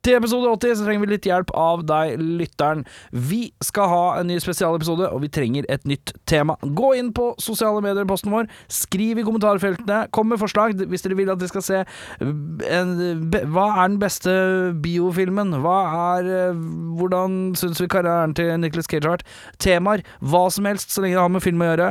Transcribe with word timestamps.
Til 0.00 0.16
episode 0.16 0.48
80 0.48 0.78
så 0.78 0.84
trenger 0.86 1.02
vi 1.04 1.08
litt 1.10 1.26
hjelp 1.28 1.50
av 1.60 1.82
deg, 1.84 2.20
lytteren. 2.40 2.86
Vi 3.12 3.50
skal 3.64 3.90
ha 3.90 4.04
en 4.16 4.30
ny 4.30 4.38
spesialepisode, 4.40 5.10
og 5.12 5.20
vi 5.20 5.28
trenger 5.28 5.66
et 5.68 5.82
nytt 5.88 6.14
tema. 6.30 6.54
Gå 6.64 6.94
inn 6.96 7.10
på 7.16 7.26
sosiale 7.42 7.82
medier, 7.84 8.06
posten 8.08 8.32
vår. 8.32 8.48
Skriv 8.72 9.20
i 9.20 9.24
kommentarfeltene. 9.26 10.06
Kom 10.16 10.30
med 10.32 10.40
forslag 10.40 10.78
hvis 10.80 11.04
dere 11.04 11.18
vil 11.18 11.32
at 11.32 11.42
vi 11.42 11.50
skal 11.50 11.64
se 11.66 11.82
en, 11.82 12.94
be, 13.32 13.42
Hva 13.52 13.66
er 13.74 13.90
den 13.90 13.98
beste 14.00 14.32
biofilmen? 14.80 15.58
Hva 15.60 15.76
er 16.14 16.30
eh, 16.36 16.62
Hvordan 16.96 17.52
syns 17.60 17.82
vi 17.82 17.88
karrieren 17.92 18.32
til 18.38 18.54
Nicholas 18.62 18.88
Cage 18.88 19.04
har 19.04 19.18
vært? 19.18 19.34
Temaer. 19.60 20.04
Hva 20.24 20.46
som 20.54 20.68
helst, 20.68 20.94
så 20.94 21.04
lenge 21.04 21.18
det 21.18 21.26
har 21.26 21.34
med 21.34 21.44
film 21.44 21.60
å 21.60 21.68
gjøre. 21.68 21.90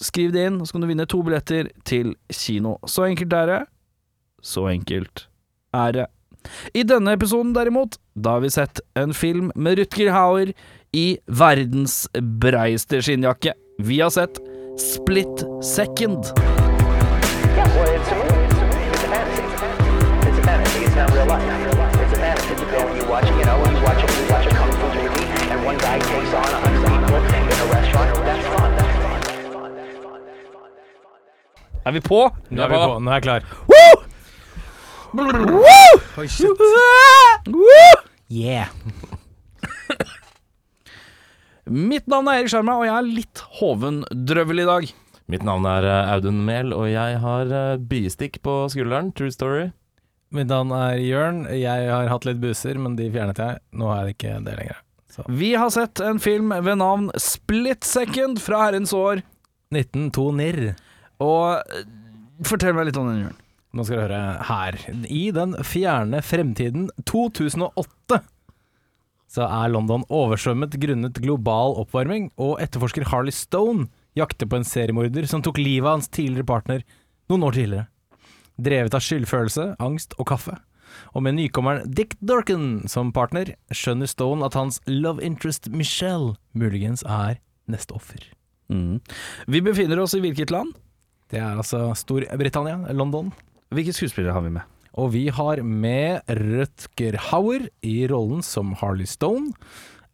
Skriv 0.00 0.32
det 0.32 0.46
inn, 0.48 0.62
så 0.64 0.76
kan 0.76 0.86
du 0.86 0.88
vinne 0.88 1.08
to 1.08 1.20
billetter 1.26 1.68
til 1.88 2.14
kino. 2.32 2.78
Så 2.88 3.04
enkelt 3.10 3.36
er 3.36 3.52
det. 3.52 3.60
Så 4.40 4.64
enkelt 4.72 5.26
er 5.76 5.98
det. 5.98 6.08
I 6.74 6.82
denne 6.86 7.12
episoden 7.16 7.52
derimot, 7.56 7.98
da 8.14 8.36
har 8.36 8.40
vi 8.44 8.50
sett 8.50 8.80
en 8.98 9.14
film 9.14 9.52
med 9.54 9.78
Rutger 9.78 10.10
Hauer 10.14 10.52
i 10.96 11.18
verdens 11.26 12.08
breiste 12.42 13.02
skinnjakke. 13.02 13.52
Vi 13.78 14.00
har 14.00 14.10
sett 14.10 14.40
Split 14.80 15.44
Second. 15.64 16.24
Yeah, 17.50 17.66
well, 17.76 17.90
it's 17.94 18.10
a 18.10 18.16
movie. 18.16 18.46
It's 18.46 18.58
a 18.60 18.66
movie. 18.66 18.90
It's 18.90 19.04
a 19.04 19.08
fantasy. 19.10 19.42
It's 20.28 20.38
a 20.38 20.42
fantasy. 20.42 20.84
It's 20.84 20.96
not 20.96 21.10
real 21.12 21.26
life. 21.26 21.44
It's 22.02 22.12
a 22.12 22.20
fantasy. 22.20 22.54
You 22.54 22.66
go 22.70 22.78
and 22.88 22.96
you 22.96 23.06
watch, 23.10 23.26
you 23.28 23.44
know, 23.44 23.58
you 23.58 23.82
watch 23.84 24.00
you 24.02 24.24
watch 24.32 24.46
a 24.46 24.50
kung 24.56 24.72
fu 24.80 24.86
movie, 24.96 25.26
and 25.50 25.64
one 25.66 25.78
guy 25.78 25.98
takes 25.98 26.32
on 26.34 26.44
a 26.44 26.60
hundred 26.64 26.82
people 26.88 27.16
in 27.52 27.58
a 27.60 27.66
restaurant. 27.74 28.10
That's 28.24 28.46
fun. 28.54 28.70
That's 28.78 28.96
fun. 29.04 29.20
That's 29.28 29.46
fun. 29.52 29.70
That's 29.76 29.96
fun. 30.04 30.20
That's 30.26 30.96
fun. 31.04 31.86
Er 31.86 31.92
vi 31.92 32.00
på? 32.00 32.22
Nå 32.50 32.62
er 32.62 32.68
vi 32.68 32.76
på. 32.86 32.98
Nå 33.00 33.10
er 33.10 33.14
jeg 33.20 33.22
klar. 33.28 33.40
Woo! 33.68 33.99
Oi, 35.10 36.26
shit. 36.28 36.60
Yeah. 38.30 38.68
Mitt 41.66 42.06
navn 42.10 42.28
er 42.30 42.40
Erik 42.40 42.50
Sjarma, 42.52 42.76
og 42.78 42.86
jeg 42.86 42.94
er 42.94 43.08
litt 43.08 43.42
hovendrøvel 43.58 44.62
i 44.62 44.68
dag. 44.68 44.92
Mitt 45.30 45.42
navn 45.46 45.66
er 45.70 45.86
eh, 45.86 46.12
Audun 46.14 46.40
Mehl, 46.46 46.72
og 46.74 46.86
jeg 46.90 47.18
har 47.22 47.50
eh, 47.54 47.82
biestikk 47.90 48.40
på 48.46 48.54
skulderen. 48.70 49.10
True 49.18 49.34
story. 49.34 49.66
Mitt 50.34 50.50
navn 50.50 50.70
er 50.74 50.98
Jørn. 51.02 51.42
Jeg 51.58 51.90
har 51.90 52.10
hatt 52.10 52.26
litt 52.26 52.40
buser, 52.42 52.78
men 52.78 52.94
de 52.98 53.10
fjernet 53.10 53.38
jeg. 53.42 53.60
Nå 53.78 53.90
er 53.94 54.06
det 54.06 54.16
ikke 54.16 54.38
det 54.46 54.56
lenger. 54.62 54.80
Så. 55.10 55.26
Vi 55.26 55.52
har 55.58 55.74
sett 55.74 56.02
en 56.06 56.22
film 56.22 56.54
ved 56.54 56.78
navn 56.78 57.10
Split 57.18 57.86
Second 57.86 58.38
fra 58.42 58.68
herrens 58.68 58.94
år. 58.94 59.24
1902 59.74 60.26
nirr. 60.38 60.64
Og 61.22 61.58
eh, 61.58 61.86
fortell 62.46 62.78
meg 62.78 62.90
litt 62.90 62.98
om 63.02 63.10
den, 63.10 63.24
Jørn. 63.26 63.38
Nå 63.70 63.84
skal 63.86 64.00
du 64.00 64.02
høre 64.02 64.20
her. 64.48 64.78
I 65.06 65.30
den 65.34 65.54
fjerne 65.66 66.22
fremtiden 66.26 66.88
2008 67.06 68.20
så 69.30 69.46
er 69.46 69.70
London 69.70 70.02
oversvømmet 70.10 70.74
grunnet 70.82 71.20
global 71.22 71.76
oppvarming, 71.78 72.32
og 72.34 72.58
etterforsker 72.62 73.06
Harley 73.12 73.34
Stone 73.34 73.86
jakter 74.18 74.48
på 74.50 74.58
en 74.58 74.66
seriemorder 74.66 75.28
som 75.30 75.42
tok 75.46 75.60
livet 75.62 75.86
av 75.86 76.00
hans 76.00 76.10
tidligere 76.10 76.48
partner 76.48 76.82
noen 77.30 77.46
år 77.46 77.54
tidligere. 77.54 77.86
Drevet 78.60 78.96
av 78.98 79.04
skyldfølelse, 79.06 79.68
angst 79.78 80.16
og 80.18 80.26
kaffe. 80.32 80.56
Og 81.14 81.22
med 81.22 81.36
nykommeren 81.38 81.86
Dick 81.94 82.16
Dorkin 82.18 82.88
som 82.90 83.12
partner, 83.14 83.52
skjønner 83.70 84.10
Stone 84.10 84.42
at 84.44 84.58
hans 84.58 84.80
love 84.90 85.22
interest 85.22 85.70
Michelle 85.70 86.34
muligens 86.50 87.06
er 87.06 87.38
neste 87.70 87.94
offer. 87.94 88.26
Vi 89.46 89.62
befinner 89.62 90.02
oss 90.02 90.16
i 90.18 90.20
hvilket 90.22 90.50
land? 90.50 90.74
Det 91.30 91.38
er 91.38 91.54
altså 91.54 91.92
Storbritannia, 91.94 92.90
London. 92.90 93.30
Hvilke 93.70 93.92
skuespillere 93.94 94.34
har 94.34 94.42
vi 94.42 94.50
med? 94.56 94.66
Og 94.98 95.12
vi 95.14 95.28
har 95.30 95.60
med 95.62 96.26
Rutger 96.40 97.16
Hauer 97.30 97.68
i 97.86 98.00
rollen 98.10 98.42
som 98.42 98.72
Harley 98.80 99.06
Stone, 99.06 99.52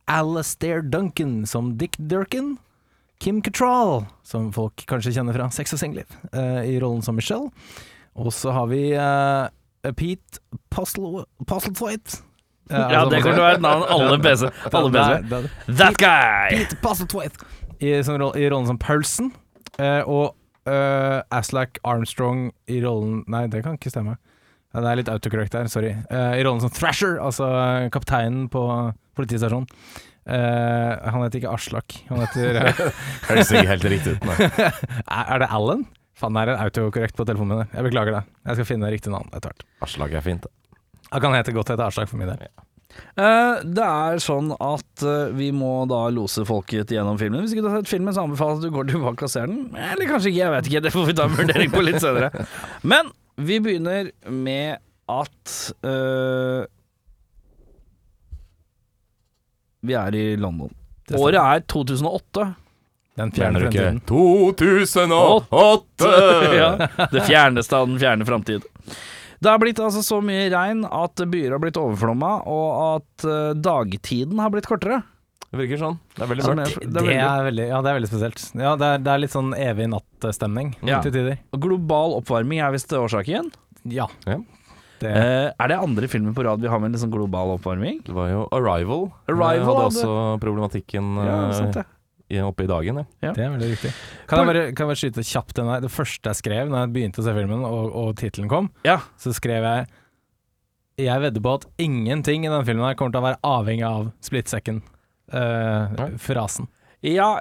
Alastair 0.07 0.83
Duncan 0.85 1.47
som 1.49 1.73
Dick 1.81 1.97
Durkin, 1.99 2.59
Kim 3.19 3.39
Cattrall, 3.43 4.05
som 4.29 4.51
folk 4.53 4.85
kanskje 4.91 5.15
kjenner 5.17 5.33
fra 5.39 5.47
Sex 5.57 5.73
og 5.73 5.81
singelliv, 5.81 6.05
eh, 6.37 6.69
i 6.75 6.77
rollen 6.83 7.01
som 7.03 7.17
Michelle. 7.17 7.49
Og 8.17 8.29
så 8.37 8.53
har 8.53 8.69
vi 8.69 8.83
uh, 8.93 9.49
Pete 9.97 10.41
Postle- 10.73 11.25
Postlethwaite. 11.49 12.21
Eh, 12.67 12.75
Ja, 12.75 13.05
altså, 13.05 13.11
det 13.13 13.19
kommer 13.23 13.37
til 13.37 13.39
å 13.39 13.47
være 13.47 13.57
et 13.61 13.63
navn 13.63 13.83
alle 13.95 14.15
PC. 14.25 14.49
Alle 14.75 14.89
PC. 14.91 15.51
That 15.79 15.99
guy! 16.03 16.49
Pete 16.57 16.79
Postlethwaite 16.83 17.47
i, 17.79 17.93
i 17.95 18.49
rollen 18.51 18.67
som 18.67 18.79
Paulson. 18.83 19.29
Eh, 19.79 20.01
og 20.03 20.35
uh, 20.69 21.23
Aslak 21.35 21.79
Armstrong 21.87 22.51
i 22.71 22.81
rollen 22.85 23.23
Nei, 23.31 23.47
det 23.53 23.63
kan 23.65 23.79
ikke 23.79 23.93
stemme. 23.93 24.17
Ja, 24.75 24.83
Det 24.83 24.91
er 24.91 25.01
litt 25.01 25.11
autocorrect 25.13 25.55
der, 25.55 25.71
sorry. 25.73 25.95
Uh, 26.11 26.35
I 26.37 26.45
rollen 26.47 26.61
som 26.65 26.73
Thrasher, 26.75 27.17
altså 27.23 27.47
eh, 27.49 27.87
kapteinen 27.95 28.49
på 28.53 28.63
politistasjonen. 29.17 29.69
Uh, 30.27 30.93
han 31.07 31.23
heter 31.23 31.39
ikke 31.39 31.53
Aslak, 31.55 31.95
han 32.09 32.25
heter 32.25 32.59
Høres 33.29 33.53
ikke 33.55 33.71
helt 33.71 33.87
riktig 33.93 34.17
ut. 34.17 34.27
Nei. 34.27 34.51
Er 35.23 35.45
det 35.45 35.49
Alan? 35.55 35.87
Faen, 36.17 36.35
det 36.35 36.43
er 36.47 36.55
en 36.57 36.63
autokorrekt 36.65 37.17
på 37.17 37.27
telefonen 37.29 37.63
min. 37.63 37.73
Jeg 37.77 37.87
beklager 37.87 38.19
det. 38.19 38.23
Jeg 38.49 38.59
skal 38.59 38.69
finne 38.73 38.91
riktig 38.93 39.13
navn 39.13 39.29
etter 39.37 39.53
hvert. 39.53 39.67
Aslak 39.87 40.15
er 40.17 40.25
fint. 40.25 40.47
da. 40.49 40.81
Han 41.13 41.23
kan 41.23 41.37
hete 41.37 41.55
godt 41.55 41.71
hete 41.75 41.85
Aslak 41.87 42.11
for 42.11 42.19
min 42.21 42.31
del. 42.33 42.41
Eh, 42.49 42.66
det 43.17 43.85
er 43.87 44.19
sånn 44.21 44.51
at 44.53 45.05
eh, 45.07 45.31
vi 45.37 45.49
må 45.57 45.87
da 45.89 46.03
lose 46.13 46.45
folket 46.49 46.93
gjennom 46.93 47.17
filmen. 47.21 47.41
Hvis 47.45 47.55
ikke 47.55 47.65
du 47.65 47.71
har 47.71 47.81
sett 47.81 47.93
filmen, 47.95 48.13
så 48.13 48.27
anbefaler 48.27 48.59
jeg 48.59 48.61
at 48.61 48.67
du 48.67 48.77
går 48.77 48.91
tilbake 48.91 49.27
og 49.27 49.33
ser 49.33 49.49
den. 49.49 49.63
Eller 49.73 50.11
kanskje 50.11 50.33
ikke, 50.33 50.43
jeg 50.43 50.55
vet 50.57 50.71
ikke. 50.71 50.83
Det 50.85 50.93
får 50.95 51.09
vi 51.09 51.17
ta 51.17 51.29
en 51.29 51.39
vurdering 51.39 51.73
på 51.73 51.85
litt 51.87 52.01
senere. 52.05 52.47
Men 52.85 53.13
vi 53.37 53.61
begynner 53.65 54.11
med 54.33 54.83
at 55.07 55.57
uh, 55.87 56.67
Vi 59.87 59.95
er 59.95 60.17
i 60.19 60.29
London. 60.41 60.73
Året 61.15 61.39
er 61.39 61.61
2008. 61.71 62.47
Den 63.17 63.31
Fjerner 63.33 63.63
du 63.63 63.69
ikke 63.69 63.85
fremtiden. 63.85 64.01
2008? 64.11 66.09
ja, 66.61 66.71
det 67.13 67.23
fjerneste 67.29 67.79
av 67.79 67.87
den 67.89 68.01
fjerne 68.03 68.27
framtid. 68.29 68.67
Det 69.41 69.51
har 69.53 69.59
blitt 69.61 69.79
altså 69.83 70.03
så 70.05 70.23
mye 70.25 70.47
regn 70.53 70.85
at 70.89 71.15
byer 71.29 71.53
har 71.57 71.61
blitt 71.63 71.77
overflomma, 71.81 72.31
og 72.49 72.67
at 72.97 73.27
uh, 73.29 73.53
dagtiden 73.55 74.39
har 74.41 74.51
blitt 74.55 74.67
kortere. 74.71 75.03
Det 75.47 75.61
virker 75.61 75.79
sånn. 75.79 75.99
Det 76.17 76.25
er 76.25 76.31
veldig 76.33 76.55
mørkt. 76.59 76.81
Det 76.81 76.91
det 76.93 77.01
er 77.01 77.07
veldig- 77.07 77.23
er 77.31 77.45
veldig, 77.51 77.67
ja, 77.69 77.81
det 77.85 77.91
er 77.91 77.97
veldig 78.01 78.09
spesielt. 78.11 78.41
Ja, 78.59 78.73
det 78.77 78.87
er, 78.87 78.99
det 79.07 79.13
er 79.13 79.19
litt 79.23 79.33
sånn 79.37 79.53
evig 79.55 79.87
nattstemning 79.93 80.75
Ja. 80.85 81.01
til 81.05 81.13
tider. 81.15 81.39
Global 81.57 82.17
oppvarming 82.19 82.61
er 82.65 82.73
visst 82.75 82.93
årsaken. 82.93 83.53
Ja. 83.85 84.09
Ja. 84.27 84.41
Det, 84.99 85.11
Uh, 85.13 85.53
er 85.61 85.69
det 85.69 85.77
andre 85.77 86.09
filmer 86.09 86.33
på 86.33 86.43
rad 86.43 86.59
vi 86.63 86.69
har 86.73 86.79
med 86.81 86.89
en 86.89 86.93
liksom 86.97 87.11
global 87.13 87.51
oppvarming? 87.59 87.99
Det 88.07 88.15
var 88.17 88.31
jo 88.31 88.49
Arrival. 88.51 89.13
Arrival 89.29 89.61
hadde 89.69 89.83
hadde- 89.83 90.07
også 90.07 90.41
problematikken 90.41 91.17
Ja, 91.21 91.49
eh, 91.51 91.53
sant 91.53 91.75
det. 91.75 91.85
I- 92.31 92.41
oppe 92.43 92.65
i 92.65 92.67
dagen. 92.67 93.07
Ja. 93.23 93.33
det 93.33 93.45
er 93.45 93.51
veldig 93.55 93.71
riktig. 93.77 93.93
Kan 94.27 94.39
jeg 94.43 94.47
bare, 94.51 94.65
kan 94.73 94.87
jeg 94.87 94.91
bare 94.93 95.01
skyte 95.03 95.25
kjapt 95.27 95.55
den 95.55 95.67
her? 95.71 95.81
Det 95.81 95.91
første 95.95 96.33
jeg 96.33 96.41
skrev 96.43 96.69
når 96.69 96.79
jeg 96.87 96.93
begynte 96.97 97.23
å 97.23 97.25
se 97.29 97.35
filmen, 97.37 97.65
og, 97.65 97.95
og 97.95 98.17
tittelen 98.17 98.49
kom, 98.49 98.71
Ja. 98.85 98.99
så 99.19 99.33
skrev 99.35 99.63
jeg 99.63 99.87
Jeg 100.99 101.21
vedder 101.21 101.41
på 101.45 101.55
at 101.59 101.67
ingenting 101.79 102.47
i 102.47 102.49
denne 102.49 102.65
filmen 102.65 102.87
her 102.87 102.95
kommer 102.97 103.13
til 103.13 103.21
å 103.21 103.27
være 103.27 103.41
avhengig 103.45 103.85
av 103.85 104.13
split 104.25 104.49
second. 104.49 104.81
eh, 105.31 105.93
Ja. 105.99 106.07
frasen. 106.17 106.69
Ja 107.03 107.37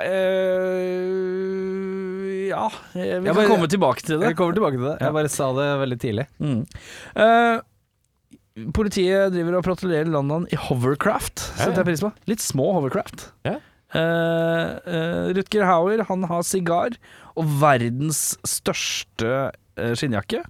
eh, 1.25 2.49
Ja, 2.49 2.69
vi 2.93 2.99
Jeg 3.01 3.23
kan 3.25 3.35
bare- 3.35 3.47
komme 3.47 3.67
tilbake 3.67 4.01
til 4.05 4.19
det. 4.19 4.27
Jeg 4.29 4.35
kommer 4.37 4.53
tilbake 4.53 4.75
til 4.77 4.83
det. 4.91 4.97
Jeg 5.01 5.13
bare 5.13 5.29
sa 5.29 5.47
det 5.53 5.67
veldig 5.81 5.99
tidlig. 5.99 6.27
Mm. 6.39 6.65
Uh, 7.15 7.61
politiet 8.71 9.31
driver 9.33 9.57
og 9.57 9.63
patruljerer 9.65 10.07
London 10.11 10.45
i 10.51 10.55
hovercraft, 10.55 11.39
Ja, 11.57 11.65
setter 11.65 11.71
ja. 11.71 11.83
jeg 11.83 11.85
pris 11.89 12.01
på. 12.05 12.11
Litt 12.27 12.39
små 12.39 12.69
hovercraft. 12.77 13.31
Ja. 13.45 13.57
Eh, 13.95 14.71
eh, 14.91 15.27
Rutger 15.37 15.67
Hauer 15.69 16.03
han 16.09 16.27
har 16.27 16.43
sigar 16.43 16.97
og 17.35 17.47
verdens 17.61 18.33
største 18.47 19.31
eh, 19.79 19.93
skinnjakke. 19.95 20.43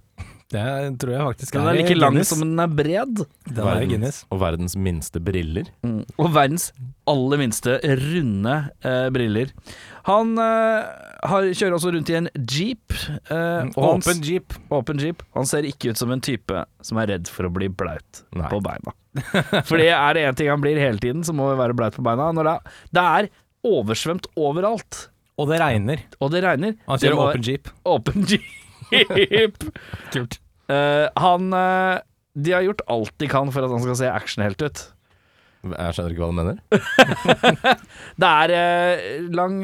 Det 0.52 0.62
tror 1.02 1.10
jeg 1.10 1.22
faktisk 1.26 1.54
Den 1.56 1.64
er 1.66 1.74
like 1.74 1.94
lang 1.98 2.12
Guinness. 2.14 2.28
som 2.30 2.38
den 2.44 2.60
er 2.62 2.68
bred. 2.70 3.22
Den 3.50 3.66
er 3.66 3.86
Guinness. 3.90 4.20
og 4.30 4.38
verdens 4.40 4.76
minste 4.78 5.18
briller. 5.18 5.66
Og 5.82 6.28
verdens 6.36 6.68
aller 7.10 7.40
minste 7.40 7.80
runde 7.82 8.52
eh, 8.86 9.08
briller. 9.10 9.50
Han 10.06 10.36
eh, 10.38 10.84
har, 11.26 11.48
kjører 11.50 11.74
også 11.80 11.90
rundt 11.96 12.12
i 12.14 12.18
en 12.20 12.28
jeep. 12.46 12.94
eh, 13.26 13.66
s- 13.66 13.74
Åpen 13.76 14.22
jeep. 14.22 14.54
åpen 14.70 15.02
jeep. 15.02 15.24
Han 15.34 15.46
ser 15.50 15.66
ikke 15.66 15.90
ut 15.90 15.98
som 15.98 16.12
en 16.14 16.22
type 16.22 16.62
som 16.80 16.98
er 17.02 17.10
redd 17.16 17.26
for 17.26 17.48
å 17.48 17.50
bli 17.52 17.66
blaut 17.68 18.22
Nei. 18.38 18.46
på 18.52 18.60
beina. 18.62 18.94
For 19.66 19.80
er 19.82 20.14
det 20.14 20.22
én 20.28 20.36
ting 20.36 20.50
han 20.52 20.60
blir 20.62 20.78
hele 20.78 21.00
tiden, 21.02 21.24
så 21.26 21.32
må 21.34 21.48
vi 21.50 21.58
være 21.58 21.74
blaut 21.74 21.94
på 21.96 22.04
beina. 22.06 22.30
Når 22.36 22.50
det, 22.52 22.56
det 22.94 23.02
er 23.02 23.28
oversvømt 23.66 24.28
overalt, 24.38 25.08
Og 25.40 25.48
det 25.50 25.58
regner. 25.60 26.04
og 26.22 26.30
det 26.30 26.44
regner. 26.46 26.76
Han 26.86 27.02
kjører 27.02 27.18
åpen 27.32 27.42
jeep. 27.50 27.68
Åpen 27.84 28.26
jeep. 28.30 28.46
Kult. 30.14 30.38
Uh, 30.66 31.06
han 31.14 31.54
uh, 31.54 32.02
De 32.34 32.52
har 32.54 32.64
gjort 32.66 32.84
alt 32.90 33.14
de 33.22 33.30
kan 33.30 33.50
for 33.54 33.66
at 33.66 33.72
han 33.72 33.82
skal 33.84 33.98
se 34.00 34.12
actionhelt 34.12 34.62
ut. 34.62 34.84
Jeg 35.66 35.94
skjønner 35.96 36.12
ikke 36.12 36.22
hva 36.22 36.30
du 36.30 36.36
mener. 36.36 36.58
Det 38.22 38.28
er 38.30 38.54
uh, 38.54 39.30
lang, 39.34 39.60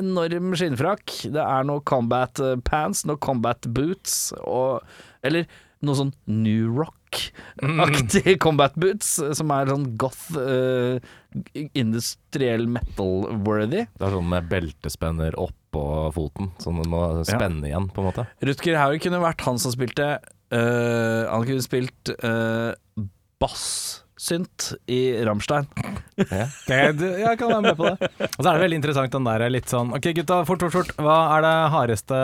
enorm 0.00 0.54
skinnfrakk. 0.56 1.16
Det 1.34 1.42
er 1.44 1.68
noe 1.68 1.84
combat 1.88 2.40
pants, 2.64 3.04
noe 3.08 3.20
combat 3.20 3.68
boots 3.74 4.30
og 4.40 4.84
Eller 5.26 5.48
noe 5.84 5.98
sånn 5.98 6.12
new 6.30 6.70
rock-aktig 6.74 8.36
combat 8.42 8.74
boots, 8.80 9.16
som 9.38 9.52
er 9.54 9.70
sånn 9.70 9.86
goth, 10.00 10.32
uh, 10.34 10.98
industriell 11.78 12.66
metal-worthy. 12.78 13.86
Det 13.94 14.08
er 14.08 14.16
sånn 14.16 14.32
med 14.32 14.48
beltespenner 14.50 15.38
oppå 15.38 15.84
foten, 16.16 16.52
sånn 16.62 16.82
den 16.82 16.90
må 16.92 17.04
spenne 17.28 17.70
igjen, 17.70 17.90
på 17.92 18.02
en 18.02 18.10
måte. 18.10 18.26
Rutger 18.44 18.80
Hauer 18.80 19.00
kunne 19.02 19.22
vært 19.22 19.46
han 19.46 19.60
som 19.62 19.74
spilte 19.74 20.16
uh, 20.18 21.24
Han 21.28 21.46
kunne 21.48 21.64
spilt 21.64 22.14
uh, 22.24 22.72
bass-synt 24.18 24.74
i 24.86 25.24
Rammstein. 25.24 25.66
Ja. 26.16 26.46
det, 26.66 27.20
jeg 27.20 27.38
kan 27.38 27.48
være 27.48 27.62
med 27.62 27.76
på 27.76 27.84
det. 27.86 28.08
Og 28.36 28.42
så 28.42 28.50
er 28.50 28.56
det 28.56 28.62
veldig 28.64 28.78
interessant 28.80 29.12
den 29.12 29.26
der 29.28 29.44
litt 29.50 29.70
sånn 29.70 29.92
Ok, 29.94 30.10
gutta, 30.16 30.40
fort, 30.44 30.60
fort, 30.60 30.72
fort. 30.72 30.92
Hva 30.98 31.18
er 31.36 31.44
det 31.46 31.54
hardeste 31.72 32.18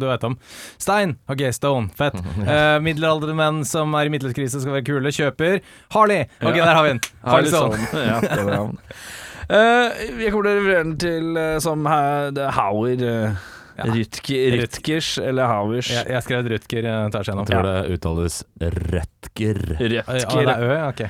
du 0.00 0.06
vet 0.08 0.24
om? 0.28 0.36
Stein. 0.78 1.16
Ok, 1.28 1.46
Stone. 1.52 1.88
Fett. 1.96 2.18
Uh, 2.48 2.78
middelaldrende 2.80 3.36
menn 3.36 3.58
som 3.66 3.92
er 3.98 4.08
i 4.08 4.12
midtlivskrise 4.12 4.60
skal 4.62 4.78
være 4.78 4.86
kule. 4.86 5.10
Kjøper. 5.12 5.58
Harley. 5.92 6.28
Ok, 6.40 6.56
der 6.56 6.70
har 6.70 6.86
vi 6.86 6.94
den. 6.94 7.00
Harley 7.28 7.50
Stone. 7.52 7.80
ja, 7.92 8.20
det 8.24 8.44
var 8.46 8.54
han. 8.56 8.78
Uh, 9.48 10.22
jeg 10.22 10.32
kommer 10.32 10.48
til 10.48 10.52
å 10.52 10.56
referere 10.56 10.86
den 10.86 10.96
til 11.02 11.36
uh, 11.36 11.58
som 11.64 11.84
er 11.92 12.40
Hauer. 12.56 13.04
uh, 13.04 13.57
Ja. 13.78 13.84
Rutger, 13.94 14.56
Rutgers 14.58 15.08
eller 15.22 15.46
Havers? 15.46 15.88
Jeg, 15.94 16.06
jeg 16.10 16.22
skrev 16.26 16.48
Rutger 16.50 16.86
uh, 16.88 17.08
tar 17.14 17.22
seg 17.22 17.30
Jeg 17.30 17.36
gjennom. 17.36 17.46
tror 17.46 17.66
det 17.68 17.98
uttales 17.98 18.38
Rødtger. 18.58 19.60
Ah, 19.76 19.78
det 19.78 20.02
Rutger. 20.24 20.48
er 20.50 20.62
Ø, 20.64 20.70
ja, 20.74 20.88
ok. 20.88 21.02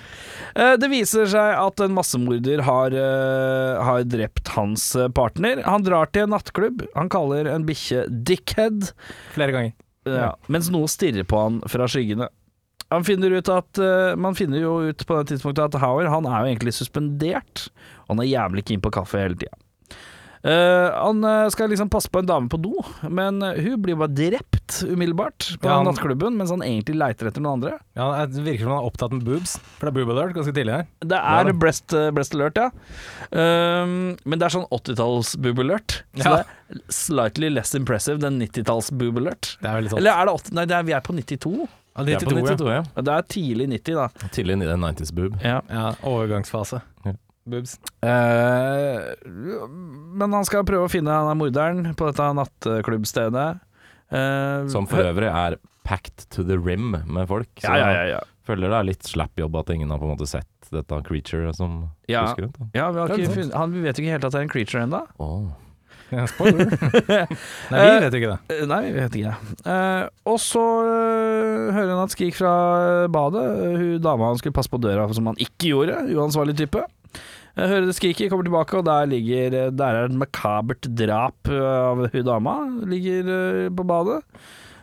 Eh, 0.58 0.74
Det 0.82 0.90
viser 0.92 1.26
seg 1.32 1.54
at 1.62 1.80
en 1.84 1.94
massemorder 1.96 2.60
har, 2.66 2.92
eh, 2.92 3.82
har 3.88 4.04
drept 4.04 4.48
hans 4.56 4.84
eh, 4.96 5.08
partner. 5.08 5.62
Han 5.64 5.86
drar 5.86 6.10
til 6.12 6.26
en 6.26 6.34
nattklubb. 6.36 6.84
Han 6.96 7.08
kaller 7.12 7.48
en 7.54 7.64
bikkje 7.68 8.04
dickhead, 8.28 8.90
Flere 9.36 9.52
ganger. 9.56 9.72
ja, 10.08 10.34
mens 10.48 10.68
noe 10.72 10.88
stirrer 10.88 11.24
på 11.28 11.40
han 11.40 11.60
fra 11.68 11.88
skyggene. 11.88 12.28
Han 12.90 13.04
finner 13.04 13.34
ut 13.36 13.48
at 13.52 13.76
eh, 13.84 14.14
Man 14.16 14.36
finner 14.36 14.62
jo 14.62 14.78
ut 14.88 15.02
på 15.08 15.16
det 15.18 15.32
tidspunktet 15.34 15.74
at 15.74 15.80
Hauer 15.82 16.08
han 16.08 16.24
er 16.28 16.44
jo 16.44 16.52
egentlig 16.54 16.72
suspendert. 16.76 17.66
Og 18.06 18.14
han 18.16 18.22
er 18.24 18.30
jævlig 18.30 18.64
keen 18.68 18.80
på 18.84 18.92
kaffe 18.94 19.20
hele 19.20 19.36
tida. 19.40 19.56
Eh, 20.48 20.88
han 21.04 21.18
eh, 21.28 21.48
skal 21.52 21.68
liksom 21.68 21.90
passe 21.92 22.08
på 22.08 22.22
en 22.22 22.28
dame 22.28 22.48
på 22.48 22.56
do, 22.62 22.70
men 23.12 23.42
eh, 23.44 23.58
hun 23.66 23.82
blir 23.84 23.98
bare 24.00 24.14
drept 24.16 24.78
umiddelbart 24.86 25.48
på 25.60 25.68
Ja, 25.68 25.74
han- 25.76 25.84
nattklubben, 25.90 26.38
mens 26.40 26.50
han 26.54 26.62
egentlig 26.64 26.96
leiter 26.96 27.28
etter 27.28 27.44
noen 27.44 27.58
andre. 27.58 27.74
Ja, 27.98 28.06
det 28.24 28.40
virker 28.46 28.64
som 28.64 28.72
han 28.72 28.80
er 28.80 28.88
opptatt 28.88 29.12
med 29.12 29.26
boobs, 29.28 29.58
for 29.76 29.88
det 29.88 29.92
er 29.92 29.98
boob 29.98 30.12
alert 30.14 30.36
ganske 30.38 30.54
tidlig 30.56 30.72
her. 30.78 30.86
Det 31.04 31.18
er 31.20 31.50
ja, 31.52 31.56
breast, 31.64 31.92
breast 32.16 32.34
alert, 32.38 32.56
ja. 32.62 32.70
Uh, 33.28 34.14
men 34.24 34.38
det 34.38 34.46
er 34.48 34.54
sånn 34.56 34.68
80-talls 34.72 35.34
boob 35.42 35.60
alert. 35.66 35.98
Så 36.16 36.24
Ja. 36.24 36.36
det 36.38 36.78
er 36.78 36.80
slightly 36.92 37.50
less 37.52 37.74
impressive 37.74 38.18
than 38.22 38.38
90-talls 38.40 38.90
boob 38.96 39.18
alert. 39.20 39.56
Det 39.60 39.68
er. 39.68 39.84
Eller 39.98 40.12
er 40.14 40.24
det 40.30 40.34
80? 40.38 40.52
Nei, 40.56 40.64
det 40.64 40.76
er, 40.78 40.82
vi 40.88 40.92
er 40.96 41.04
på 41.04 41.12
92. 41.18 41.68
Ja, 41.98 42.04
Det 42.04 42.14
er 42.14 42.24
på 42.24 42.30
92, 42.30 42.48
ja. 42.48 42.56
92, 42.56 42.68
ja. 42.70 42.82
Ja, 42.96 43.02
Det 43.02 43.14
er 43.18 43.22
tidlig 43.34 43.68
90, 43.68 43.94
da. 43.98 44.28
Tidlig 44.30 44.56
90s 44.62 45.12
boob. 45.12 45.40
Ja. 45.42 45.60
Ja, 45.68 45.86
overgangsfase. 46.06 46.80
Ja. 47.04 47.12
Boobs. 47.50 47.76
Eh, 48.04 49.14
men 49.28 50.32
han 50.36 50.46
skal 50.48 50.66
prøve 50.68 50.86
å 50.88 50.92
finne 50.92 51.12
han 51.14 51.30
er 51.32 51.38
morderen 51.38 51.92
på 51.98 52.08
dette 52.10 52.28
nattklubbstedet. 52.38 53.48
Eh, 54.10 54.66
Som 54.72 54.86
for 54.88 55.04
øvrig 55.04 55.28
er 55.32 55.58
packed 55.88 56.26
to 56.34 56.44
the 56.44 56.56
rim 56.58 56.92
med 57.06 57.28
folk. 57.30 57.48
Så 57.60 57.68
Ja, 57.72 57.76
ja, 57.80 57.92
ja. 57.92 58.08
ja. 58.18 58.20
føler 58.48 58.68
det 58.72 58.78
er 58.80 58.86
litt 58.88 59.04
slapp 59.08 59.36
jobb 59.40 59.56
at 59.60 59.70
ingen 59.74 59.90
har 59.92 59.98
på 60.00 60.08
en 60.08 60.14
måte 60.16 60.28
sett 60.28 60.48
dette 60.72 61.02
creature 61.04 61.52
som 61.56 61.90
Ja. 62.08 62.26
husker 62.26 62.46
rundt. 62.48 62.58
ja 62.74 62.90
vi, 62.90 62.98
har 63.00 63.08
ikke 63.16 63.32
funnet, 63.34 63.54
han, 63.56 63.72
vi 63.72 63.80
vet 63.84 63.96
jo 63.98 64.04
ikke 64.04 64.12
helt 64.16 64.24
at 64.28 64.32
det 64.32 64.38
er 64.40 64.46
en 64.48 64.52
creature 64.52 64.82
ennå. 64.84 65.02
Ja, 66.08 66.22
spoiler. 66.24 66.64
Nei, 67.68 67.80
vi 67.84 67.96
vet 68.00 68.14
ikke 68.16 68.30
det. 68.32 68.38
Eh, 68.54 68.62
Nei, 68.64 68.78
vi 68.86 68.92
vet 68.96 69.16
ikke. 69.18 69.32
Eh, 69.68 70.04
og 70.32 70.38
så 70.40 70.62
eh, 70.88 71.66
hører 71.76 71.90
han 71.92 72.00
at 72.06 72.14
skrik 72.14 72.32
fra 72.38 72.52
badet. 73.12 73.42
Eh, 73.44 73.74
Hun 73.76 74.00
dama 74.06 74.30
han 74.30 74.38
skulle 74.40 74.56
passe 74.56 74.72
på 74.72 74.80
døra, 74.80 75.04
som 75.12 75.28
han 75.28 75.36
ikke 75.36 75.68
gjorde. 75.74 75.98
Uansvarlig 76.16 76.56
type. 76.62 76.80
Eh, 77.58 77.66
hører 77.66 77.88
det 77.90 77.96
skriker, 77.98 78.30
kommer 78.30 78.46
tilbake, 78.46 78.78
og 78.78 78.84
der 78.86 79.08
ligger 79.10 79.56
Der 79.74 79.98
er 79.98 80.06
et 80.06 80.14
makabert 80.14 80.86
drap 80.94 81.50
eh, 81.50 81.58
av 81.90 82.04
hun 82.12 82.24
dama. 82.28 82.54
Ligger 82.86 83.32
eh, 83.34 83.68
på 83.74 83.86
badet. 83.88 84.22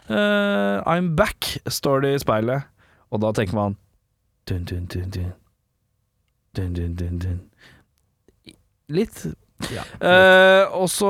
Uh, 0.05 0.83
I'm 0.85 1.15
back, 1.17 1.55
står 1.65 2.03
det 2.03 2.11
i 2.13 2.19
speilet. 2.21 2.67
Og 3.09 3.21
da 3.23 3.31
tenker 3.33 3.57
man 3.57 3.77
dun, 4.45 4.61
dun, 4.69 4.83
dun, 4.85 5.09
dun. 5.09 5.31
Dun, 6.55 6.73
dun, 6.77 6.93
dun, 6.99 7.17
dun. 7.23 7.39
Litt 8.93 9.23
Eh, 9.65 10.65
og 10.75 10.89
så 10.91 11.09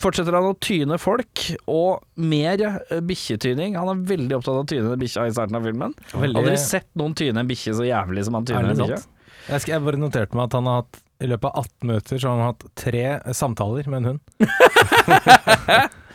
fortsetter 0.00 0.34
han 0.34 0.46
å 0.48 0.56
tyne 0.64 0.96
folk, 0.98 1.42
og 1.70 2.02
mer 2.18 2.58
bikkjetyning. 3.04 3.76
Han 3.78 3.92
er 3.92 4.00
veldig 4.08 4.38
opptatt 4.38 4.56
av 4.56 4.64
å 4.64 4.68
tyne 4.72 4.96
bikkja 4.98 5.28
i 5.28 5.34
starten 5.36 5.56
av 5.60 5.62
filmen. 5.68 5.94
Veldig- 6.12 6.40
Aldri 6.40 6.56
sett 6.58 6.88
noen 6.98 7.14
tyne 7.14 7.44
en 7.44 7.48
bikkje 7.48 7.76
så 7.78 7.86
jævlig 7.86 8.24
som 8.26 8.34
han 8.34 8.48
Er 8.48 8.50
tyner 8.56 8.70
en 8.72 8.80
bikkje. 8.80 9.02
Jeg, 9.48 9.60
skal, 9.60 9.72
jeg 9.76 9.82
bare 9.84 10.00
noterte 10.00 10.36
meg 10.38 10.44
at 10.48 10.54
han 10.58 10.66
har 10.70 10.76
hatt 10.82 10.94
i 11.24 11.26
løpet 11.30 11.46
av 11.50 11.54
18 11.64 11.88
minutter 11.88 12.16
så 12.20 12.26
har 12.30 12.36
han 12.40 12.50
hatt 12.50 12.62
tre 12.80 13.04
samtaler 13.38 13.84
med 13.88 13.98
en 14.00 14.08
hund. 14.10 14.20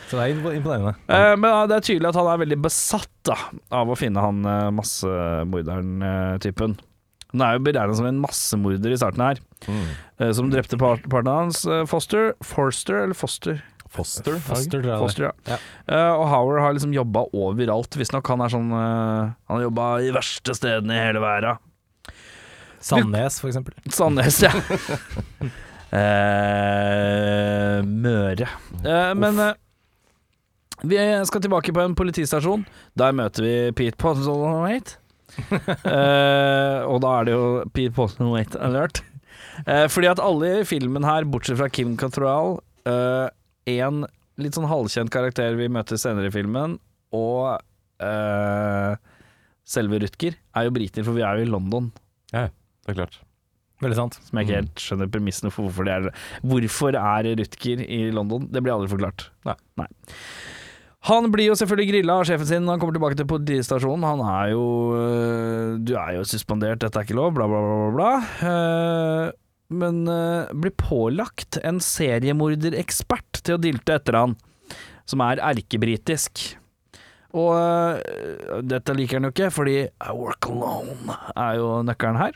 så 0.10 0.14
det 0.18 0.24
er 0.26 0.34
impo- 0.34 0.54
imponerende. 0.56 0.94
Eh, 1.08 1.36
men 1.40 1.50
ja, 1.54 1.62
det 1.70 1.76
er 1.80 1.86
tydelig 1.88 2.10
at 2.12 2.20
han 2.20 2.30
er 2.34 2.42
veldig 2.44 2.60
besatt 2.66 3.12
da, 3.30 3.38
av 3.80 3.86
å 3.94 3.98
finne 4.00 4.20
han 4.24 4.38
uh, 4.46 4.70
massemorderen-typen. 4.76 6.72
Han 7.30 7.44
er 7.46 7.52
jo 7.60 7.66
beregna 7.68 7.94
som 7.98 8.08
en 8.10 8.22
massemorder 8.24 8.92
i 8.96 9.00
starten 9.00 9.22
her, 9.22 9.38
Mm. 9.68 9.88
eh, 10.20 10.32
som 10.34 10.50
drepte 10.50 10.78
part 10.80 11.02
partneren 11.12 11.44
hans, 11.50 11.66
eh, 11.68 11.84
Foster. 11.86 12.34
Forster, 12.42 12.96
eller 13.04 13.14
Foster? 13.14 13.62
Foster? 13.90 14.38
Foster, 14.40 14.82
tror 14.82 14.92
jeg. 14.92 15.00
Foster, 15.02 15.24
ja. 15.24 15.32
Ja. 15.50 15.58
Uh, 15.90 16.14
og 16.22 16.28
Howard 16.30 16.62
har 16.62 16.74
liksom 16.78 16.94
jobba 16.94 17.24
overalt, 17.34 17.90
visstnok. 17.98 18.28
Han 18.30 18.42
er 18.46 18.50
sånn 18.54 18.70
uh, 18.72 19.32
Han 19.50 19.58
har 19.58 19.64
jobba 19.66 19.88
i 20.06 20.12
verste 20.14 20.54
stedene 20.58 20.94
i 20.98 21.02
hele 21.08 21.20
verden. 21.24 21.58
Sandnes, 22.82 23.40
for 23.42 23.52
eksempel. 23.52 23.76
Sandnes, 24.00 24.42
ja. 24.46 24.54
Eh, 25.90 27.80
Møre. 27.82 28.46
Eh, 28.86 29.14
men 29.18 29.40
eh, 29.42 29.56
vi 30.86 31.00
skal 31.26 31.42
tilbake 31.42 31.74
på 31.74 31.82
en 31.82 31.96
politistasjon. 31.98 32.62
Der 32.94 33.16
møter 33.18 33.42
vi 33.46 33.54
Pete 33.78 33.98
Postlethwaite. 34.00 35.00
Eh, 35.40 36.80
og 36.90 37.00
da 37.02 37.10
er 37.20 37.26
det 37.28 37.34
jo 37.34 37.44
Pete 37.74 37.94
Postlethwaite 37.96 38.60
alert. 38.62 39.02
Eh, 39.66 39.88
fordi 39.90 40.10
at 40.12 40.22
alle 40.22 40.60
i 40.60 40.68
filmen 40.68 41.06
her, 41.08 41.26
bortsett 41.26 41.58
fra 41.58 41.70
Kim 41.74 41.96
Cattrall, 41.98 42.60
én 42.86 43.80
en 43.80 44.04
litt 44.40 44.56
sånn 44.58 44.70
halvkjent 44.70 45.12
karakter 45.14 45.58
vi 45.60 45.68
møter 45.72 46.00
senere 46.00 46.30
i 46.30 46.34
filmen, 46.34 46.78
og 47.16 47.58
eh, 48.04 48.94
selve 49.70 50.00
Rutger, 50.04 50.38
er 50.56 50.68
jo 50.68 50.76
briter, 50.76 51.06
for 51.08 51.18
vi 51.18 51.26
er 51.26 51.40
jo 51.40 51.48
i 51.48 51.52
London. 51.52 51.92
Det 52.90 52.96
er 52.96 53.02
klart. 53.04 53.20
Veldig 53.80 53.96
sant. 53.96 54.20
Som 54.28 54.40
jeg 54.40 54.48
ikke 54.48 54.60
helt 54.60 54.82
skjønner 54.84 55.10
premissene 55.14 55.52
for 55.54 55.68
hvorfor 55.68 55.88
det 55.88 55.96
er 55.96 56.08
Hvorfor 56.44 56.96
er 57.00 57.30
Rutger 57.40 57.84
i 57.86 58.00
London? 58.12 58.50
Det 58.52 58.64
blir 58.66 58.76
aldri 58.76 58.90
forklart. 58.92 59.30
Nei. 59.80 59.88
Han 61.08 61.30
blir 61.32 61.48
jo 61.48 61.56
selvfølgelig 61.56 61.92
grilla 61.94 62.18
av 62.20 62.26
sjefen 62.28 62.48
sin 62.50 62.66
når 62.66 62.76
han 62.76 62.82
kommer 62.82 62.98
tilbake 62.98 63.16
til 63.16 63.30
politistasjonen. 63.30 64.04
Han 64.04 64.24
er 64.26 64.50
jo 64.52 64.66
øh, 64.98 65.78
Du 65.80 65.94
er 65.96 66.18
jo 66.18 66.26
suspendert, 66.28 66.82
dette 66.84 67.00
er 67.00 67.08
ikke 67.08 67.16
lov, 67.16 67.32
bla, 67.38 67.48
bla, 67.48 67.62
bla, 67.64 67.78
bla. 67.80 67.94
bla. 67.96 68.50
Eh, 68.50 69.38
men 69.80 70.02
øh, 70.10 70.52
blir 70.60 70.76
pålagt 70.76 71.62
en 71.64 71.80
seriemorderekspert 71.84 73.44
til 73.46 73.56
å 73.56 73.62
dilte 73.62 73.96
etter 73.96 74.18
han, 74.18 74.36
som 75.08 75.24
er 75.24 75.40
erkebritisk. 75.54 76.50
Og 77.38 77.54
øh, 77.56 78.60
dette 78.66 78.98
liker 78.98 79.22
han 79.22 79.30
jo 79.30 79.34
ikke, 79.38 79.52
fordi 79.56 79.80
I 79.88 80.18
work 80.18 80.50
alone 80.50 81.16
er 81.38 81.62
jo 81.62 81.72
nøkkelen 81.88 82.20
her. 82.26 82.36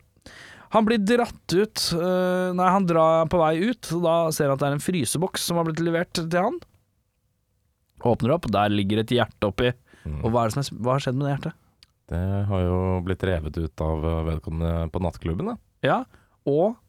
Han 0.74 0.88
blir 0.88 1.01
dratt 1.01 1.53
ut 1.53 1.82
øh, 1.94 2.51
Nei, 2.58 2.70
han 2.75 2.88
drar 2.89 3.27
på 3.30 3.39
vei 3.42 3.56
ut, 3.70 3.89
og 3.94 4.06
da 4.06 4.15
ser 4.34 4.50
han 4.50 4.58
at 4.58 4.63
det 4.63 4.70
er 4.70 4.77
en 4.77 4.84
fryseboks 4.84 5.48
som 5.50 5.60
har 5.60 5.68
blitt 5.70 5.84
levert 5.86 6.13
til 6.18 6.32
han. 6.34 6.58
Åpner 8.03 8.34
opp, 8.36 8.50
der 8.51 8.74
ligger 8.74 9.03
et 9.03 9.13
hjerte 9.13 9.48
oppi. 9.48 9.72
Mm. 10.03 10.22
Og 10.25 10.34
hva, 10.34 10.44
er 10.44 10.50
det 10.51 10.58
som 10.58 10.63
er, 10.63 10.82
hva 10.84 10.98
har 10.98 11.06
skjedd 11.06 11.20
med 11.20 11.30
det 11.30 11.36
hjertet? 11.36 11.60
Det 12.13 12.24
har 12.50 12.63
jo 12.65 12.80
blitt 13.06 13.24
revet 13.30 13.60
ut 13.62 13.84
av 13.86 14.08
eh, 14.10 14.24
vedkommende 14.34 14.89
på 14.92 15.01
nattklubben, 15.06 15.53
da. 15.53 15.60
Ja, 15.86 16.00
og 16.50 16.82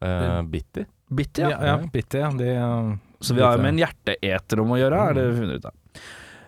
Eh, 0.00 0.42
Bitty. 0.42 0.84
Bitty, 1.08 1.42
Ja, 1.42 1.50
ja. 1.50 1.66
ja, 1.66 1.88
Bitty, 1.92 2.18
ja. 2.18 2.30
De, 2.30 2.58
uh, 2.58 2.96
Så 3.20 3.34
vi 3.34 3.42
har 3.42 3.56
jo 3.56 3.62
med 3.62 3.74
en 3.74 3.78
hjerteeter 3.80 4.60
om 4.60 4.74
å 4.74 4.78
gjøre, 4.80 5.02
er 5.10 5.16
det 5.16 5.26
funnet 5.38 5.60
ut 5.60 5.68
av. 5.70 5.76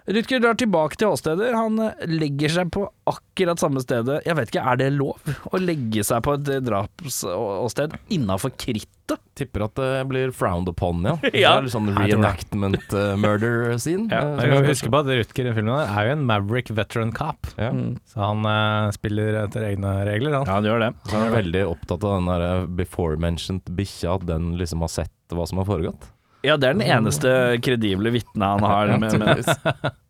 Rutger 0.08 0.40
drar 0.40 0.56
tilbake 0.56 0.96
til 0.96 1.10
åstedet. 1.12 1.50
Han 1.52 1.78
eh, 1.84 2.06
legger 2.08 2.48
seg 2.54 2.70
på 2.72 2.86
akkurat 3.08 3.60
samme 3.60 3.82
stedet. 3.84 4.22
Jeg 4.24 4.36
vet 4.38 4.48
ikke, 4.52 4.62
er 4.72 4.78
det 4.80 4.86
lov 4.96 5.18
å 5.52 5.60
legge 5.60 6.00
seg 6.06 6.22
på 6.24 6.32
et 6.38 6.48
eh, 6.54 6.62
drapsåsted 6.64 7.96
innafor 8.16 8.52
krittet? 8.56 9.20
Tipper 9.38 9.64
at 9.68 9.76
det 9.78 9.90
blir 10.10 10.32
frowned 10.36 10.68
upon, 10.68 11.04
ja. 11.06 11.14
Det 11.22 11.40
Ja. 11.40 11.54
er 11.58 11.64
litt 11.68 11.72
sånn 11.74 11.86
det. 11.90 11.94
reenactment 12.00 12.92
murder 13.20 13.76
scene. 13.80 14.08
Ja, 14.12 14.24
Eh, 14.28 14.42
jeg 14.44 14.52
kan 14.52 14.66
huske 14.68 14.90
på 14.92 15.00
at 15.00 15.08
Rutger 15.12 15.48
i 15.50 15.54
filmen 15.56 15.76
er 15.80 16.08
jo 16.08 16.16
en 16.16 16.26
Maverick 16.28 16.72
veteran 16.76 17.12
cop, 17.16 17.48
ja. 17.56 17.70
Mm. 17.72 17.96
så 18.08 18.20
han 18.32 18.92
spiller 18.96 19.38
etter 19.44 19.64
egne 19.70 19.92
regler, 20.08 20.34
han. 20.40 20.46
Ja, 20.48 20.58
han 20.58 20.68
gjør 20.68 20.82
det. 20.86 20.90
Så 21.08 21.16
han 21.16 21.26
er 21.28 21.36
veldig 21.38 21.62
opptatt 21.70 22.04
av 22.04 22.16
den 22.18 22.28
der 22.32 22.66
before 22.80 23.16
mentioned 23.20 23.64
bikkja, 23.78 24.16
at 24.18 24.26
den 24.28 24.54
liksom 24.60 24.80
har 24.84 24.92
sett 24.92 25.14
hva 25.36 25.46
som 25.48 25.60
har 25.60 25.68
foregått. 25.68 26.08
Ja, 26.46 26.56
det 26.60 26.68
er 26.68 26.76
den 26.76 26.86
eneste 26.86 27.30
kredible 27.64 28.12
vitnet 28.14 28.44
han 28.44 28.64
har. 28.64 28.92
Med, 29.02 29.16
med. 29.18 29.48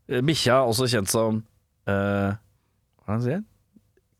Eh, 0.08 0.22
Bikkja, 0.24 0.60
også 0.68 0.88
kjent 0.90 1.10
som 1.12 1.42
uh, 1.88 2.36
Hva 3.04 3.14
han 3.14 3.24
sier? 3.24 3.42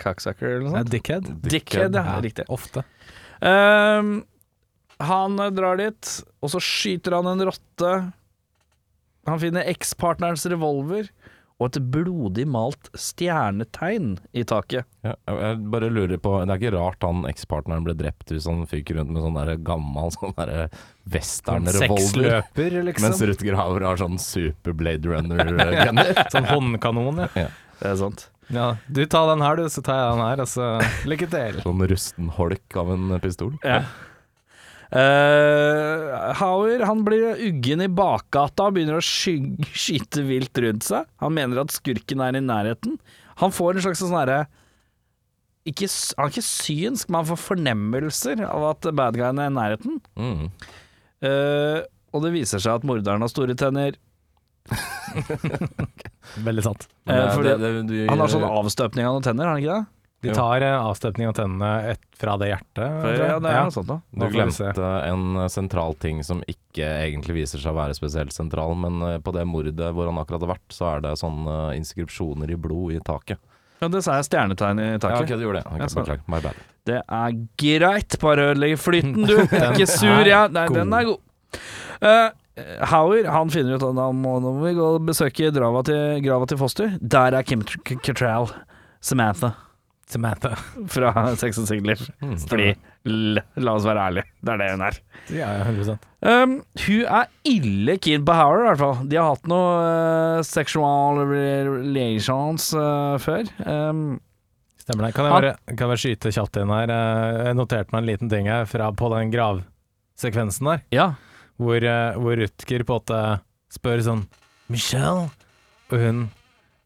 Cocksucker 0.01 0.47
eller 0.49 0.67
noe 0.67 0.75
Nei, 0.77 0.83
sånt? 0.85 0.93
Dickhead. 0.95 1.31
Dickhead, 1.49 1.97
ja. 1.99 2.19
Riktig. 2.23 2.47
Ofte. 2.55 2.85
Um, 3.43 4.21
han 5.03 5.41
drar 5.55 5.79
dit, 5.79 6.13
og 6.43 6.53
så 6.53 6.61
skyter 6.63 7.17
han 7.19 7.29
en 7.33 7.45
rotte. 7.49 7.93
Han 9.29 9.43
finner 9.43 9.69
ekspartnerens 9.71 10.47
revolver 10.51 11.11
og 11.59 11.67
et 11.73 11.79
blodig 11.91 12.45
malt 12.47 12.87
stjernetegn 12.95 14.13
i 14.39 14.45
taket. 14.47 14.87
Ja, 15.03 15.17
jeg 15.27 15.57
bare 15.73 15.89
lurer 15.91 16.21
på 16.23 16.37
Det 16.47 16.55
er 16.55 16.61
ikke 16.61 16.71
rart 16.77 17.03
han 17.03 17.25
ekspartneren 17.27 17.83
ble 17.87 17.97
drept 17.99 18.31
hvis 18.31 18.47
han 18.47 18.63
fyker 18.71 19.01
rundt 19.01 19.11
med 19.11 19.25
sånn 19.27 19.39
der 19.41 19.57
gammel 19.67 20.13
sånn 20.15 20.37
der 20.39 20.69
western-revolver. 21.11 21.99
Sexløper, 21.99 22.79
liksom. 22.89 23.09
Mens 23.09 23.23
Rutger 23.33 23.59
Hauer 23.59 23.87
har 23.89 24.01
sånn 24.01 24.19
super 24.23 24.77
Blade 24.79 25.11
Runner-gunner. 25.11 26.13
Sånn 26.35 26.47
håndkanon, 26.49 27.25
ja. 27.35 27.49
Det 27.79 27.91
er 27.93 27.97
sant. 28.01 28.29
ja. 28.55 28.69
Du 28.87 29.03
tar 29.11 29.29
den 29.33 29.43
her, 29.45 29.59
du, 29.59 29.67
så 29.71 29.83
tar 29.87 29.99
jeg 29.99 30.15
den 30.15 30.25
her, 30.27 30.43
og 30.45 30.51
så 30.51 30.69
lykke 31.11 31.29
til. 31.35 31.59
sånn 31.67 31.85
rusten 31.91 32.31
holk 32.39 32.79
av 32.83 32.95
en 32.95 33.19
pistol. 33.23 33.55
Ja. 33.67 33.83
Eh, 34.89 36.33
Hauer 36.41 36.81
han 36.89 37.03
blir 37.05 37.37
uggen 37.49 37.83
i 37.85 37.89
bakgata 37.93 38.69
og 38.71 38.77
begynner 38.79 38.97
å 39.01 39.05
sky 39.05 39.35
skyte 39.77 40.23
vilt 40.25 40.57
rundt 40.65 40.87
seg. 40.87 41.05
Han 41.21 41.35
mener 41.37 41.61
at 41.61 41.75
skurken 41.75 42.23
er 42.25 42.39
i 42.39 42.45
nærheten. 42.45 42.97
Han 43.43 43.53
får 43.55 43.77
en 43.77 43.85
slags 43.85 44.01
sånn 44.03 44.17
herre 44.17 44.47
ikke, 45.69 45.85
Han 46.17 46.25
er 46.25 46.33
ikke 46.33 46.47
synsk, 46.47 47.11
men 47.11 47.19
han 47.21 47.29
får 47.29 47.41
fornemmelser 47.45 48.41
av 48.49 48.63
at 48.71 48.89
bad 48.97 49.19
guyen 49.21 49.39
er 49.43 49.51
i 49.51 49.57
nærheten. 49.59 49.99
Mm. 50.17 50.47
Uh, 51.21 51.83
og 52.15 52.23
det 52.25 52.31
viser 52.33 52.63
seg 52.63 52.79
at 52.79 52.87
morderen 52.89 53.21
har 53.21 53.29
store 53.29 53.53
tenner. 53.59 53.99
Veldig 56.49 56.65
sant. 56.65 56.87
Uh, 57.09 57.37
det- 57.43 57.59
det- 57.59 57.59
det- 57.61 57.87
du- 57.89 58.09
Han 58.09 58.19
har 58.19 58.29
sånn 58.29 58.49
avstøpning 58.49 59.05
av 59.05 59.13
noen 59.19 59.23
tenner, 59.29 59.45
har 59.45 59.55
han 59.55 59.63
ikke 59.63 59.77
det? 59.77 59.87
De 60.25 60.33
tar 60.35 60.65
eh, 60.67 60.75
avstøpning 60.75 61.29
av 61.31 61.35
tennene 61.39 61.69
et, 61.93 62.01
fra 62.19 62.33
det 62.41 62.49
hjertet. 62.51 62.81
For. 63.05 63.13
Ja, 63.15 63.37
det 63.39 63.51
er 63.53 63.67
noe 63.69 63.75
sånt 63.75 63.87
da. 63.91 63.99
Du 64.11 64.25
glemte 64.33 64.89
en 65.07 65.27
eh, 65.39 65.51
sentral 65.53 65.95
ting 66.03 66.25
som 66.27 66.41
ikke 66.51 66.89
egentlig 67.05 67.37
viser 67.37 67.63
seg 67.63 67.71
å 67.71 67.79
være 67.79 67.95
spesielt 67.95 68.35
sentral, 68.35 68.75
men 68.83 68.99
eh, 69.07 69.19
på 69.23 69.35
det 69.37 69.45
mordet 69.47 69.93
hvor 69.95 70.11
han 70.11 70.19
akkurat 70.19 70.43
har 70.43 70.57
vært, 70.57 70.67
så 70.75 70.89
er 70.97 71.05
det 71.07 71.13
sånne 71.21 71.77
inskripsjoner 71.79 72.51
i 72.51 72.59
blod 72.59 72.97
i 72.97 73.03
taket. 73.07 73.39
Ja, 73.79 73.87
det 73.95 74.03
sa 74.03 74.17
jeg 74.19 74.27
stjernetegn 74.27 74.83
i 74.83 74.89
Ja, 74.97 74.99
taket. 75.05 75.23
ok, 75.23 75.37
du 75.39 75.47
gjorde 75.47 75.61
det. 75.63 75.71
Okay, 75.71 75.85
Ja, 75.85 75.89
Beklager. 75.95 76.27
My 76.27 76.43
bad. 76.43 76.59
Det 76.89 76.99
er 77.05 77.39
greit, 77.63 78.19
bare 78.25 78.49
ødelegg 78.51 78.75
flyten, 78.83 79.23
du. 79.29 79.37
Ikke 79.45 79.87
sur, 79.87 80.27
jeg. 80.27 80.51
Nei, 80.57 80.67
den 80.75 80.97
er 80.99 81.07
god. 81.13 81.63
Uh, 82.03 82.31
Hauer 82.91 83.29
han 83.31 83.51
finner 83.55 83.79
ut 83.79 83.85
at 83.87 83.95
han 84.03 84.19
må, 84.19 84.35
nå 84.43 84.51
må 84.57 84.65
vi 84.67 84.75
gå 84.75 84.89
og 84.97 85.07
besøke 85.07 85.53
grava 85.55 85.85
til, 85.87 86.19
grava 86.27 86.49
til 86.51 86.59
Foster. 86.59 86.97
Der 86.99 87.37
er 87.39 87.47
Kim 87.47 87.63
Cattrall, 87.63 88.51
Samantha, 88.99 89.53
Samantha. 90.09 90.55
fra 90.95 91.13
Sex 91.37 91.59
and 91.61 91.69
Singler. 91.69 92.01
Mm. 92.25 92.37
Fordi, 92.49 92.69
la 93.61 93.75
oss 93.77 93.87
være 93.87 94.05
ærlige, 94.11 94.31
det 94.45 94.55
er 94.55 94.61
det 94.63 94.69
hun 94.73 94.85
er. 94.89 95.01
Ja, 95.29 95.51
ja, 95.59 95.67
100 95.69 95.99
Um, 96.19 96.55
hun 96.83 97.03
er 97.07 97.29
ille 97.47 97.95
keen 98.03 98.25
på 98.27 98.35
Howard, 98.35 98.65
i 98.65 98.67
hvert 98.73 98.81
fall. 98.81 99.03
De 99.07 99.19
har 99.21 99.29
hatt 99.37 99.45
noe 99.47 99.67
uh, 99.79 100.41
sexual 100.43 101.21
relations 101.31 102.73
uh, 102.75 103.15
før. 103.23 103.47
Um, 103.63 104.17
Stemmer 104.83 105.07
det. 105.07 105.13
Kan 105.15 105.29
jeg, 105.29 105.35
bare, 105.37 105.53
kan 105.69 105.85
jeg 105.85 105.93
bare 105.93 106.03
skyte 106.03 106.33
kjapt 106.35 106.59
inn 106.59 106.73
her? 106.75 106.91
Eh, 106.91 107.39
Jeg 107.51 107.59
noterte 107.61 107.95
meg 107.95 108.01
en 108.03 108.09
liten 108.09 108.33
ting 108.33 108.49
her 108.51 108.67
fra, 108.67 108.89
på 108.99 109.11
den 109.15 109.31
gravsekvensen 109.31 110.73
der, 110.73 110.83
ja. 110.97 111.07
hvor, 111.61 111.77
uh, 111.87 112.19
hvor 112.19 112.41
Rutger 112.41 112.87
på 112.89 112.97
en 112.97 113.03
måte 113.05 113.21
spør 113.79 114.03
sånn 114.09 114.25
Michelle? 114.73 115.29
Og 115.93 116.03
hun 116.03 116.25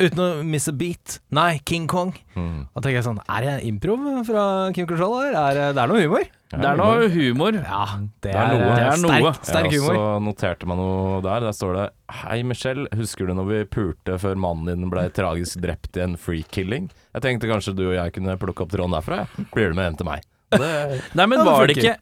Uten 0.02 0.20
å 0.24 0.28
miss 0.44 0.66
a 0.68 0.72
beat. 0.74 1.18
Nei, 1.30 1.60
King 1.68 1.86
Kong. 1.90 2.12
Mm. 2.34 2.66
Da 2.74 2.80
tenker 2.82 2.98
jeg 2.98 3.04
sånn 3.06 3.20
Er 3.30 3.44
det 3.46 3.54
improv 3.68 4.02
fra 4.26 4.44
Kim 4.74 4.86
Control 4.90 5.18
her? 5.20 5.34
Er, 5.38 5.54
det- 5.58 5.74
det 5.76 5.82
er 5.84 5.92
noe 5.92 6.02
humor? 6.02 6.24
Det 6.52 6.66
er 6.68 6.76
noe 6.76 7.06
humor. 7.08 7.56
Ja, 7.56 7.84
det, 8.20 8.26
Det 8.26 8.34
er 8.36 8.50
noe. 8.52 8.72
Det 8.76 8.82
er 8.84 8.98
noe. 9.00 9.30
Sterk, 9.32 9.46
sterk 9.48 9.70
humor. 9.72 9.94
humor. 9.94 9.94
så 9.96 10.24
noterte 10.26 10.66
man 10.68 10.76
noe 10.82 11.20
der. 11.24 11.46
Der 11.46 11.54
står 11.56 11.72
det 11.78 11.86
Hei, 12.22 12.42
Michelle. 12.44 12.88
Husker 12.92 13.26
du 13.30 13.32
når 13.38 13.46
vi 13.48 13.60
pulte 13.72 14.18
før 14.20 14.36
mannen 14.36 14.66
din 14.82 14.90
ble 14.92 15.06
tragisk 15.16 15.62
drept 15.64 15.96
i 15.96 16.02
en 16.04 16.18
freak-killing? 16.20 16.90
Jeg 17.14 17.22
tenkte 17.24 17.48
kanskje 17.48 17.72
du 17.78 17.86
og 17.88 17.94
jeg 17.96 18.12
kunne 18.18 18.36
plukke 18.36 18.66
opp 18.66 18.74
tråden 18.74 18.92
derfra. 18.92 19.22
Ja. 19.24 19.46
Blir 19.54 19.72
du 19.72 19.78
med 19.80 19.88
hjem 19.88 19.96
til 20.02 20.10
meg? 20.10 20.28
Det, 20.52 21.00
Nei, 21.16 21.24
men 21.32 21.40
var 21.48 21.64
det 21.66 21.78
ikke 21.80 21.94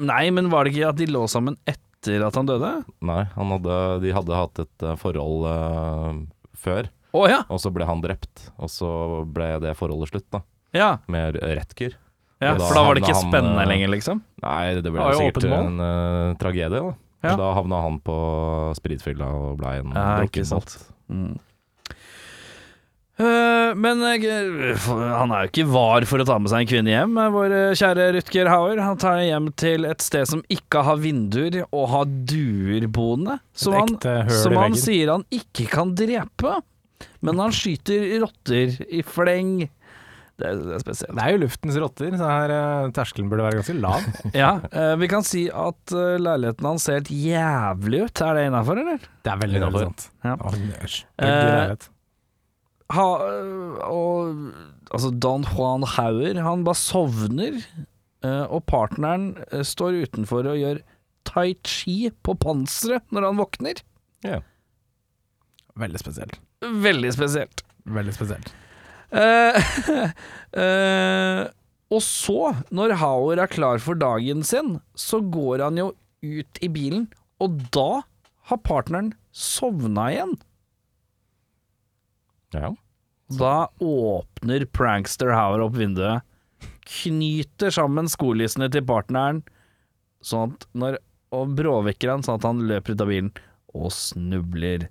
Nei, 0.00 0.22
men 0.32 0.46
var 0.48 0.64
det 0.64 0.72
ikke 0.72 0.88
at 0.88 0.96
de 0.96 1.04
lå 1.12 1.26
sammen 1.28 1.58
etter 1.68 2.22
at 2.24 2.32
han 2.40 2.46
døde? 2.48 2.70
nei, 3.04 3.26
han 3.34 3.50
hadde, 3.52 3.74
de 4.00 4.14
hadde 4.16 4.32
hatt 4.38 4.62
et 4.62 4.84
eh, 4.88 4.94
forhold 4.96 5.44
uh, 5.44 6.14
før, 6.56 6.88
Å 7.10 7.26
ja. 7.30 7.40
og 7.50 7.58
så 7.62 7.72
ble 7.74 7.86
han 7.88 8.02
drept. 8.04 8.46
Og 8.60 8.70
så 8.70 8.90
ble 9.26 9.52
det 9.64 9.74
forholdet 9.78 10.12
slutt, 10.12 10.28
da. 10.32 10.44
ja. 10.76 10.92
Med 11.10 11.38
Retker. 11.40 11.96
ja 12.42 12.54
for 12.58 12.76
da 12.76 12.86
var 12.86 12.96
det 12.96 13.04
ikke 13.04 13.18
han, 13.18 13.28
spennende 13.28 13.64
eh, 13.64 13.70
lenger, 13.72 13.92
liksom? 13.96 14.24
Nei, 14.44 14.64
det 14.78 14.94
ble 14.94 15.04
Det 15.04 15.20
sikkert 15.20 15.50
en 15.50 15.82
uh, 15.82 16.38
tragedie, 16.40 16.80
da. 16.80 16.96
Ja. 17.20 17.36
Da 17.36 17.52
havna 17.52 17.82
han 17.84 18.00
på 18.00 18.16
spritfylla 18.78 19.26
og 19.36 19.58
blei 19.60 19.80
en 19.82 19.92
Ja, 19.92 20.22
drukkenbolt. 20.22 20.76
Mm. 21.12 21.34
Eh, 23.20 23.74
men 23.76 24.00
uh, 24.00 24.86
han 24.88 25.34
er 25.34 25.44
jo 25.44 25.50
ikke 25.50 25.66
var 25.68 26.06
for 26.08 26.22
å 26.22 26.24
ta 26.24 26.38
med 26.40 26.48
seg 26.48 26.62
en 26.62 26.70
kvinne 26.70 26.94
hjem, 26.94 27.18
vår 27.34 27.56
kjære 27.76 28.06
Rutger 28.16 28.48
Hauer. 28.48 28.80
Han 28.80 29.02
tar 29.02 29.20
hjem 29.26 29.50
til 29.60 29.84
et 29.90 30.00
sted 30.00 30.30
som 30.30 30.46
ikke 30.48 30.86
har 30.86 31.02
vinduer 31.02 31.60
og 31.66 31.90
har 31.92 32.08
duer 32.08 32.86
boende. 32.88 33.36
Som 33.52 33.76
han, 33.76 33.98
som 34.32 34.56
han 34.56 34.78
sier 34.78 35.12
han 35.12 35.26
ikke 35.34 35.68
kan 35.74 35.92
drepe. 35.98 36.60
Men 37.24 37.40
han 37.42 37.54
skyter 37.54 38.18
rotter 38.22 38.74
i 38.88 39.02
fleng. 39.06 39.68
Det 40.40 40.48
er, 40.48 40.60
det 40.64 40.76
er 40.78 40.82
spesielt. 40.82 41.12
Det 41.16 41.24
er 41.24 41.34
jo 41.34 41.40
luftens 41.42 41.78
rotter, 41.82 42.16
så 42.16 42.28
her 42.30 42.52
uh, 42.54 42.90
terskelen 42.96 43.28
burde 43.32 43.44
være 43.44 43.60
ganske 43.60 43.76
lav. 43.76 44.06
Ja, 44.42 44.52
uh, 44.72 44.94
vi 45.00 45.08
kan 45.12 45.26
si 45.26 45.44
at 45.52 45.94
uh, 45.94 46.16
leiligheten 46.20 46.68
hans 46.70 46.86
ser 46.88 47.00
helt 47.00 47.12
jævlig 47.12 48.04
ut. 48.06 48.24
Er 48.24 48.38
det 48.38 48.46
innafor, 48.48 48.80
eller? 48.80 49.08
Det 49.20 49.34
er 49.34 49.42
veldig 49.42 49.60
innafor. 49.60 49.90
Ja. 50.24 50.36
Eh, 50.40 51.28
leilighet. 51.28 51.90
Ha, 52.90 53.06
og 53.86 54.40
altså 54.90 55.12
Don 55.14 55.44
Juan 55.46 55.84
Hauer, 55.86 56.40
han 56.42 56.64
bare 56.66 56.80
sovner, 56.80 57.60
og 58.50 58.64
partneren 58.68 59.30
står 59.64 60.00
utenfor 60.08 60.48
og 60.50 60.58
gjør 60.58 60.80
tai 61.24 61.52
chi 61.62 62.10
på 62.26 62.34
panseret 62.42 63.06
når 63.14 63.28
han 63.28 63.38
våkner. 63.38 63.80
Ja. 64.26 64.40
Veldig 65.78 66.02
spesielt. 66.02 66.40
Veldig 66.60 67.12
spesielt. 67.16 67.64
Veldig 67.88 68.14
spesielt. 68.14 68.52
Uh, 69.10 69.56
uh, 70.54 71.46
og 71.94 72.02
så, 72.04 72.52
når 72.70 72.98
Hauer 73.00 73.40
er 73.42 73.50
klar 73.50 73.80
for 73.82 73.98
dagen 73.98 74.44
sin, 74.46 74.76
så 74.94 75.22
går 75.24 75.64
han 75.64 75.80
jo 75.80 75.88
ut 76.20 76.60
i 76.60 76.68
bilen, 76.68 77.08
og 77.40 77.56
da 77.72 78.02
har 78.50 78.62
partneren 78.66 79.14
sovna 79.32 80.10
igjen. 80.12 80.36
Ja. 82.52 82.74
Da 83.38 83.70
åpner 83.78 84.66
prankster 84.74 85.32
Hauer 85.32 85.62
opp 85.64 85.76
vinduet, 85.78 86.26
knyter 86.90 87.70
sammen 87.72 88.10
skolissene 88.10 88.68
til 88.74 88.82
partneren, 88.86 89.44
sånn 90.26 90.56
at 90.56 90.66
når, 90.76 90.98
og 91.32 91.54
bråvekker 91.56 92.10
han 92.10 92.24
sånn 92.26 92.40
at 92.40 92.48
han 92.48 92.64
løper 92.68 92.96
ut 92.96 93.04
av 93.04 93.12
bilen 93.12 93.30
og 93.78 93.92
snubler. 93.94 94.88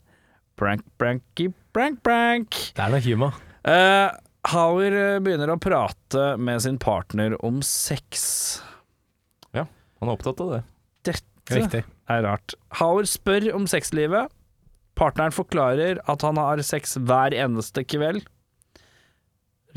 Prank, 0.60 0.84
pranky, 1.00 1.50
prank, 1.72 2.02
prank. 2.04 2.58
Det 2.76 2.84
er 2.84 2.92
noe 2.92 3.04
humor. 3.06 3.38
Uh, 3.64 4.10
Hauer 4.50 4.96
eh, 4.96 5.20
begynner 5.24 5.52
å 5.52 5.60
prate 5.62 6.34
med 6.40 6.62
sin 6.64 6.80
partner 6.80 7.36
om 7.46 7.62
sex. 7.66 8.60
Ja, 9.56 9.66
Han 10.00 10.10
er 10.10 10.16
opptatt 10.18 10.42
av 10.44 10.52
det. 10.54 10.60
Dette 11.08 11.60
Riktig. 11.60 11.84
er 12.12 12.26
rart. 12.26 12.56
Hauer 12.80 13.08
spør 13.10 13.50
om 13.56 13.68
sexlivet. 13.72 14.32
Partneren 15.00 15.36
forklarer 15.36 16.02
at 16.12 16.28
han 16.28 16.40
har 16.40 16.62
sex 16.68 16.98
hver 17.00 17.36
eneste 17.36 17.86
kveld. 17.88 18.28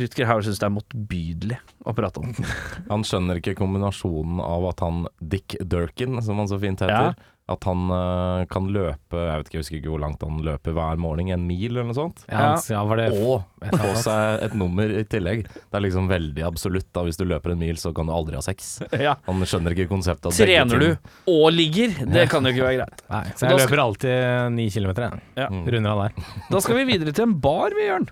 Rutger 0.00 0.26
Hauer 0.26 0.46
syns 0.46 0.58
det 0.58 0.66
er 0.66 0.72
motbydelig 0.72 1.58
å 1.84 1.92
prate 1.94 2.22
om. 2.22 2.30
Han 2.92 3.02
skjønner 3.04 3.38
ikke 3.38 3.54
kombinasjonen 3.58 4.40
av 4.40 4.64
at 4.70 4.80
han 4.80 5.02
Dick 5.20 5.58
Durkin, 5.60 6.16
som 6.24 6.40
han 6.40 6.48
så 6.48 6.56
fint 6.62 6.80
heter, 6.80 7.12
at 7.50 7.64
han 7.66 7.90
uh, 7.90 8.44
kan 8.50 8.68
løpe 8.70 9.18
Jeg 9.18 9.40
vet 9.40 9.48
ikke, 9.48 9.56
jeg 9.56 9.64
husker 9.64 9.76
ikke 9.80 9.90
hvor 9.90 10.02
langt 10.04 10.22
han 10.22 10.38
løper 10.46 10.76
hver 10.76 11.00
morgen, 11.02 11.32
en 11.34 11.46
mil 11.48 11.72
eller 11.72 11.88
noe 11.88 11.96
sånt. 11.96 12.22
Ja, 12.30 12.52
ja, 12.70 12.82
var 12.86 13.00
det 13.00 13.08
Og 13.18 13.42
få 13.82 13.90
seg 13.98 14.44
et 14.46 14.54
nummer 14.58 14.92
i 14.94 15.02
tillegg. 15.10 15.44
Det 15.50 15.78
er 15.78 15.84
liksom 15.84 16.06
veldig 16.10 16.46
absolutt. 16.46 16.88
da 16.94 17.04
Hvis 17.06 17.18
du 17.18 17.26
løper 17.26 17.54
en 17.54 17.62
mil, 17.64 17.78
så 17.80 17.92
kan 17.96 18.08
du 18.08 18.14
aldri 18.14 18.38
ha 18.38 18.44
sex. 18.44 18.74
Ja. 19.02 19.16
Han 19.26 19.42
skjønner 19.48 19.74
ikke 19.74 19.88
konseptet. 19.90 20.36
Trener 20.36 20.78
du 20.78 21.32
og 21.32 21.46
ligger? 21.50 21.96
Det 22.06 22.28
kan 22.30 22.44
jo 22.46 22.52
ikke 22.54 22.66
være 22.68 22.76
greit. 22.82 23.00
Nei, 23.10 23.22
så 23.34 23.48
jeg 23.48 23.58
løper 23.58 23.82
alltid 23.82 24.54
ni 24.54 24.68
kilometer, 24.70 25.08
jeg. 25.08 25.24
Ja. 25.42 25.48
Mm. 25.50 25.64
Runder 25.74 25.94
av 25.96 26.02
der. 26.04 26.28
Da 26.52 26.60
skal 26.62 26.78
vi 26.78 26.84
videre 26.92 27.14
til 27.16 27.26
en 27.26 27.34
bar, 27.42 27.74
vi, 27.74 27.88
Jørn. 27.88 28.06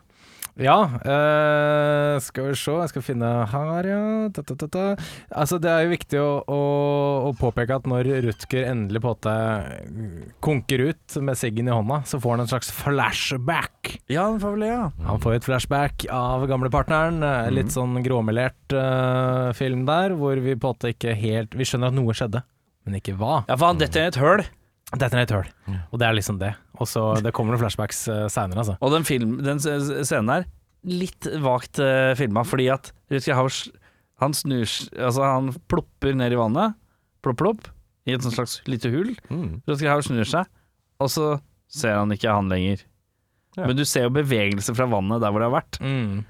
Ja, 0.58 0.78
eh, 1.06 2.18
skal 2.20 2.48
vi 2.50 2.54
se, 2.58 2.72
jeg 2.80 2.90
skal 2.92 3.02
finne 3.04 3.28
her, 3.52 3.86
ja. 3.86 4.00
Ta, 4.34 4.42
ta, 4.42 4.54
ta, 4.58 4.66
ta. 4.66 4.84
Altså, 5.30 5.58
det 5.62 5.70
er 5.70 5.84
jo 5.86 5.92
viktig 5.94 6.18
å, 6.20 6.30
å, 6.50 6.58
å 7.30 7.32
påpeke 7.38 7.76
at 7.78 7.86
når 7.88 8.10
Rutger 8.26 8.66
endelig 8.72 9.00
på 9.04 9.14
en 9.30 10.30
konker 10.44 10.84
ut 10.90 11.16
med 11.22 11.38
siggen 11.38 11.70
i 11.70 11.74
hånda, 11.74 12.02
så 12.08 12.20
får 12.20 12.34
han 12.36 12.44
en 12.44 12.50
slags 12.50 12.70
flashback. 12.74 13.94
Ja, 14.10 14.26
den 14.30 14.40
får 14.42 14.56
vel 14.56 14.66
det, 14.66 14.72
ja. 14.74 14.90
Han 15.08 15.22
får 15.22 15.38
et 15.38 15.48
flashback 15.48 16.06
av 16.12 16.46
gamlepartneren. 16.50 17.22
eh, 17.22 17.40
Mhm. 17.50 17.54
Litt 17.56 17.72
sånn 17.74 17.96
gråmelert 18.04 18.72
eh, 18.76 19.52
film 19.56 19.86
der, 19.86 20.10
hvor 20.18 20.36
vi 20.40 20.54
på 20.56 20.68
en 20.68 20.74
måte 20.74 20.90
ikke 20.94 21.14
helt 21.16 21.54
Vi 21.56 21.64
skjønner 21.64 21.88
at 21.88 21.94
noe 21.94 22.12
skjedde, 22.14 22.42
men 22.86 22.94
ikke 23.00 23.16
hva. 23.16 23.44
Ja, 23.48 23.56
for 23.56 23.66
han 23.72 23.78
detter 23.78 24.04
i 24.04 24.08
et 24.12 24.16
høl. 24.20 24.44
Dette 24.90 25.14
er 25.14 25.22
et 25.22 25.32
høl, 25.34 25.50
og 25.92 26.00
det 26.02 26.06
er 26.08 26.16
liksom 26.16 26.40
det. 26.40 26.54
Og 26.80 26.88
så 26.90 27.02
Det 27.22 27.30
kommer 27.36 27.54
noen 27.54 27.62
flashbacks 27.62 28.00
uh, 28.10 28.24
seinere, 28.32 28.64
altså. 28.64 28.74
Og 28.82 28.94
den, 28.94 29.06
film, 29.06 29.36
den 29.46 29.60
scenen 29.62 30.32
her, 30.32 30.48
litt 30.88 31.28
vagt 31.44 31.78
uh, 31.78 32.10
filma, 32.18 32.42
fordi 32.48 32.66
at 32.74 32.90
Rutger 33.12 33.38
Hausch 33.38 33.68
han 34.20 34.34
snur 34.36 34.66
Altså, 34.66 35.22
han 35.24 35.52
plopper 35.70 36.16
ned 36.18 36.34
i 36.34 36.40
vannet, 36.40 36.74
plopp, 37.24 37.38
plopp, 37.40 37.70
i 38.08 38.16
et 38.16 38.24
sånt 38.24 38.34
slags 38.34 38.58
lite 38.68 38.90
hull. 38.92 39.14
Mm. 39.30 39.60
Rutger 39.68 39.92
Hausch 39.92 40.10
snur 40.10 40.26
seg, 40.28 40.50
og 41.00 41.12
så 41.12 41.32
ser 41.70 42.00
han 42.00 42.10
ikke 42.14 42.32
han 42.34 42.50
lenger. 42.50 42.82
Ja. 43.58 43.66
Men 43.66 43.78
du 43.78 43.84
ser 43.88 44.06
jo 44.06 44.12
bevegelse 44.14 44.74
fra 44.76 44.86
vannet 44.90 45.22
der 45.22 45.32
hvor 45.32 45.42
det 45.42 45.48
har 45.50 45.56
vært. 45.56 45.80
Mm. 45.82 46.22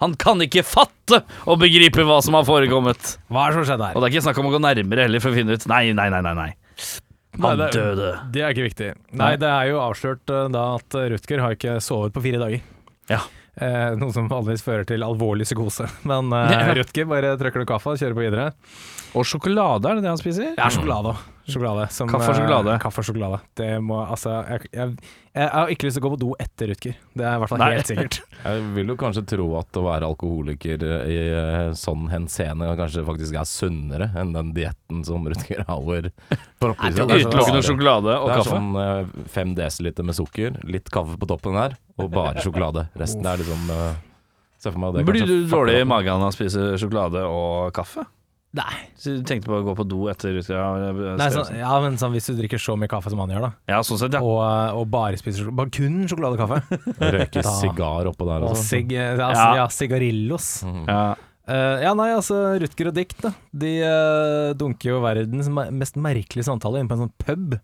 Han 0.00 0.14
kan 0.20 0.40
ikke 0.44 0.62
fatte 0.64 1.22
og 1.44 1.60
begripe 1.60 2.04
hva 2.08 2.20
som 2.24 2.36
har 2.38 2.46
forekommet! 2.48 3.16
Hva 3.28 3.46
er 3.46 3.52
det 3.52 3.58
som 3.58 3.66
skjedde 3.68 3.88
her? 3.88 3.96
Og 3.96 4.00
det 4.00 4.08
er 4.08 4.14
ikke 4.14 4.26
snakk 4.28 4.40
om 4.40 4.48
å 4.48 4.52
gå 4.54 4.60
nærmere 4.62 5.04
heller 5.04 5.22
for 5.22 5.32
å 5.32 5.36
finne 5.36 5.56
ut 5.56 5.66
Nei, 5.68 5.90
nei, 5.96 6.08
nei, 6.12 6.22
nei. 6.24 6.50
Han 7.38 7.44
Nei, 7.44 7.66
det- 7.66 7.72
døde. 7.76 8.08
Det 8.34 8.42
er 8.42 8.54
ikke 8.54 8.66
viktig. 8.68 8.88
Nei, 9.12 9.36
det 9.36 9.48
er 9.48 9.68
jo 9.70 9.78
avslørt 9.84 10.32
eh, 10.34 10.48
da 10.50 10.64
at 10.76 10.96
Rutger 11.14 11.40
har 11.44 11.54
ikke 11.54 11.76
sovet 11.80 12.12
på 12.16 12.22
fire 12.24 12.40
dager. 12.42 12.60
Ja. 13.08 13.20
Eh, 13.60 13.94
noe 13.98 14.12
som 14.14 14.28
vanligvis 14.30 14.62
fører 14.64 14.86
til 14.88 15.02
alvorlig 15.06 15.46
psykose. 15.46 15.86
Men 16.10 16.32
eh, 16.32 16.50
Ja. 16.56 16.74
Rutger 16.74 17.06
bare 17.10 17.36
trykker 17.38 17.62
noe 17.62 17.70
kaffe 17.70 17.92
og 17.94 17.98
kjører 18.02 18.16
på 18.18 18.24
videre. 18.26 18.48
Og 19.14 19.24
sjokolade, 19.26 19.86
er 19.90 19.98
det 19.98 20.02
det 20.06 20.10
han 20.12 20.20
spiser? 20.20 20.52
Det 20.56 20.64
er 20.64 20.74
sjokolade 20.74 21.14
òg. 21.14 21.22
Sjokolade. 21.54 21.86
som, 21.92 22.08
Kaffe 22.10 22.30
og 22.32 22.38
sjokolade. 22.38 22.74
eh, 22.74 22.80
kaffe 22.82 23.02
og 23.02 23.06
sjokolade. 23.08 23.40
Det 23.60 23.68
må 23.84 23.98
altså 24.04 24.32
jeg, 24.48 24.70
jeg, 24.72 24.94
jeg 25.36 25.48
har 25.54 25.72
ikke 25.74 25.86
lyst 25.88 25.98
til 25.98 26.02
å 26.02 26.06
gå 26.06 26.12
på 26.14 26.18
do 26.22 26.30
etter 26.42 26.70
Rutger. 26.72 26.96
Det 27.14 27.24
er 27.26 27.36
i 27.36 27.42
hvert 27.42 27.52
fall 27.52 27.62
Nei. 27.62 27.68
helt 27.76 27.90
sikkert. 27.90 28.18
Jeg 28.44 28.62
vil 28.74 28.88
jo 28.88 28.96
kanskje 28.98 29.22
tro 29.28 29.46
at 29.58 29.76
å 29.76 29.82
være 29.84 30.08
alkoholiker 30.08 30.82
i 31.06 31.16
eh, 31.28 31.72
sånn 31.76 32.06
henseende 32.10 32.70
kanskje 32.78 33.04
faktisk 33.06 33.36
er 33.36 33.48
sunnere 33.48 34.08
enn 34.16 34.32
den 34.34 34.52
dietten 34.56 35.02
som 35.06 35.26
Rutger 35.28 35.62
Hauer 35.68 36.08
propper 36.60 36.88
i 36.88 36.92
er 36.94 36.96
sånn 36.96 37.12
Utelukkende 37.14 37.64
sjokolade 37.66 38.14
og 38.16 38.30
Det 38.30 38.34
er 38.34 38.40
kaffe. 38.40 38.54
sånn 38.56 38.70
eh, 38.84 39.26
fem 39.34 39.52
desiliter 39.58 40.06
med 40.08 40.16
sukker, 40.18 40.56
litt 40.64 40.88
kaffe 40.94 41.18
på 41.20 41.28
toppen 41.30 41.58
her, 41.60 41.76
og 42.00 42.08
bare 42.14 42.40
sjokolade. 42.40 42.86
Resten 42.98 43.26
er 43.28 43.42
liksom 43.42 43.68
uh, 43.74 43.90
Se 44.60 44.68
for 44.68 44.80
meg 44.82 44.92
det 44.98 45.04
Blir 45.08 45.24
du 45.24 45.36
dårlig 45.48 45.78
i 45.80 45.84
magen 45.88 46.20
av 46.20 46.28
å 46.28 46.34
spise 46.34 46.74
sjokolade 46.80 47.22
og 47.28 47.70
kaffe? 47.76 48.04
Nei. 48.58 48.80
Så 48.98 49.12
du 49.14 49.22
tenkte 49.22 49.46
på 49.46 49.60
å 49.60 49.62
gå 49.62 49.76
på 49.78 49.84
do 49.86 50.08
etter 50.10 50.32
Rutger 50.34 51.14
Nei 51.20 51.28
sånn, 51.30 51.52
ja, 51.60 51.70
men 51.84 51.94
sånn, 52.00 52.10
hvis 52.16 52.26
du 52.26 52.34
drikker 52.34 52.58
så 52.58 52.74
mye 52.74 52.90
kaffe 52.90 53.12
som 53.12 53.20
han 53.22 53.30
gjør, 53.30 53.44
da, 53.46 53.50
Ja, 53.70 53.78
sånn 53.86 54.00
sett, 54.00 54.16
ja. 54.16 54.20
og, 54.26 54.40
eh, 54.42 54.74
og 54.80 54.88
bare 54.90 55.20
spiser 55.20 55.52
bare 55.54 55.70
kun 55.70 56.00
sjokoladekaffe. 56.10 56.58
Røyke 57.14 57.44
sigar 57.46 58.10
oppå 58.10 58.26
der 58.26 58.42
og 58.48 58.56
sånn. 58.56 58.64
sig, 58.66 58.90
eh, 58.98 59.12
altså, 59.14 59.44
Ja. 59.44 59.54
ja, 59.62 59.66
sigarillos 59.68 60.48
Mhm. 60.66 60.86
ja. 60.88 61.02
Uh, 61.50 61.80
ja, 61.82 61.94
nei, 61.98 62.10
altså 62.14 62.36
Rutger 62.62 62.88
og 62.90 62.94
Dick, 62.94 63.14
da. 63.22 63.32
De 63.50 63.70
uh, 63.82 64.52
dunker 64.54 64.92
jo 64.92 65.00
verdens 65.02 65.48
mest 65.50 65.96
merkelige 65.98 66.46
samtale 66.46 66.78
inn 66.78 66.86
på 66.86 66.94
en 66.94 67.08
sånn 67.08 67.14
pub. 67.18 67.56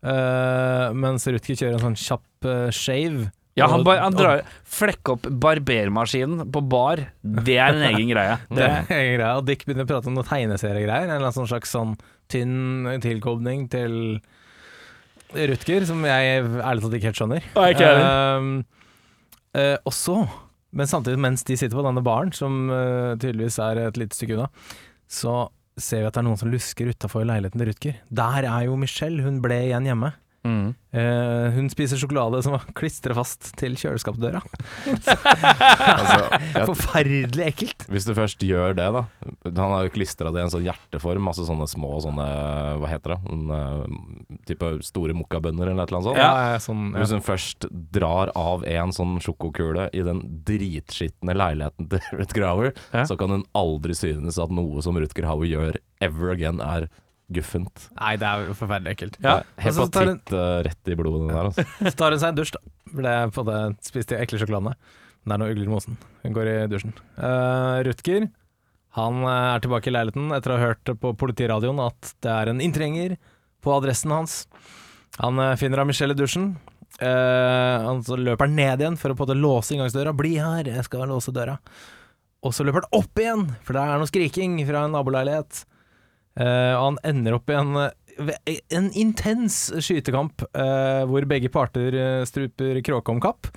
Uh, 0.00 0.92
mens 0.96 1.26
Rutger 1.26 1.56
kjører 1.58 1.76
en 1.80 1.84
sånn 1.90 1.98
kjapp 1.98 2.48
shave. 2.72 3.26
Ja, 3.58 3.68
han, 3.72 3.84
bar, 3.86 4.00
han 4.02 4.16
drar 4.16 4.42
Flekke 4.68 5.16
opp 5.16 5.26
barbermaskinen 5.42 6.48
på 6.54 6.62
bar. 6.70 7.02
Det 7.22 7.56
er 7.58 7.74
en 7.74 7.84
egen 7.90 8.12
greie. 8.12 8.38
Det 8.54 8.64
er 8.64 8.80
en 8.94 9.14
greie, 9.16 9.34
og 9.34 9.46
Dick 9.48 9.64
begynner 9.66 9.86
å 9.86 9.90
prate 9.90 10.10
om 10.10 10.16
noen 10.18 10.28
tegneseriegreier. 10.28 11.06
En 11.06 11.14
eller 11.16 11.28
annen 11.28 11.36
sånn 11.36 11.50
slags 11.50 11.72
sånn 11.74 11.96
tynn 12.30 12.98
tilkobling 13.04 13.66
til 13.72 13.94
Rutger, 15.32 15.84
som 15.88 16.04
jeg 16.08 16.40
ærlig 16.40 16.84
talt 16.84 16.96
ikke 16.96 17.10
helt 17.10 17.20
skjønner. 17.20 17.48
Ikke 17.68 17.88
uh, 18.00 18.46
eh, 19.60 19.76
og 19.84 19.92
så, 19.96 20.22
men 20.72 20.88
samtidig 20.88 21.20
mens 21.20 21.44
de 21.48 21.56
sitter 21.60 21.76
på 21.76 21.84
denne 21.84 22.04
baren, 22.04 22.32
som 22.36 22.68
uh, 22.72 23.16
tydeligvis 23.20 23.58
er 23.64 23.82
et 23.88 24.00
lite 24.00 24.16
stykke 24.16 24.38
unna, 24.38 24.48
så 25.08 25.48
ser 25.78 26.02
vi 26.02 26.08
at 26.08 26.16
det 26.16 26.22
er 26.22 26.26
noen 26.26 26.40
som 26.40 26.50
lusker 26.52 26.90
utafor 26.90 27.26
leiligheten 27.28 27.60
til 27.60 27.70
Rutger. 27.70 28.00
Der 28.08 28.48
er 28.48 28.64
jo 28.66 28.78
Michelle, 28.80 29.22
hun 29.24 29.42
ble 29.44 29.60
igjen 29.68 29.88
hjemme. 29.88 30.14
Mm. 30.48 30.68
Eh, 30.96 31.46
hun 31.52 31.66
spiser 31.68 32.00
sjokolade 32.00 32.38
som 32.42 32.54
var 32.54 32.62
klistra 32.78 33.12
fast 33.18 33.50
til 33.60 33.74
kjøleskapsdøra. 33.76 34.40
Altså, 35.88 36.64
Forferdelig 36.68 37.44
ekkelt. 37.50 37.84
hvis 37.92 38.06
du 38.08 38.12
først 38.16 38.42
gjør 38.44 38.74
det, 38.78 38.86
da 38.94 39.02
Han 39.48 39.72
har 39.74 39.86
jo 39.86 39.92
klistra 39.94 40.30
det 40.34 40.40
i 40.42 40.44
en 40.46 40.52
sånn 40.52 40.64
hjerteform, 40.66 41.22
masse 41.28 41.44
sånne 41.46 41.66
små 41.70 41.98
sånne 42.04 42.26
Hva 42.80 42.90
heter 42.90 43.14
det? 43.14 43.18
En, 43.34 43.42
eh, 43.54 44.38
type 44.48 44.70
store 44.86 45.16
mokkabønner 45.18 45.70
eller 45.72 45.84
et 45.84 45.90
eller 45.92 46.00
annet 46.00 46.08
sånt. 46.10 46.20
Ja, 46.22 46.52
ja, 46.54 46.60
sånn, 46.62 46.84
ja. 46.92 47.02
Hvis 47.02 47.14
hun 47.16 47.24
først 47.26 47.68
drar 47.94 48.32
av 48.38 48.64
en 48.68 48.94
sånn 48.96 49.18
sjokokule 49.24 49.88
i 49.96 50.04
den 50.06 50.22
dritskitne 50.48 51.36
leiligheten 51.36 51.88
til 51.92 52.00
Rutger 52.20 52.46
Hauer, 52.48 52.72
Ja. 52.94 53.04
så 53.08 53.18
kan 53.20 53.30
hun 53.34 53.44
aldri 53.56 53.94
synes 53.98 54.38
at 54.40 54.50
noe 54.54 54.80
som 54.84 54.96
Rutger 54.96 55.28
Hauer 55.28 55.46
gjør 55.50 55.76
ever 56.00 56.32
again, 56.32 56.60
er 56.60 56.88
guffent. 57.34 57.88
Nei, 57.98 58.14
det 58.20 58.28
er 58.28 58.48
jo 58.48 58.56
forferdelig 58.56 58.94
ekkelt. 58.96 59.18
Ja, 59.24 59.40
og 59.42 59.76
så 59.76 59.86
tar 59.92 60.08
Hepatitt 60.08 60.32
eh, 60.32 60.54
rett 60.66 60.90
i 60.90 60.96
blodet 60.96 61.20
den 61.22 61.32
der, 61.32 61.50
altså. 61.50 61.64
Så 61.90 61.94
tar 62.00 62.14
hun 62.14 62.22
seg 62.22 62.32
en 62.32 62.38
dusj, 62.38 62.54
da. 62.56 62.74
Ble 62.88 63.12
det 63.12 63.34
på 63.36 63.44
det 63.48 63.58
spiste 63.84 64.16
de 64.16 64.24
ekle 64.24 64.40
sjokoladene. 64.40 64.72
Men 65.20 65.30
det 65.30 65.36
er 65.36 65.42
noe 65.42 65.54
ugler 65.54 65.68
i 65.68 65.72
mosen. 65.72 65.98
Hun 66.24 66.36
går 66.36 66.50
i 66.52 66.56
dusjen. 66.72 66.94
Uh, 67.18 67.84
Rutger 67.88 68.30
han 68.96 69.20
eh, 69.20 69.48
er 69.52 69.60
tilbake 69.62 69.90
i 69.90 69.92
leiligheten 69.92 70.32
etter 70.34 70.50
å 70.50 70.56
ha 70.56 70.70
hørt 70.70 70.90
på 70.98 71.12
politiradioen 71.20 71.78
at 71.84 72.14
det 72.24 72.32
er 72.32 72.50
en 72.50 72.62
inntrenger 72.64 73.12
på 73.62 73.74
adressen 73.76 74.14
hans. 74.14 74.40
Han 75.20 75.38
finner 75.60 75.82
av 75.82 75.90
Michelle 75.90 76.16
i 76.16 76.18
dusjen. 76.18 76.48
Uh, 76.98 77.84
han 77.84 78.00
så 78.02 78.16
løper 78.18 78.48
han 78.48 78.56
ned 78.58 78.82
igjen 78.82 78.96
for 78.98 79.12
å 79.12 79.18
på 79.18 79.22
en 79.22 79.28
måte 79.28 79.38
låse 79.38 79.76
inngangsdøra. 79.76 80.16
'Bli 80.16 80.32
her, 80.40 80.72
jeg 80.72 80.86
skal 80.88 81.04
låse 81.12 81.34
døra'. 81.36 81.60
Og 82.42 82.54
så 82.54 82.64
løper 82.64 82.86
han 82.86 82.98
opp 83.02 83.20
igjen, 83.20 83.44
for 83.66 83.76
det 83.76 83.84
er 83.84 84.00
noe 84.00 84.10
skriking 84.10 84.56
fra 84.66 84.86
en 84.86 84.96
naboleilighet. 84.96 85.62
Eh, 86.38 86.74
han 86.78 86.98
ender 87.06 87.34
opp 87.38 87.50
i 87.50 87.56
en, 87.58 87.72
eh, 87.76 88.58
en 88.78 88.88
intens 88.98 89.56
skytekamp 89.82 90.44
eh, 90.52 91.02
hvor 91.10 91.26
begge 91.30 91.50
parter 91.54 91.96
struper 92.28 92.78
kråke 92.86 93.14
om 93.14 93.20
kapp. 93.22 93.50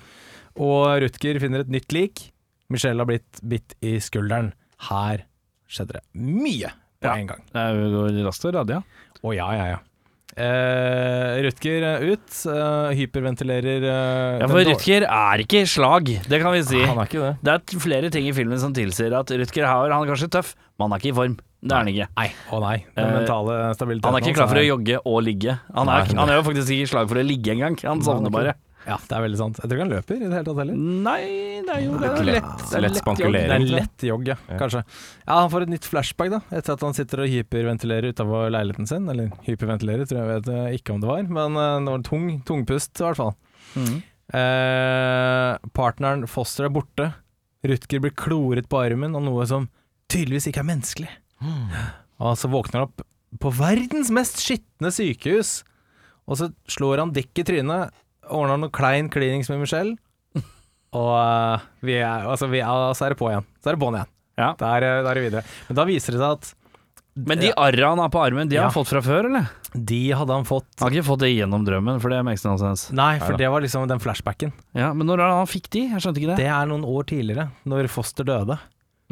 Og 0.60 0.98
Rutger 1.04 1.38
finner 1.42 1.62
et 1.64 1.70
nytt 1.72 1.94
lik. 1.94 2.26
Michelle 2.72 3.00
har 3.00 3.08
blitt 3.08 3.40
bitt 3.46 3.76
i 3.84 3.96
skulderen. 4.02 4.52
Her 4.88 5.24
skjedde 5.70 5.98
det 6.00 6.04
mye 6.18 6.72
på 7.02 7.08
Ja. 7.08 7.14
en 7.16 7.26
gang. 7.30 7.42
Det 7.52 7.92
går 7.94 8.20
raskt 8.26 8.44
og 8.50 8.54
radig, 8.58 8.76
ja. 8.76 8.82
Å 9.22 9.34
ja, 9.36 9.48
ja, 9.56 9.66
ja. 9.76 9.80
Eh, 10.32 11.42
Rutger 11.44 11.84
ut, 12.08 12.28
eh, 12.48 12.94
hyperventilerer 12.96 13.84
eh, 13.84 14.38
Ja, 14.40 14.46
for 14.48 14.64
Rutger 14.64 15.04
er 15.04 15.42
ikke 15.44 15.60
slag, 15.68 16.08
det 16.24 16.40
kan 16.40 16.54
vi 16.56 16.62
si. 16.64 16.80
Han 16.88 16.96
er 16.98 17.04
ikke 17.10 17.20
det. 17.20 17.32
Det 17.44 17.52
er 17.52 17.82
flere 17.84 18.10
ting 18.14 18.26
i 18.30 18.32
filmen 18.32 18.58
som 18.58 18.72
tilsier 18.72 19.12
at 19.18 19.28
Rutger 19.28 19.66
Hauer 19.68 19.92
han 19.92 20.06
er 20.06 20.12
kanskje 20.14 20.30
tøff, 20.32 20.54
men 20.78 20.88
han 20.88 20.96
er 20.96 21.02
ikke 21.02 21.12
i 21.12 21.18
form. 21.20 21.36
Det 21.62 21.70
er 21.70 21.78
han 21.78 21.88
ikke. 21.92 22.08
Nei, 22.18 22.28
å 22.50 22.58
nei. 22.62 22.76
Den 22.96 23.04
Eh, 23.06 23.14
mentale 23.20 23.56
stabiliteten 23.78 24.08
Han 24.10 24.16
er 24.18 24.24
ikke 24.26 24.34
klar 24.40 24.48
for 24.50 24.58
å 24.58 24.66
jogge 24.66 24.96
og 25.06 25.22
ligge. 25.22 25.52
Han 25.76 25.88
er, 25.88 26.08
Nei. 26.10 26.18
han 26.18 26.28
er 26.32 26.40
jo 26.40 26.42
faktisk 26.48 26.74
ikke 26.74 26.82
i 26.82 26.90
slag 26.90 27.08
for 27.12 27.20
å 27.20 27.22
ligge 27.26 27.52
engang. 27.54 27.76
Han 27.86 28.02
sovner 28.02 28.34
bare. 28.34 28.54
Ja, 28.82 28.96
det 28.98 29.14
er 29.14 29.22
veldig 29.22 29.38
sant. 29.38 29.60
Jeg 29.62 29.70
tror 29.70 29.78
ikke 29.78 29.84
han 29.86 29.92
løper 29.94 30.16
i 30.16 30.18
det 30.24 30.30
hele 30.32 30.46
tatt 30.48 30.58
heller. 30.58 30.74
Nei, 31.06 31.20
det 31.62 31.70
er 31.76 31.82
jo 31.84 31.98
det 32.02 32.08
er 32.10 32.24
Lett-. 32.26 32.64
Det 32.66 32.74
er 32.74 32.82
lett 32.82 32.90
lett 32.96 32.98
spankulering. 33.04 33.46
Det 33.46 33.54
er 33.54 33.62
en 33.62 33.70
lett 33.76 34.06
jogg, 34.08 34.26
ja, 34.32 34.36
kanskje. 34.58 34.82
Ja, 35.22 35.36
Han 35.38 35.50
får 35.52 35.62
et 35.68 35.72
nytt 35.76 35.86
flashback 35.86 36.32
da, 36.34 36.40
etter 36.50 36.74
at 36.74 36.82
han 36.82 36.96
sitter 36.98 37.22
og 37.22 37.30
hyperventilerer 37.30 38.10
utafor 38.10 38.50
leiligheten 38.50 38.90
sin. 38.90 39.06
Eller 39.14 39.30
hyperventilerer, 39.46 40.02
tror 40.10 40.18
jeg 40.18 40.30
vet 40.32 40.50
eh, 40.50 40.74
ikke 40.80 40.96
om 40.96 41.00
det 41.04 41.12
var, 41.12 41.22
men 41.38 41.60
eh, 41.62 41.78
det 41.86 41.94
var 41.94 42.02
tung, 42.10 42.26
tungpust 42.50 42.98
i 42.98 43.06
hvert 43.06 43.20
fall. 43.22 43.36
Mm. 43.78 44.02
Eh, 44.42 45.70
partneren 45.78 46.26
Foster 46.26 46.66
er 46.66 46.74
borte. 46.74 47.12
Rutger 47.62 48.02
blir 48.02 48.14
kloret 48.18 48.66
på 48.66 48.82
armen 48.82 49.14
av 49.14 49.22
noe 49.22 49.46
som 49.46 49.68
tydeligvis 50.10 50.50
ikke 50.50 50.64
er 50.64 50.70
menneskelig. 50.74 51.12
Og 52.22 52.36
så 52.38 52.50
våkner 52.52 52.82
han 52.82 52.88
opp 52.88 53.02
på 53.42 53.50
verdens 53.56 54.10
mest 54.14 54.38
skitne 54.44 54.90
sykehus, 54.92 55.62
og 56.28 56.38
så 56.38 56.50
slår 56.70 57.00
han 57.02 57.12
dekk 57.16 57.40
i 57.42 57.44
trynet, 57.48 57.94
ordner 58.30 58.60
noe 58.60 58.70
klein 58.74 59.08
klinings 59.12 59.48
med 59.50 59.62
Michelle, 59.64 59.96
og 60.92 61.12
uh, 61.16 61.62
vi 61.80 61.94
er, 62.02 62.26
altså, 62.28 62.46
vi 62.52 62.60
er, 62.60 62.90
så 62.94 63.06
er 63.06 63.14
det 63.14 63.18
på 63.22 63.30
igjen. 63.30 63.46
Så 63.64 63.70
er 63.70 63.76
det 63.78 63.80
på'n 63.80 63.94
igjen. 63.96 64.10
Ja. 64.36 64.50
Der, 64.60 64.84
der 64.84 65.08
er 65.08 65.16
det 65.16 65.22
videre. 65.24 65.42
Men 65.70 65.78
da 65.78 65.86
viser 65.88 66.12
det 66.14 66.20
seg 66.20 66.34
at 66.36 66.50
Men 67.28 67.40
de 67.40 67.50
arra 67.60 67.90
han 67.94 68.00
har 68.00 68.10
på 68.12 68.20
armen, 68.20 68.48
de 68.48 68.56
har 68.58 68.66
Ja. 68.66 68.68
han 68.68 68.76
fått 68.76 68.90
fra 68.92 69.00
før, 69.04 69.28
eller? 69.30 69.48
de 69.72 70.00
hadde 70.12 70.34
han 70.36 70.44
fått 70.44 70.66
Han 70.82 70.90
har 70.90 70.98
ikke 70.98 71.06
fått 71.06 71.22
det 71.24 71.30
gjennom 71.32 71.62
drømmen, 71.64 72.00
for 72.02 72.12
det 72.12 72.18
makes 72.28 72.44
no 72.44 72.58
sense. 72.60 72.92
Nei, 72.92 73.14
for 73.22 73.40
det 73.40 73.48
var 73.48 73.64
liksom 73.64 73.86
den 73.88 74.02
flashbacken. 74.04 74.52
Ja, 74.76 74.90
Men 74.92 75.08
når 75.08 75.22
er 75.22 75.32
det 75.32 75.38
han 75.40 75.48
fikk 75.48 75.70
de? 75.72 75.86
Jeg 75.94 76.04
skjønte 76.04 76.20
ikke 76.20 76.34
det. 76.34 76.42
Det 76.44 76.50
er 76.52 76.68
noen 76.68 76.84
år 76.84 77.08
tidligere, 77.08 77.48
når 77.64 77.88
Foster 77.88 78.28
døde. 78.28 78.58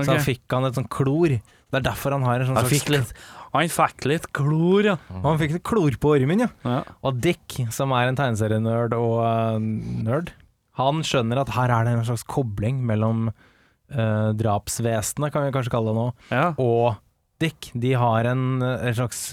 Så 0.01 0.09
han 0.13 0.21
fikk 0.25 0.45
han 0.53 0.69
et 0.69 0.77
sånn 0.77 0.89
klor. 0.93 1.33
Det 1.71 1.79
er 1.81 1.87
derfor 1.87 2.17
han 2.17 2.25
har 2.27 2.41
en 2.43 2.49
sånn 2.51 2.59
Han 2.59 2.67
slags 2.67 2.83
fikk 2.83 2.91
litt 2.95 3.13
Han 3.55 3.71
fikk 3.71 4.07
litt 4.11 4.27
klor, 4.37 4.87
ja. 4.93 4.97
Og 5.21 5.29
han 5.29 5.39
fikk 5.41 5.57
litt 5.57 5.67
klor 5.67 5.97
på 6.03 6.15
ormen, 6.17 6.45
ja. 6.47 6.51
ja. 6.67 6.81
Og 7.07 7.21
Dick, 7.23 7.61
som 7.75 7.95
er 7.97 8.11
en 8.11 8.19
tegneserienerd 8.19 8.95
og 8.99 9.15
uh, 9.23 9.59
nerd, 10.07 10.33
Han 10.79 11.03
skjønner 11.07 11.43
at 11.43 11.55
her 11.57 11.73
er 11.75 11.87
det 11.87 11.95
en 11.97 12.07
slags 12.09 12.27
kobling 12.31 12.83
mellom 12.87 13.29
uh, 13.31 14.31
drapsvesenet, 14.39 15.33
kan 15.35 15.47
vi 15.49 15.55
kanskje 15.55 15.73
kalle 15.75 15.91
det 15.95 15.99
nå, 15.99 16.09
Ja. 16.35 16.51
og 16.63 17.01
Dick. 17.41 17.71
De 17.73 17.95
har 17.97 18.27
en, 18.29 18.61
en 18.61 18.95
slags 18.95 19.33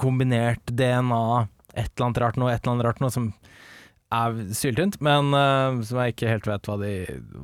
kombinert 0.00 0.64
DNA, 0.72 1.46
et 1.74 1.90
eller 1.92 2.06
annet 2.08 2.20
rart 2.24 2.38
noe, 2.40 2.50
et 2.54 2.62
eller 2.64 2.74
annet 2.74 2.86
rart 2.88 3.02
noe, 3.04 3.12
som 3.12 3.28
er 4.14 4.38
syltynt, 4.56 4.96
men 5.04 5.34
uh, 5.36 5.78
som 5.84 6.00
jeg 6.00 6.14
ikke 6.14 6.30
helt 6.32 6.48
vet 6.48 6.70
hva, 6.70 6.78
de, 6.80 6.92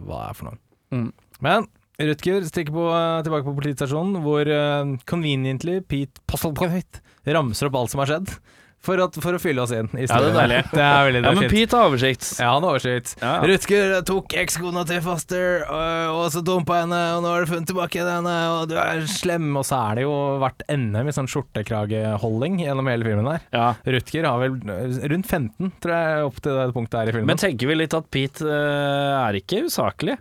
hva 0.08 0.22
er 0.30 0.38
for 0.38 0.48
noe. 0.48 0.58
Mm. 0.94 1.10
Men 1.44 1.68
Rutger 2.00 2.42
stikker 2.48 2.74
på, 2.74 2.88
eh, 2.90 3.22
tilbake 3.22 3.46
på 3.46 3.54
politistasjonen, 3.54 4.18
hvor 4.24 4.48
uh, 4.50 4.96
conveniently 5.06 5.78
Pete 5.86 6.22
Postlethwaite 6.26 7.04
ramser 7.30 7.70
opp 7.70 7.78
alt 7.78 7.92
som 7.92 8.02
har 8.02 8.10
skjedd, 8.10 8.32
for, 8.84 9.00
at, 9.00 9.14
for 9.22 9.36
å 9.36 9.38
fylle 9.40 9.62
oss 9.62 9.70
inn. 9.72 9.86
i 9.94 10.04
Ja, 10.04 10.18
det 10.20 10.32
er 10.32 10.34
deilig. 10.36 10.58
Det 10.74 10.82
er 10.82 11.06
veldig 11.06 11.20
det 11.22 11.30
Ja, 11.30 11.30
er 11.30 11.38
men. 11.38 11.52
Pete 11.54 11.78
har 11.78 11.86
oversikt. 11.88 12.26
Ja, 12.36 12.50
han 12.52 12.66
har 12.66 12.74
oversikt. 12.74 13.14
Ja. 13.22 13.30
Rutger 13.48 13.94
tok 14.10 14.34
ekskona 14.42 14.82
til 14.90 15.00
Foster, 15.06 15.62
og, 15.70 16.18
og 16.18 16.26
så 16.34 16.42
dumpa 16.44 16.82
henne, 16.82 17.00
og 17.14 17.22
nå 17.24 17.30
har 17.30 17.46
du 17.46 17.52
funnet 17.54 17.70
tilbake 17.70 18.04
henne, 18.04 18.34
og 18.58 18.66
du 18.68 18.76
er 18.82 19.06
slem. 19.08 19.48
Og 19.56 19.64
så 19.70 19.78
er 19.86 20.00
det 20.00 20.04
jo 20.08 20.12
hvert 20.42 20.66
NM 20.68 21.08
i 21.08 21.16
sånn 21.16 21.30
skjortekrageholding 21.30 22.60
gjennom 22.66 22.90
hele 22.92 23.08
filmen 23.08 23.30
der. 23.30 23.48
Ja. 23.54 23.70
Rutger 23.96 24.28
har 24.28 24.42
vel 24.42 24.58
eh, 24.76 25.00
rundt 25.14 25.30
15, 25.30 25.72
tror 25.78 25.96
jeg, 25.96 26.28
opp 26.28 26.44
til 26.44 26.60
det 26.60 26.68
punktet 26.76 27.00
her 27.00 27.14
i 27.14 27.16
filmen. 27.16 27.32
Men 27.32 27.40
tenker 27.46 27.70
vi 27.70 27.80
litt 27.80 27.96
at 27.96 28.12
Pete 28.12 28.44
uh, 28.44 29.22
er 29.22 29.40
ikke 29.40 29.64
usaklig? 29.70 30.18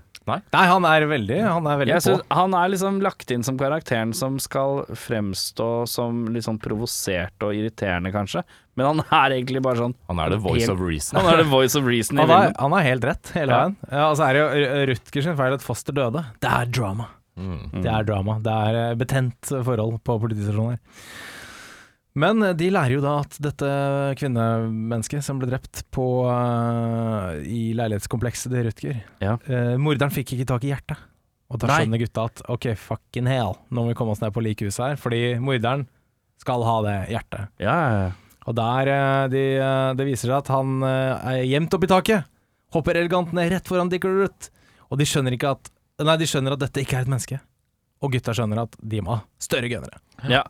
Nei, 0.54 0.64
han 0.70 0.86
er 0.88 1.06
veldig, 1.10 1.40
han 1.44 1.68
er 1.68 1.80
veldig 1.82 1.98
på. 2.06 2.16
Han 2.38 2.56
er 2.58 2.72
liksom 2.74 3.00
lagt 3.04 3.32
inn 3.36 3.44
som 3.46 3.58
karakteren 3.60 4.14
som 4.16 4.38
skal 4.42 4.84
fremstå 5.00 5.70
som 5.90 6.24
litt 6.34 6.46
sånn 6.48 6.60
provosert 6.64 7.44
og 7.46 7.56
irriterende, 7.58 8.14
kanskje. 8.16 8.46
Men 8.80 8.90
han 8.90 9.04
er 9.06 9.36
egentlig 9.38 9.62
bare 9.62 9.78
sånn 9.78 9.92
Han 10.10 10.22
er 10.24 10.32
the 10.34 10.40
voice 10.42 10.64
Helt- 10.64 10.74
of 10.74 10.80
reason. 10.82 11.20
Han 11.20 11.28
er 11.34 11.44
the 11.44 11.50
voice 11.50 11.76
of 11.78 11.86
reason 11.86 12.18
Han 12.18 12.32
er, 12.34 12.54
han 12.58 12.74
er 12.74 12.88
helt 12.88 13.06
rett 13.06 13.34
hele 13.36 13.54
veien. 13.54 13.76
Ja, 13.92 14.08
og 14.08 14.18
så 14.18 14.30
er 14.30 14.34
det 14.34 14.42
jo 14.42 14.88
Rutger 14.94 15.28
sin 15.28 15.38
feil 15.38 15.58
at 15.60 15.66
Foster 15.66 15.94
døde. 15.94 16.24
Det 16.42 16.50
er 16.50 16.72
drama. 16.74 17.10
Mm. 17.38 17.84
Det 17.84 17.90
er 17.90 18.08
drama. 18.08 18.40
Det 18.46 18.56
er 18.70 18.80
eh, 18.82 18.96
betent 18.98 19.54
forhold 19.66 20.00
på 20.06 20.18
politistasjonen 20.22 20.76
her. 20.78 20.82
Men 22.20 22.44
eh, 22.46 22.54
de 22.58 22.70
lærer 22.74 22.96
jo 22.98 23.04
da 23.04 23.16
at 23.24 23.38
dette 23.42 23.70
kvinnemennesket 24.20 25.26
som 25.26 25.40
ble 25.42 25.50
drept 25.50 25.84
på, 25.94 26.06
uh, 26.30 27.34
i 27.42 27.72
leilighetskomplekset 27.78 28.54
til 28.54 28.68
Rutger 28.68 29.00
Ja. 29.24 29.38
uh, 29.50 29.74
Morderen 29.82 30.14
fikk 30.14 30.36
ikke 30.36 30.50
tak 30.54 30.68
i 30.68 30.74
hjertet. 30.74 31.02
Og 31.54 31.62
da 31.62 31.70
Nei. 31.70 31.80
skjønner 31.84 32.02
gutta 32.02 32.26
at 32.30 32.44
ok, 32.50 32.68
fucking 32.80 33.30
hell, 33.30 33.58
nå 33.70 33.84
må 33.84 33.92
vi 33.92 33.98
komme 33.98 34.14
oss 34.14 34.22
ned 34.24 34.34
på 34.34 34.42
likhuset 34.46 34.84
her, 34.86 35.00
fordi 35.02 35.22
morderen 35.42 35.88
skal 36.42 36.64
ha 36.66 36.78
det 36.86 36.96
hjertet. 37.14 37.52
Ja. 37.62 37.78
Og 38.46 38.58
der 38.58 38.92
uh, 38.94 39.26
de, 39.34 39.44
det 39.98 40.08
viser 40.10 40.30
seg 40.30 40.38
at 40.42 40.54
han 40.54 40.84
er 40.86 41.44
gjemt 41.50 41.74
oppi 41.78 41.90
taket. 41.90 42.30
Hopper 42.74 42.98
elegant 42.98 43.34
ned 43.38 43.52
rett 43.54 43.70
foran 43.70 43.90
Dick 43.92 44.06
og 44.10 44.18
Ruth. 44.22 44.50
Og 44.90 44.98
de 45.02 45.06
skjønner 45.10 45.34
ikke 45.38 45.56
at 45.58 45.70
Nei, 46.04 46.16
de 46.18 46.26
skjønner 46.26 46.56
at 46.56 46.62
dette 46.64 46.82
ikke 46.82 46.98
er 46.98 47.06
et 47.06 47.10
menneske. 47.12 47.38
Og 48.04 48.12
gutta 48.12 48.34
skjønner 48.36 48.66
at 48.66 48.74
de 48.84 49.00
må 49.02 49.16
ha 49.16 49.22
større 49.40 49.70
gunnere. 49.72 50.00
ja. 50.30 50.42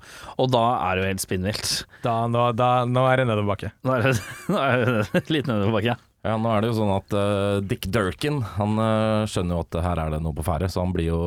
Og 0.41 0.49
da 0.53 0.63
er 0.89 0.95
det 0.97 1.03
jo 1.03 1.09
helt 1.11 1.21
spinnvilt. 1.23 1.73
Da, 2.03 2.23
nå, 2.27 2.47
da, 2.57 2.71
nå 2.89 3.03
er 3.11 3.21
det 3.21 3.27
nedoverbakke. 3.29 3.69
Nå 3.85 3.93
er 3.99 4.07
det, 4.09 4.15
nå 4.53 4.57
er 4.63 4.83
det 5.13 5.29
litt 5.37 5.47
nedoverbakke. 5.51 5.93
Ja, 5.93 6.09
Ja, 6.23 6.37
nå 6.39 6.47
er 6.55 6.61
det 6.63 6.69
jo 6.71 6.75
sånn 6.77 6.91
at 6.95 7.13
uh, 7.19 7.57
Dick 7.67 7.83
Durkin 7.91 8.37
Han 8.55 8.77
uh, 8.79 9.25
skjønner 9.27 9.57
jo 9.57 9.63
at 9.65 9.75
her 9.83 9.99
er 10.05 10.13
det 10.13 10.19
noe 10.23 10.31
på 10.37 10.45
ferde, 10.47 10.69
så 10.71 10.79
han 10.79 10.93
blir 10.95 11.09
jo 11.09 11.17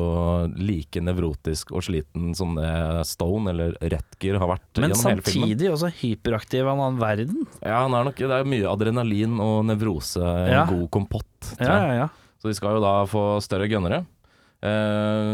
like 0.57 1.03
nevrotisk 1.05 1.69
og 1.77 1.83
sliten 1.85 2.31
som 2.33 2.55
det 2.57 2.71
Stone 3.05 3.51
eller 3.53 3.75
Retger 3.93 4.39
har 4.41 4.49
vært 4.55 4.81
Men 4.81 4.89
gjennom 4.95 5.11
hele 5.11 5.21
filmen. 5.27 5.43
Men 5.45 5.53
samtidig 5.53 5.69
også 5.75 5.91
hyperaktiv 5.99 6.63
av 6.65 6.73
en 6.73 6.81
annen 6.87 6.99
verden. 7.03 7.45
Ja, 7.61 7.83
han 7.85 7.93
er 7.93 8.09
nok, 8.09 8.17
Det 8.17 8.33
er 8.39 8.41
jo 8.41 8.49
mye 8.55 8.71
adrenalin 8.73 9.37
og 9.45 9.59
nevrose, 9.69 10.23
en 10.25 10.49
Ja. 10.55 10.65
god 10.73 10.89
kompott. 10.97 11.29
tror 11.53 11.61
Ja, 11.69 11.77
jeg. 11.77 11.93
ja, 11.93 12.01
ja. 12.01 12.09
Så 12.41 12.49
de 12.49 12.57
skal 12.57 12.75
jo 12.77 12.81
da 12.81 12.95
få 13.09 13.27
større 13.45 13.69
gønnere. 13.69 14.01
Eh, 14.65 15.33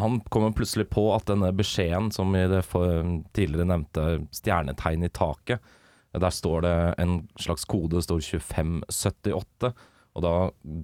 han 0.00 0.20
kommer 0.28 0.54
plutselig 0.56 0.88
på 0.90 1.08
at 1.14 1.28
denne 1.30 1.52
beskjeden 1.56 2.10
som 2.14 2.34
i 2.36 2.46
det 2.50 2.64
tidligere 3.36 3.68
nevnte 3.70 4.06
stjernetegn 4.34 5.06
i 5.06 5.12
taket, 5.14 5.74
der 6.16 6.32
står 6.32 6.64
det 6.64 6.76
en 7.02 7.18
slags 7.40 7.66
kode, 7.68 7.98
det 7.98 8.06
står 8.06 8.24
2578. 8.40 9.74
Og 10.16 10.24
da 10.24 10.34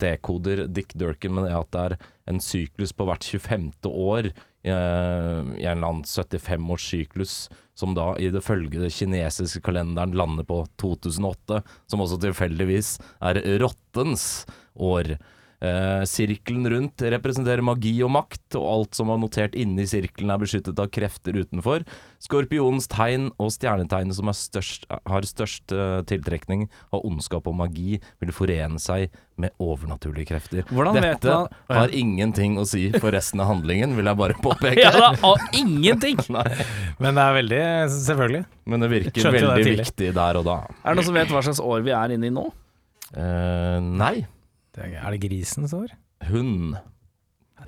dekoder 0.03 0.67
Dick 0.69 0.93
Durkin 0.99 1.33
med 1.33 1.47
det 1.49 1.57
at 1.57 1.71
det 1.73 1.83
er 1.83 1.95
en 2.29 2.41
syklus 2.45 2.93
på 2.93 3.07
hvert 3.09 3.25
25. 3.25 3.71
år, 3.89 4.29
eh, 4.29 5.39
i 5.57 5.65
en 5.65 5.79
eller 5.79 5.89
annen 5.89 6.05
75-årssyklus, 6.05 7.49
som 7.75 7.97
da 7.97 8.13
i 8.21 8.29
det 8.29 8.45
følgende 8.45 8.93
kinesiske 8.93 9.63
kalenderen 9.65 10.13
lander 10.13 10.45
på 10.45 10.67
2008, 10.83 11.63
som 11.89 12.05
også 12.05 12.21
tilfeldigvis 12.21 12.99
er 13.25 13.41
rottens 13.63 14.45
år. 14.77 15.17
Eh, 15.63 16.03
sirkelen 16.11 16.65
rundt 16.67 17.03
representerer 17.15 17.63
magi 17.63 17.93
og 18.03 18.11
makt, 18.17 18.57
og 18.59 18.65
alt 18.67 18.99
som 18.99 19.13
var 19.13 19.21
notert 19.23 19.55
inni 19.55 19.85
sirkelen 19.87 20.33
er 20.35 20.41
beskyttet 20.43 20.81
av 20.83 20.89
krefter 20.91 21.37
utenfor. 21.39 21.85
Skorpionens 22.23 22.89
tegn 22.91 23.29
og 23.39 23.53
stjernetegnet 23.55 24.17
som 24.19 24.31
er 24.33 24.35
størst, 24.35 24.89
har 24.91 25.29
størst 25.29 25.75
eh, 25.77 26.01
tiltrekning 26.11 26.67
av 26.91 27.07
ondskap 27.07 27.47
og 27.47 27.55
magi, 27.61 28.01
vil 28.19 28.35
forene 28.35 28.83
seg 28.83 29.15
med 29.39 29.55
overnaturlige 29.63 30.33
krefter. 30.33 30.67
Hvordan 30.67 30.99
vet 30.99 31.23
Dette 31.23 31.31
man 31.31 31.47
ja. 31.55 31.79
har 31.79 31.95
ingenting 31.95 32.59
å 32.59 32.67
si 32.67 32.89
for 32.99 33.15
resten 33.15 33.41
av 33.45 33.53
handlingen, 33.53 33.95
vil 33.95 34.11
jeg 34.11 34.19
bare 34.19 34.39
påpeke. 34.49 34.83
Ja, 34.83 34.91
det 35.15 35.31
er 35.31 35.47
ingenting! 35.63 36.19
Men 37.03 37.15
det 37.15 37.23
er 37.23 37.39
veldig 37.39 37.65
Selvfølgelig. 38.03 38.45
men 38.67 38.83
det 38.83 38.89
virker 38.91 39.25
Skjønte 39.25 39.39
det 39.39 39.47
veldig 39.47 39.65
tidlig. 39.67 39.87
viktig 39.87 40.13
der 40.19 40.43
og 40.43 40.45
da. 40.47 40.59
Er 40.83 40.93
det 40.93 40.99
noen 40.99 41.07
som 41.13 41.17
vet 41.23 41.33
hva 41.33 41.47
slags 41.47 41.63
år 41.63 41.87
vi 41.87 41.95
er 41.95 42.15
inne 42.15 42.29
i 42.29 42.35
nå? 42.35 42.51
Uh, 43.13 43.79
nei. 43.83 44.15
Det 44.73 44.85
er, 44.87 44.95
er 45.03 45.11
det 45.15 45.21
grisens 45.21 45.73
år? 45.77 45.93
Hund. 46.31 46.77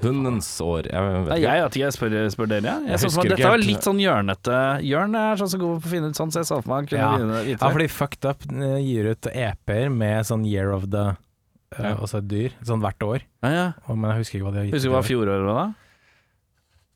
Hundens 0.03 0.49
år. 0.65 0.89
Jeg 0.91 1.03
vet 1.05 1.29
ikke. 1.37 1.41
jeg 1.45 1.63
vet 1.63 1.77
ikke, 1.77 1.83
jeg 1.85 1.95
spør, 1.95 2.15
spør 2.35 2.49
dere. 2.51 2.63
Jeg, 2.65 2.89
Jeg 2.91 2.99
så 3.03 3.11
meg, 3.15 3.29
dette 3.31 3.51
var 3.53 3.61
litt 3.63 3.87
sånn 3.87 4.01
hjørnete. 4.03 4.57
Jørn 4.89 5.15
er 5.21 5.37
sånn 5.39 5.53
så 5.53 5.61
god 5.61 5.77
på 5.85 5.87
å 5.87 5.93
finne 5.93 6.09
ut 6.11 6.19
sånn, 6.19 6.33
så 6.35 6.43
jeg 6.43 6.49
så 6.51 6.59
for 6.65 6.73
meg 6.75 6.91
Ja. 6.97 7.11
Ja, 7.21 7.69
fordi 7.69 7.87
Fucked 7.93 8.27
Up 8.31 8.43
eh, 8.51 8.79
gir 8.83 9.11
ut 9.13 9.29
EP-er 9.31 9.93
med 9.95 10.27
sånn 10.27 10.43
Year 10.49 10.73
of 10.75 10.89
the 10.91 11.05
eh, 11.13 11.85
Ja. 11.85 11.95
Også 11.95 12.19
et 12.19 12.29
dyr. 12.33 12.57
Sånn 12.67 12.83
hvert 12.83 13.07
år. 13.07 13.23
Ja, 13.45 13.51
ja. 13.55 13.69
Og- 13.87 13.97
Men 13.99 14.11
jeg 14.11 14.25
husker 14.25 14.39
ikke 14.41 14.49
hva 14.49 14.53
de 14.53 14.59
har 14.59 14.67
gitt. 14.67 14.75
Husker 14.75 14.91
du 14.91 14.95
hva 14.97 15.05
fjoråret 15.07 15.47
var 15.47 15.61
da? 15.63 15.75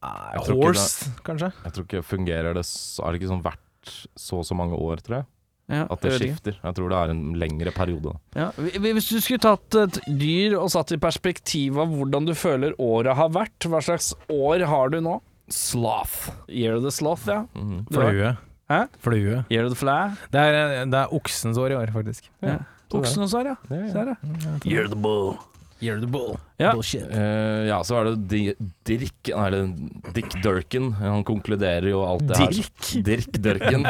Ah, 0.03 0.33
Jeg 0.35 0.55
Horse, 0.57 1.11
kanskje? 1.27 1.53
Jeg 1.65 1.73
tror 1.75 1.85
ikke 1.87 2.03
fungerer 2.07 2.55
det 2.55 2.65
så, 2.65 3.03
Er 3.07 3.13
det 3.13 3.21
ikke 3.21 3.31
sånn 3.35 3.43
hvert 3.43 4.09
så 4.17 4.39
og 4.39 4.45
så 4.47 4.55
mange 4.55 4.75
år, 4.79 5.01
tror 5.03 5.17
jeg? 5.23 5.27
Ja, 5.69 5.85
At 5.93 6.01
det 6.01 6.15
skifter. 6.17 6.57
Jeg 6.65 6.77
tror 6.79 6.89
det 6.89 6.99
er 6.99 7.11
en 7.13 7.23
lengre 7.37 7.73
periode. 7.77 8.15
Ja. 8.37 8.47
Hvis 8.57 9.11
du 9.13 9.19
skulle 9.21 9.43
tatt 9.45 9.77
et 9.83 9.99
dyr 10.09 10.57
og 10.57 10.71
satt 10.73 10.95
i 10.97 11.01
perspektiv 11.03 11.77
av 11.83 11.93
hvordan 11.93 12.29
du 12.29 12.33
føler 12.39 12.73
året 12.81 13.19
har 13.19 13.29
vært, 13.35 13.69
hva 13.69 13.83
slags 13.85 14.15
år 14.33 14.65
har 14.71 14.95
du 14.95 15.01
nå? 15.05 15.19
Sloth. 15.53 16.31
Year 16.49 16.79
of 16.79 16.87
the 16.87 16.93
sloth, 16.93 17.29
ja. 17.29 17.43
Mm. 17.55 17.85
Du 17.89 18.01
Flue. 18.01 18.33
Hæ? 18.69 18.81
Flue. 19.05 19.45
Year 19.53 19.65
of 19.69 19.73
the 19.73 19.81
fly. 19.81 20.01
Det 20.33 20.41
er, 20.41 20.85
det 20.89 20.99
er 21.05 21.15
oksens 21.17 21.61
år 21.61 21.73
i 21.73 21.79
år, 21.83 21.93
faktisk. 21.93 22.29
Ja. 22.45 22.59
Oksens 22.97 23.37
år, 23.37 23.53
ja. 23.53 23.57
Ser 23.93 24.13
det. 24.15 24.17
Year 24.65 24.89
of 24.89 24.93
the 24.93 25.01
bull. 25.01 25.37
Of 25.79 26.01
the 26.03 26.07
bull. 26.11 26.39
Ja. 26.59 26.73
Bullshit. 26.75 27.05
Uh, 27.07 27.69
ja, 27.69 27.79
så 27.87 28.01
er 28.01 28.09
det 28.09 28.15
Di 28.33 28.41
Dirk 28.89 29.31
Nei, 29.31 29.45
eller 29.47 29.69
Dick 30.17 30.35
Durkin. 30.43 30.91
Han 30.99 31.23
konkluderer 31.27 31.87
jo 31.87 32.01
alt 32.03 32.25
det 32.27 32.41
Dirk? 32.41 32.73
her. 32.89 33.05
Dirk 33.07 33.39
Durkin. 33.45 33.87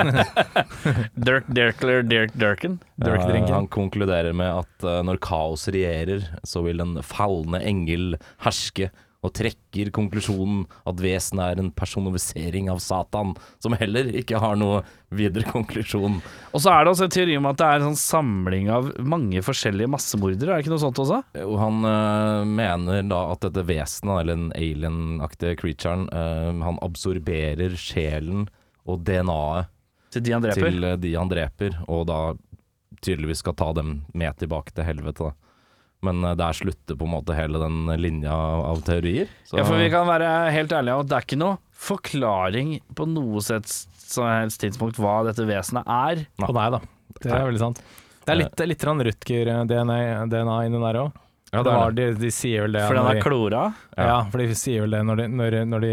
Dirk 1.29 1.49
Dirkler 1.49 2.05
Dirk 2.05 2.37
Durkin. 2.37 2.77
Dirk-drinken. 3.01 3.49
Eh, 3.49 3.57
han 3.57 3.71
konkluderer 3.73 4.37
med 4.37 4.61
at 4.65 4.85
uh, 4.85 5.01
når 5.07 5.21
kaos 5.25 5.65
regjerer, 5.73 6.29
så 6.45 6.63
vil 6.67 6.85
en 6.85 6.99
falne 7.07 7.63
engel 7.65 8.19
herske, 8.45 8.91
og 9.27 9.33
trekker 9.35 9.91
konklusjonen 9.95 10.63
at 10.87 11.01
vesenet 11.03 11.43
er 11.45 11.63
en 11.63 11.71
personifisering 11.75 12.69
av 12.71 12.79
Satan, 12.83 13.33
som 13.63 13.75
heller 13.79 14.11
ikke 14.21 14.39
har 14.39 14.59
noe 14.61 14.85
videre 15.15 15.49
konklusjon. 15.51 16.21
Og 16.53 16.63
så 16.63 16.73
er 16.73 16.85
det 16.85 16.93
også 16.93 17.09
en 17.09 17.15
teori 17.17 17.39
om 17.41 17.49
at 17.51 17.59
det 17.59 17.67
er 17.67 17.81
en 17.81 17.89
sånn 17.91 18.03
samling 18.03 18.71
av 18.71 18.93
mange 19.03 19.43
forskjellige 19.45 19.91
massemordere, 19.91 20.53
er 20.53 20.61
det 20.61 20.67
ikke 20.67 20.75
noe 20.77 20.85
sånt 20.85 21.03
også? 21.03 21.23
Jo, 21.41 21.57
han 21.59 21.89
øh, 21.91 22.45
mener 22.61 23.03
da 23.11 23.25
at 23.33 23.43
dette 23.49 23.67
vesenet, 23.69 24.23
eller 24.23 24.39
den 24.39 24.53
alien-aktige 24.59 25.59
creaturen, 25.65 26.07
øh, 26.13 26.63
han 26.69 26.79
absorberer 26.87 27.75
sjelen 27.79 28.47
og 28.89 29.03
DNA-et 29.09 29.75
Til 30.15 30.25
de 30.25 30.33
han 30.33 30.47
dreper? 30.47 30.71
til 30.71 30.85
øh, 30.93 31.01
de 31.03 31.17
han 31.19 31.33
dreper, 31.33 31.83
og 31.91 32.07
da 32.09 32.21
tydeligvis 33.03 33.43
skal 33.43 33.59
ta 33.59 33.73
dem 33.77 34.01
med 34.15 34.39
tilbake 34.41 34.73
til 34.75 34.87
helvete. 34.87 35.29
Da. 35.29 35.48
Men 36.07 36.23
øh, 36.25 36.35
der 36.39 36.55
slutter 36.55 36.99
på 36.99 37.07
en 37.09 37.15
måte 37.17 37.37
hele 37.37 37.61
den 37.63 37.87
linja 38.01 38.35
av 38.35 38.83
teorier. 38.87 39.31
Så, 39.45 39.59
Ja, 39.59 39.67
for 39.67 39.81
vi 39.81 39.89
kan 39.93 40.07
være 40.09 40.51
helt 40.55 40.75
ærlige 40.75 40.99
og 41.01 41.09
det 41.11 41.17
er 41.19 41.27
ikke 41.27 41.41
noe 41.41 41.59
forklaring 41.79 42.77
på 42.99 43.07
noe 43.11 43.43
sett 43.45 43.71
som 44.09 44.27
helst 44.29 44.63
tidspunkt 44.63 44.99
hva 45.03 45.21
dette 45.27 45.47
vesenet 45.49 45.89
er. 45.89 46.25
På 46.41 46.53
nei 46.57 46.69
da, 46.75 46.81
det 47.21 47.33
er 47.33 47.49
veldig 47.49 47.63
sant. 47.63 47.83
Det 48.25 48.35
er 48.35 48.41
litt, 48.43 48.63
litt 48.69 48.85
Rutger-DNA 48.85 49.99
DNA 50.29 50.57
inni 50.69 50.81
der 50.83 51.01
òg. 51.01 51.13
ja, 51.53 51.63
det 51.63 51.65
det 51.65 51.73
er 51.73 51.93
det. 51.97 52.07
de, 52.15 52.21
de 52.27 52.31
sier 52.35 52.67
vel 52.67 52.77
det 52.77 52.85
Fordi 52.85 53.05
han 53.05 53.17
er 53.17 53.25
klora. 53.25 53.63
Ja. 53.97 54.09
Ja, 54.11 54.17
for 54.29 54.43
de 54.43 54.57
sier 54.59 54.85
vel 54.85 54.97
det 54.97 55.03
når 55.09 55.23
de, 55.23 55.29
når, 55.41 55.57
når 55.71 55.87
de 55.87 55.93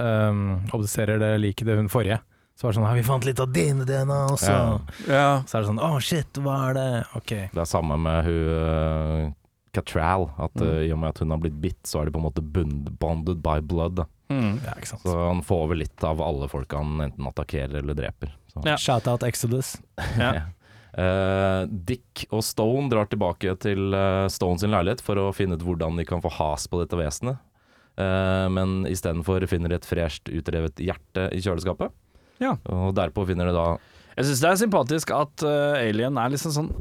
um, 0.00 0.44
obduserer 0.72 1.20
det 1.20 1.34
liket 1.42 1.68
til 1.68 1.80
hun 1.82 1.90
forrige. 1.92 2.20
Så 2.60 2.66
var 2.66 2.74
det 2.74 2.76
sånn 2.76 2.84
«Ja, 2.90 2.92
Vi 2.98 3.02
fant 3.06 3.24
litt 3.24 3.40
av 3.40 3.52
dine 3.56 3.86
DNA 3.88 4.18
også. 4.34 4.52
Ja. 4.52 4.80
Ja. 5.08 5.28
Så 5.48 5.56
er 5.56 5.62
det 5.62 5.68
sånn 5.70 5.80
Å, 5.80 5.90
shit, 6.04 6.40
hva 6.44 6.56
er 6.68 6.74
det? 6.76 6.88
Ok. 7.16 7.30
Det 7.54 7.62
er 7.62 7.68
samme 7.70 7.96
med 7.96 8.26
hun 8.26 8.50
uh, 8.52 9.30
Catral. 9.72 10.26
At 10.36 10.52
Mm. 10.60 10.66
uh, 10.68 10.80
i 10.84 10.90
og 10.92 10.98
med 11.00 11.08
at 11.14 11.22
hun 11.24 11.30
har 11.32 11.40
blitt 11.40 11.56
bitt, 11.62 11.80
så 11.88 12.02
er 12.02 12.10
de 12.10 12.12
på 12.12 12.20
en 12.20 12.26
måte 12.28 12.42
bonded 12.44 13.40
by 13.40 13.60
blood. 13.64 14.02
Mm. 14.28 14.60
Ja, 14.66 14.74
ikke 14.76 14.90
sant. 14.92 15.02
Så 15.08 15.14
han 15.16 15.40
får 15.46 15.62
over 15.64 15.78
litt 15.80 16.04
av 16.04 16.20
alle 16.22 16.48
folka 16.52 16.76
han 16.82 17.00
enten 17.08 17.26
attakkerer 17.32 17.80
eller 17.80 17.96
dreper. 17.96 18.34
Så. 18.52 18.60
Ja. 18.68 18.76
Shout-out 18.76 19.24
Exodus. 19.24 19.78
Ja. 20.20 20.34
uh, 20.98 21.64
Dick 21.70 22.26
og 22.34 22.42
Stone 22.44 22.90
drar 22.92 23.08
tilbake 23.08 23.54
til 23.62 23.94
uh, 23.94 24.26
Stone 24.28 24.58
sin 24.60 24.70
leilighet 24.74 25.00
for 25.06 25.16
å 25.22 25.30
finne 25.32 25.56
ut 25.56 25.64
hvordan 25.64 25.96
de 25.96 26.04
kan 26.04 26.20
få 26.20 26.28
has 26.36 26.66
på 26.68 26.82
dette 26.82 26.98
vesenet. 26.98 27.40
Uh, 27.96 28.48
men 28.52 28.84
istedenfor 28.90 29.46
finner 29.50 29.72
de 29.72 29.78
et 29.80 29.86
fresht 29.88 30.28
utrevet 30.28 30.76
hjerte 30.82 31.30
i 31.32 31.40
kjøleskapet. 31.40 31.94
Ja. 32.40 32.56
Og 32.72 32.94
derpå 32.96 33.26
finner 33.28 33.50
det 33.50 33.56
da 33.56 33.66
Jeg 34.16 34.30
syns 34.30 34.40
det 34.42 34.50
er 34.50 34.62
sympatisk 34.64 35.12
at 35.16 35.44
uh, 35.46 35.76
Alien 35.80 36.18
er 36.20 36.32
liksom 36.32 36.54
sånn 36.56 36.72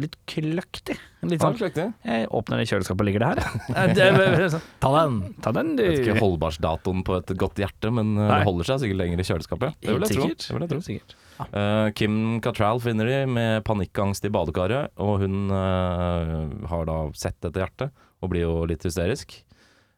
litt 0.00 0.16
kløktig. 0.30 0.96
Litt 1.26 1.42
sånn 1.42 1.58
Jeg 1.58 2.28
åpner 2.32 2.60
det 2.60 2.66
kjøleskapet, 2.70 3.06
ligger 3.08 3.24
det 3.24 3.30
her? 3.30 3.40
det 3.96 4.04
er, 4.06 4.44
sånn, 4.52 4.62
Ta 4.82 4.92
den! 4.94 5.18
ta 5.44 5.52
den, 5.56 5.74
du. 5.76 5.82
Jeg 5.84 5.96
vet 5.98 6.06
ikke 6.06 6.22
holdbarsdatoen 6.22 7.02
på 7.06 7.16
et 7.18 7.32
godt 7.40 7.60
hjerte, 7.60 7.90
men 7.94 8.14
eh, 8.14 8.22
Nei. 8.22 8.38
det 8.40 8.48
holder 8.48 8.70
seg 8.70 8.84
sikkert 8.84 9.00
lenger 9.02 9.22
i 9.22 9.26
kjøleskapet. 9.28 9.76
Det 9.82 9.96
vil 9.96 10.06
jeg 10.06 10.16
tro. 10.16 10.30
Det 10.30 10.70
vil 10.70 10.94
jeg 10.94 11.02
tro. 11.02 11.18
Eh, 11.50 11.90
Kim 11.98 12.16
Cattrall 12.44 12.80
finner 12.84 13.10
de 13.10 13.20
med 13.30 13.66
panikkangst 13.68 14.24
i 14.28 14.32
badekaret, 14.32 14.94
og 15.00 15.20
hun 15.24 15.52
uh, 15.52 16.48
har 16.70 16.88
da 16.88 16.98
sett 17.18 17.38
dette 17.44 17.64
hjertet 17.64 18.06
og 18.20 18.32
blir 18.32 18.46
jo 18.46 18.56
litt 18.68 18.84
hysterisk. 18.86 19.40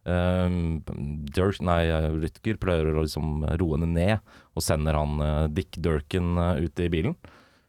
Uh, 0.03 0.79
Dirk, 1.33 1.61
nei, 1.63 1.85
Rutger 2.19 2.57
pleier 2.59 2.91
å 2.91 3.05
liksom 3.05 3.45
roe 3.61 3.77
henne 3.77 3.91
ned, 3.93 4.35
og 4.57 4.65
sender 4.67 4.99
han 4.99 5.21
uh, 5.23 5.47
Dick 5.53 5.79
Durkin 5.79 6.35
uh, 6.39 6.57
ut 6.59 6.83
i 6.83 6.89
bilen, 6.91 7.15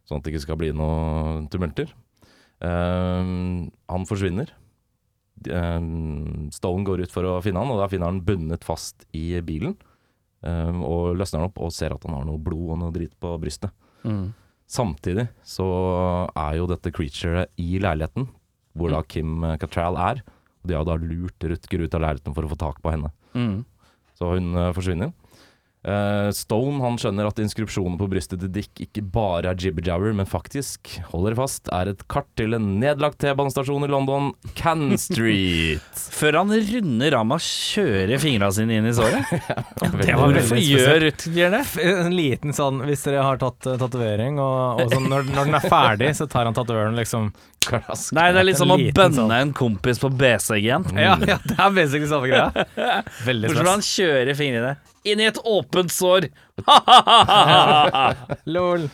sånn 0.08 0.18
at 0.18 0.26
det 0.26 0.34
ikke 0.34 0.46
skal 0.48 0.60
bli 0.62 0.72
noe 0.76 1.44
tumulter. 1.54 1.94
Eh, 2.64 3.24
han 3.92 4.06
forsvinner. 4.08 4.52
Eh, 5.44 5.80
Stone 6.56 6.86
går 6.88 7.04
ut 7.04 7.12
for 7.12 7.28
å 7.28 7.42
finne 7.44 7.60
han, 7.60 7.74
og 7.74 7.82
da 7.82 7.90
finner 7.92 8.08
han 8.08 8.22
bundet 8.24 8.64
fast 8.64 9.04
i 9.12 9.42
bilen. 9.44 9.76
eh, 10.44 10.72
og 10.84 11.16
løsner 11.18 11.42
han 11.42 11.50
opp 11.50 11.60
og 11.64 11.74
ser 11.76 11.94
at 11.96 12.04
han 12.08 12.16
har 12.18 12.26
noe 12.28 12.40
blod 12.40 12.74
og 12.76 12.80
noe 12.82 12.96
drit 12.96 13.14
på 13.20 13.34
brystet. 13.40 13.72
Mm. 14.04 14.34
Samtidig 14.68 15.28
så 15.44 15.68
er 16.36 16.58
jo 16.58 16.68
dette 16.68 16.92
creaturet 16.92 17.52
i 17.60 17.80
leiligheten, 17.80 18.28
hvor 18.76 18.92
da 18.92 19.04
Kim 19.04 19.44
Cattrall 19.60 20.00
er. 20.00 20.24
De 20.64 20.76
har 20.78 20.88
da 20.88 20.96
lurt 21.00 21.44
Rutger 21.44 21.84
ut 21.84 21.96
av 21.98 22.04
leiligheten 22.06 22.36
for 22.36 22.48
å 22.48 22.52
få 22.54 22.60
tak 22.60 22.82
på 22.84 22.94
henne. 22.94 23.12
Mm. 23.36 23.64
Så 24.18 24.34
hun 24.36 24.54
eh, 24.56 24.72
forsvinner. 24.76 25.12
Eh, 25.84 26.30
Stone 26.32 26.80
han 26.80 26.96
skjønner 27.00 27.28
at 27.28 27.40
inskripsjonen 27.44 27.98
på 28.00 28.08
brystet 28.08 28.40
til 28.40 28.52
Dick 28.56 28.80
ikke 28.86 29.02
bare 29.04 29.52
er 29.52 29.60
jibber-jabber, 29.60 30.14
men 30.16 30.30
faktisk, 30.30 30.94
holder 31.12 31.36
fast, 31.36 31.68
er 31.76 31.92
et 31.92 32.06
kart 32.12 32.30
til 32.40 32.56
en 32.56 32.70
nedlagt 32.80 33.20
T-banestasjon 33.20 33.84
i 33.84 33.92
London, 33.92 34.32
Cannon 34.56 35.00
Street. 35.02 35.84
Før 36.20 36.40
han 36.40 36.56
runder 36.56 37.18
av 37.20 37.28
med 37.28 37.42
å 37.42 37.44
kjøre 37.44 38.20
fingra 38.24 38.52
sine 38.56 38.80
inn 38.80 38.88
i 38.88 38.96
såret. 38.96 39.28
Det 40.04 40.16
var 40.16 40.32
Hvorfor 40.32 40.60
gjør 40.60 41.02
Rutger 41.04 41.52
det? 41.54 41.62
En 41.84 42.14
liten 42.16 42.54
sånn 42.56 42.80
Hvis 42.88 43.04
dere 43.06 43.24
har 43.26 43.40
tatt 43.42 43.66
uh, 43.68 43.76
tatovering, 43.80 44.38
og, 44.42 44.84
og 44.84 44.94
sånn, 44.94 45.10
når, 45.12 45.28
når 45.34 45.50
den 45.50 45.58
er 45.58 45.68
ferdig, 45.68 46.10
så 46.18 46.28
tar 46.32 46.48
han 46.48 46.56
tatoveren 46.56 46.96
liksom 46.98 47.32
klask. 47.64 48.14
Nei, 48.16 48.30
det 48.36 48.42
er 48.42 48.48
litt 48.48 48.60
som 48.60 48.72
å 48.74 48.80
bønne 48.80 49.20
sånn. 49.20 49.36
en 49.36 49.54
kompis 49.56 50.00
på 50.02 50.12
BCG-en. 50.14 50.88
Ja, 51.00 51.18
ja, 51.28 51.38
det 51.44 51.58
er 51.58 51.76
basically 51.76 52.10
samme 52.12 52.32
greia. 52.32 52.66
Veldig 53.28 53.54
skal 53.54 53.72
han 53.74 53.88
kjører 53.88 54.40
fingrene 54.40 54.76
inn 55.06 55.20
i 55.20 55.26
et 55.30 55.38
åpent 55.44 55.92
sår. 55.92 56.30
Lol. 58.46 58.86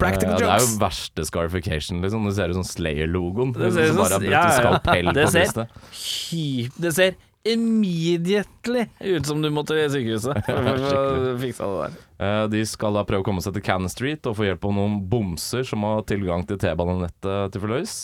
Practical 0.00 0.32
Eh, 0.32 0.38
det 0.40 0.48
er 0.48 0.62
jo 0.64 0.78
verste 0.80 1.24
scarification, 1.28 2.00
liksom. 2.04 2.24
Det 2.28 2.34
ser 2.36 2.52
ut 2.54 2.58
som 2.60 2.66
Slayer-logoen. 2.68 3.52
Det 3.56 3.72
ser 3.74 3.90
ut 3.90 3.94
som 3.94 4.00
bare 4.02 4.22
ja, 4.30 4.46
ja. 4.62 5.12
Det 5.12 5.28
ser- 5.30 6.72
Det 6.80 6.92
ser 6.96 7.14
immediately 7.44 8.84
ut 9.00 9.26
som 9.26 9.42
du 9.42 9.48
måtte 9.50 9.74
i 9.74 9.88
sykehuset 9.90 10.44
for 10.46 10.54
å 10.62 11.32
fikse 11.42 11.66
det 11.66 11.78
der. 11.80 11.96
Eh, 12.22 12.44
De 12.52 12.60
skal 12.70 12.94
da 12.94 13.02
prøve 13.08 13.24
å 13.24 13.26
komme 13.26 13.42
seg 13.42 13.56
til 13.56 13.64
Cannon 13.66 13.90
Street 13.90 14.24
og 14.30 14.36
få 14.38 14.46
hjelp 14.46 14.64
av 14.68 14.76
noen 14.76 15.00
bomser 15.10 15.66
som 15.66 15.82
har 15.82 16.04
tilgang 16.06 16.46
til 16.46 16.56
T-banenettet 16.62 17.52
til 17.52 17.60
Forløys. 17.64 17.96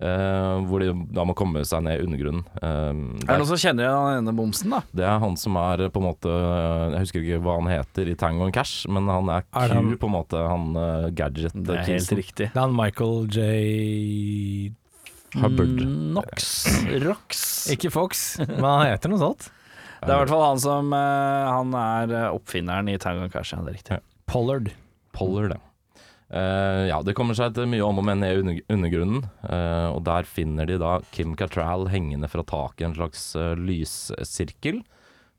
Eh, 0.00 0.56
hvor 0.68 0.82
de 0.82 0.90
da 1.16 1.24
må 1.28 1.34
komme 1.38 1.62
seg 1.66 1.82
ned 1.86 2.00
i 2.00 2.04
undergrunnen. 2.06 2.44
Uh, 2.60 3.16
Er 3.24 3.30
det 3.32 3.38
noen 3.40 3.48
som 3.50 3.60
kjenner 3.62 3.86
igjen 3.86 3.96
han 4.02 4.20
ene 4.22 4.34
bomsen, 4.36 4.70
da? 4.76 4.80
det 4.92 5.04
er 5.08 5.18
han 5.22 5.36
som 5.40 5.56
er 5.60 5.86
på 5.92 6.02
en 6.02 6.06
måte 6.08 6.32
Jeg 6.92 7.02
husker 7.06 7.22
ikke 7.24 7.40
hva 7.46 7.54
han 7.60 7.70
heter 7.72 8.10
i 8.12 8.16
Tango 8.20 8.44
and 8.48 8.54
Cash, 8.56 8.86
men 8.92 9.08
han 9.12 9.28
er, 9.32 9.44
Er 9.56 9.68
Q, 9.72 9.74
han- 9.78 9.92
på 10.02 10.10
en 10.10 10.16
måte. 10.18 10.42
Han 10.46 10.66
uh, 10.76 11.08
gadget 11.16 11.54
Det 11.56 11.76
er 11.80 11.86
helt 11.94 12.12
riktig. 12.20 12.50
Det 12.52 12.56
er 12.56 12.64
han 12.66 12.76
Michael 12.76 13.28
J. 13.32 14.72
Hubbard. 15.36 15.80
Nox. 16.16 16.66
Rox. 17.02 17.40
Ikke 17.74 17.90
Fox, 17.92 18.38
men 18.40 18.64
han 18.64 18.86
heter 18.92 19.10
noe 19.12 19.20
sånt. 19.20 19.48
Det 20.06 20.12
er 20.12 20.18
i 20.20 20.20
hvert 20.22 20.30
fall 20.30 20.42
han 20.44 20.58
som 20.60 20.90
eh, 20.92 21.46
Han 21.50 21.70
er 21.80 22.10
eh, 22.14 22.26
oppfinneren 22.36 22.86
i 22.92 22.98
Tango 23.00 23.26
Cash, 23.32 23.54
ja, 23.56 23.62
det 23.64 23.72
er 23.72 23.76
riktig. 23.78 23.96
Pollard. 24.28 24.68
Pollard, 25.16 25.54
det. 25.54 25.58
Eh, 26.26 26.88
ja, 26.90 26.98
det 27.06 27.14
kommer 27.14 27.36
seg 27.38 27.54
til 27.54 27.68
mye 27.70 27.86
om 27.86 28.00
og 28.00 28.06
men 28.08 28.18
ned 28.22 28.34
i 28.34 28.42
under 28.42 28.60
undergrunnen, 28.74 29.24
Uh, 29.46 29.94
og 29.94 30.00
der 30.02 30.26
finner 30.26 30.66
de 30.66 30.74
da 30.82 30.96
Kim 31.14 31.36
Cattrall 31.38 31.86
hengende 31.92 32.26
fra 32.26 32.42
taket 32.42 32.82
i 32.82 32.86
en 32.88 32.96
slags 32.96 33.20
uh, 33.38 33.52
lyssirkel. 33.54 34.80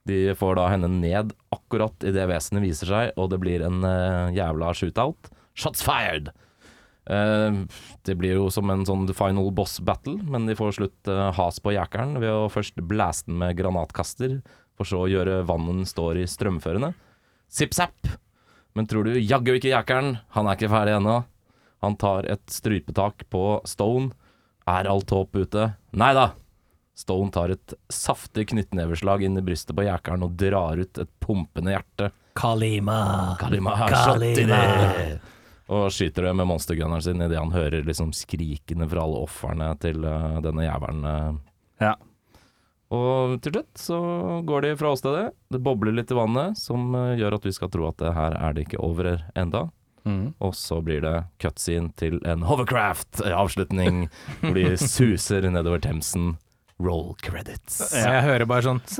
De 0.07 0.31
får 0.39 0.55
da 0.55 0.69
henne 0.71 0.87
ned 0.87 1.33
akkurat 1.51 2.05
idet 2.07 2.29
vesenet 2.31 2.63
viser 2.63 2.87
seg, 2.87 3.09
og 3.19 3.33
det 3.33 3.41
blir 3.43 3.65
en 3.67 3.83
jævla 4.31 4.69
shootout. 4.71 5.27
Shots 5.59 5.83
fired! 5.83 6.29
Det 7.07 8.15
blir 8.19 8.37
jo 8.39 8.45
som 8.51 8.71
en 8.71 8.85
sånn 8.87 9.03
final 9.15 9.51
boss 9.55 9.81
battle, 9.83 10.15
men 10.23 10.47
de 10.47 10.55
får 10.55 10.77
slutt 10.77 11.11
has 11.35 11.59
på 11.59 11.75
jækelen 11.75 12.21
ved 12.23 12.31
å 12.31 12.47
først 12.51 12.79
blaste 12.87 13.27
den 13.27 13.41
med 13.43 13.59
granatkaster, 13.59 14.37
for 14.79 14.87
så 14.87 15.03
å 15.03 15.11
gjøre 15.11 15.41
vannet 15.49 15.81
den 15.81 15.91
står 15.91 16.21
i 16.23 16.25
strømførende. 16.31 16.93
Zip-zap! 17.51 18.15
Men 18.77 18.87
tror 18.89 19.07
du 19.09 19.15
jaggu 19.17 19.55
ikke 19.57 19.71
jækelen, 19.73 20.19
han 20.35 20.47
er 20.47 20.57
ikke 20.57 20.69
ferdig 20.69 20.93
ennå. 20.99 21.17
Han 21.85 21.95
tar 21.97 22.27
et 22.29 22.43
strypetak 22.53 23.25
på 23.33 23.43
Stone. 23.69 24.11
Er 24.69 24.89
alt 24.91 25.13
håp 25.13 25.37
ute? 25.37 25.71
Nei 25.97 26.11
da! 26.17 26.27
Stone 26.97 27.29
tar 27.33 27.53
et 27.53 27.73
saftig 27.93 28.47
knyttneveslag 28.51 29.21
inn 29.25 29.37
i 29.37 29.43
brystet 29.45 29.75
på 29.77 29.85
jækelen 29.85 30.25
og 30.25 30.37
drar 30.39 30.79
ut 30.81 31.01
et 31.03 31.09
pumpende 31.21 31.73
hjerte. 31.75 32.09
Kalima. 32.37 32.97
Kalima 33.41 33.75
det! 34.21 35.19
Og 35.67 35.89
skyter 35.91 36.29
det 36.29 36.33
med 36.39 36.47
monstergunneren 36.47 37.03
sin 37.03 37.21
idet 37.21 37.37
han 37.37 37.51
hører 37.51 37.83
liksom 37.85 38.13
skrikene 38.15 38.87
fra 38.89 39.03
alle 39.03 39.19
ofrene 39.25 39.71
til 39.83 40.05
eh, 40.07 40.37
denne 40.45 40.63
jævelen. 40.63 41.01
eh. 41.11 41.33
Ja. 41.83 41.93
Og 42.93 43.41
til 43.43 43.51
slutt 43.57 43.73
så 43.81 43.97
går 44.47 44.61
de 44.63 44.75
fra 44.79 44.93
åstedet. 44.95 45.25
Det 45.51 45.59
bobler 45.63 45.91
litt 45.97 46.11
i 46.13 46.17
vannet, 46.17 46.55
som 46.59 46.93
eh, 46.95 47.15
gjør 47.19 47.35
at 47.39 47.45
vi 47.49 47.53
skal 47.55 47.71
tro 47.73 47.87
at 47.89 47.97
det 47.99 48.13
her 48.15 48.31
er 48.39 48.55
det 48.55 48.63
ikke 48.67 48.79
over 48.85 49.05
enda. 49.35 49.65
Mm. 50.07 50.29
Og 50.39 50.53
så 50.55 50.79
blir 50.85 51.01
det 51.03 51.15
cutscene 51.43 51.91
til 51.99 52.15
en 52.23 52.45
hovercraft-avslutning, 52.47 54.05
hvor 54.41 54.55
de 54.55 54.77
suser 54.79 55.49
nedover 55.51 55.79
Themsen. 55.83 56.37
Roll 56.77 57.15
credits. 57.25 57.79
Jeg 57.89 58.21
hører 58.21 58.45
bare 58.45 58.61
sånn 58.61 58.77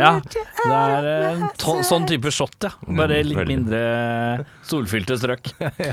Ja, 0.00 0.14
det 0.24 0.72
er 0.72 1.08
en 1.28 1.42
sånn 1.84 2.06
type 2.08 2.32
shot, 2.32 2.56
ja. 2.64 2.70
Bare 2.88 3.18
Mm, 3.20 3.28
litt 3.28 3.44
mindre 3.50 3.82
solfylte 4.64 5.18
strøk. 5.20 5.52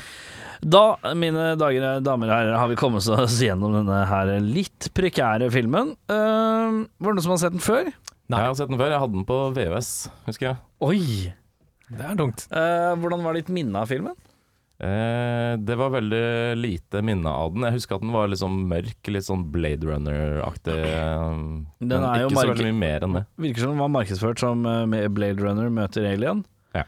Da, 0.62 0.84
mine 1.18 1.56
dager, 1.58 2.00
damer 2.06 2.30
og 2.30 2.36
herrer, 2.38 2.56
har 2.62 2.70
vi 2.70 2.78
kommet 2.80 3.06
oss 3.10 3.38
gjennom 3.48 3.74
denne 3.80 4.02
her 4.10 4.34
litt 4.46 4.92
prekære 4.98 5.50
filmen. 5.54 5.96
Uh, 6.12 6.86
var 7.02 7.12
det 7.12 7.20
noen 7.20 7.26
som 7.26 7.36
har 7.36 7.44
sett 7.46 7.56
den 7.58 7.64
før? 7.66 7.90
Nei, 8.32 8.40
Jeg 8.40 8.48
har 8.54 8.58
sett 8.60 8.70
den 8.72 8.80
før. 8.80 8.94
Jeg 8.94 9.02
hadde 9.04 9.18
den 9.18 9.28
på 9.28 9.40
VØS, 9.58 9.94
husker 10.30 10.52
jeg. 10.52 10.60
Oi! 10.86 11.02
Det 11.92 12.06
er 12.08 12.20
tungt. 12.20 12.46
Uh, 12.54 12.94
hvordan 13.02 13.26
var 13.26 13.36
ditt 13.36 13.50
minne 13.52 13.82
av 13.82 13.90
filmen? 13.92 14.16
Eh, 14.82 15.56
det 15.62 15.76
var 15.78 15.92
veldig 15.94 16.58
lite 16.58 17.04
minne 17.06 17.30
av 17.30 17.52
den. 17.54 17.68
Jeg 17.68 17.76
husker 17.76 18.00
at 18.00 18.02
den 18.02 18.14
var 18.16 18.32
litt 18.32 18.40
sånn 18.42 18.56
mørk, 18.66 19.12
litt 19.14 19.28
sånn 19.28 19.44
Blade 19.54 19.86
Runner-aktig. 19.86 20.74
eh, 20.74 21.36
Men 21.86 21.92
er 22.08 22.24
ikke 22.26 22.40
så 22.40 22.48
veldig 22.50 22.72
mye 22.72 22.80
mer 22.80 23.06
enn 23.06 23.18
det. 23.20 23.22
Virker 23.46 23.62
som 23.68 23.76
den 23.76 23.84
var 23.84 23.92
markedsført 23.94 24.42
som 24.42 24.66
eh, 24.66 25.06
Blade 25.14 25.38
Runner 25.44 25.70
møter 25.70 26.08
Alien. 26.10 26.42
Ja. 26.74 26.88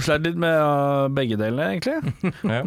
Sleit 0.00 0.22
litt 0.24 0.38
med 0.40 0.54
eh, 0.56 1.08
begge 1.12 1.36
delene, 1.40 1.74
egentlig. 1.74 2.32
Ja. 2.48 2.62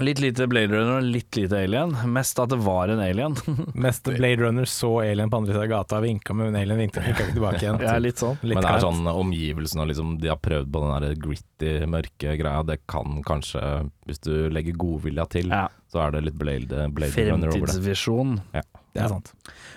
Litt 0.00 0.16
lite 0.22 0.46
Blade 0.48 0.72
Runner 0.72 0.94
og 0.96 1.02
litt 1.12 1.36
lite 1.36 1.58
Alien. 1.60 1.90
Mest 2.08 2.38
at 2.40 2.48
det 2.48 2.56
var 2.64 2.88
en 2.88 3.02
alien. 3.04 3.34
Mest 3.74 4.06
Blade 4.08 4.38
Runner 4.40 4.64
så 4.64 4.94
Alien 5.02 5.28
på 5.28 5.36
andre 5.36 5.52
siden 5.52 5.66
av 5.66 5.68
gata, 5.74 5.98
vinka 6.00 6.32
men 6.38 6.56
alien, 6.56 6.78
vinka 6.80 7.02
ikke 7.04 7.26
tilbake 7.34 7.60
igjen. 7.60 7.82
Ja, 7.84 7.98
litt 8.00 8.22
sånn. 8.22 8.38
Litt 8.40 8.56
Men 8.56 8.64
det 8.64 8.70
er 8.78 8.84
sånn 8.86 9.10
omgivelsene 9.10 9.84
og 9.84 9.90
liksom 9.90 10.14
De 10.22 10.30
har 10.32 10.40
prøvd 10.40 10.70
på 10.72 10.82
den 10.86 11.04
der 11.04 11.20
gritty, 11.20 11.74
mørke 11.92 12.32
greia. 12.40 12.62
Det 12.70 12.78
kan 12.88 13.20
kanskje, 13.28 13.60
hvis 14.08 14.24
du 14.24 14.32
legger 14.48 14.78
godvilja 14.80 15.28
til, 15.36 15.52
Ja. 15.52 15.66
så 15.92 16.06
er 16.06 16.16
det 16.16 16.24
litt 16.30 16.40
Blade, 16.40 16.86
Blade 16.96 17.26
Runner 17.28 17.50
over 17.52 17.58
det. 17.58 17.74
Fremtidsvisjon. 17.74 18.38
Det 18.56 19.04
er 19.04 19.12
sant. 19.12 19.34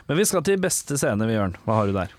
Men 0.07 0.21
vi 0.23 0.29
skal 0.31 0.45
til 0.47 0.61
beste 0.63 0.95
scene, 1.03 1.27
vi, 1.27 1.35
Jørn. 1.35 1.57
Hva 1.67 1.81
har 1.81 1.91
du 1.91 1.97
der? 1.99 2.15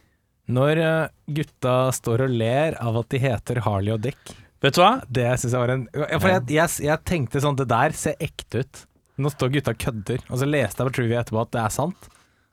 Når 0.53 0.81
eh, 0.85 1.13
gutta 1.39 1.77
står 1.97 2.27
og 2.27 2.35
ler 2.37 2.77
av 2.83 2.99
at 3.01 3.09
de 3.15 3.21
heter 3.23 3.63
Harley 3.65 3.95
og 3.95 4.03
Dick, 4.05 4.35
Vet 4.65 4.77
du 4.77 4.81
hva? 4.81 4.95
det 5.13 5.27
syns 5.41 5.53
jeg 5.53 5.61
var 5.61 5.71
en 5.75 5.83
For 5.93 6.31
jeg, 6.31 6.43
jeg, 6.57 6.75
jeg 6.87 7.01
tenkte 7.05 7.41
sånn, 7.45 7.57
det 7.61 7.67
der 7.69 7.93
ser 7.97 8.15
ekte 8.25 8.63
ut. 8.65 8.83
Nå 9.21 9.31
står 9.31 9.53
gutta 9.55 9.75
kødder. 9.77 10.23
Og 10.31 10.41
så 10.41 10.49
leste 10.49 10.81
jeg 10.81 10.89
på 10.89 10.95
Trivia 10.97 11.21
etterpå 11.21 11.43
at 11.43 11.53
det 11.55 11.61
er 11.63 11.75
sant. 11.75 12.09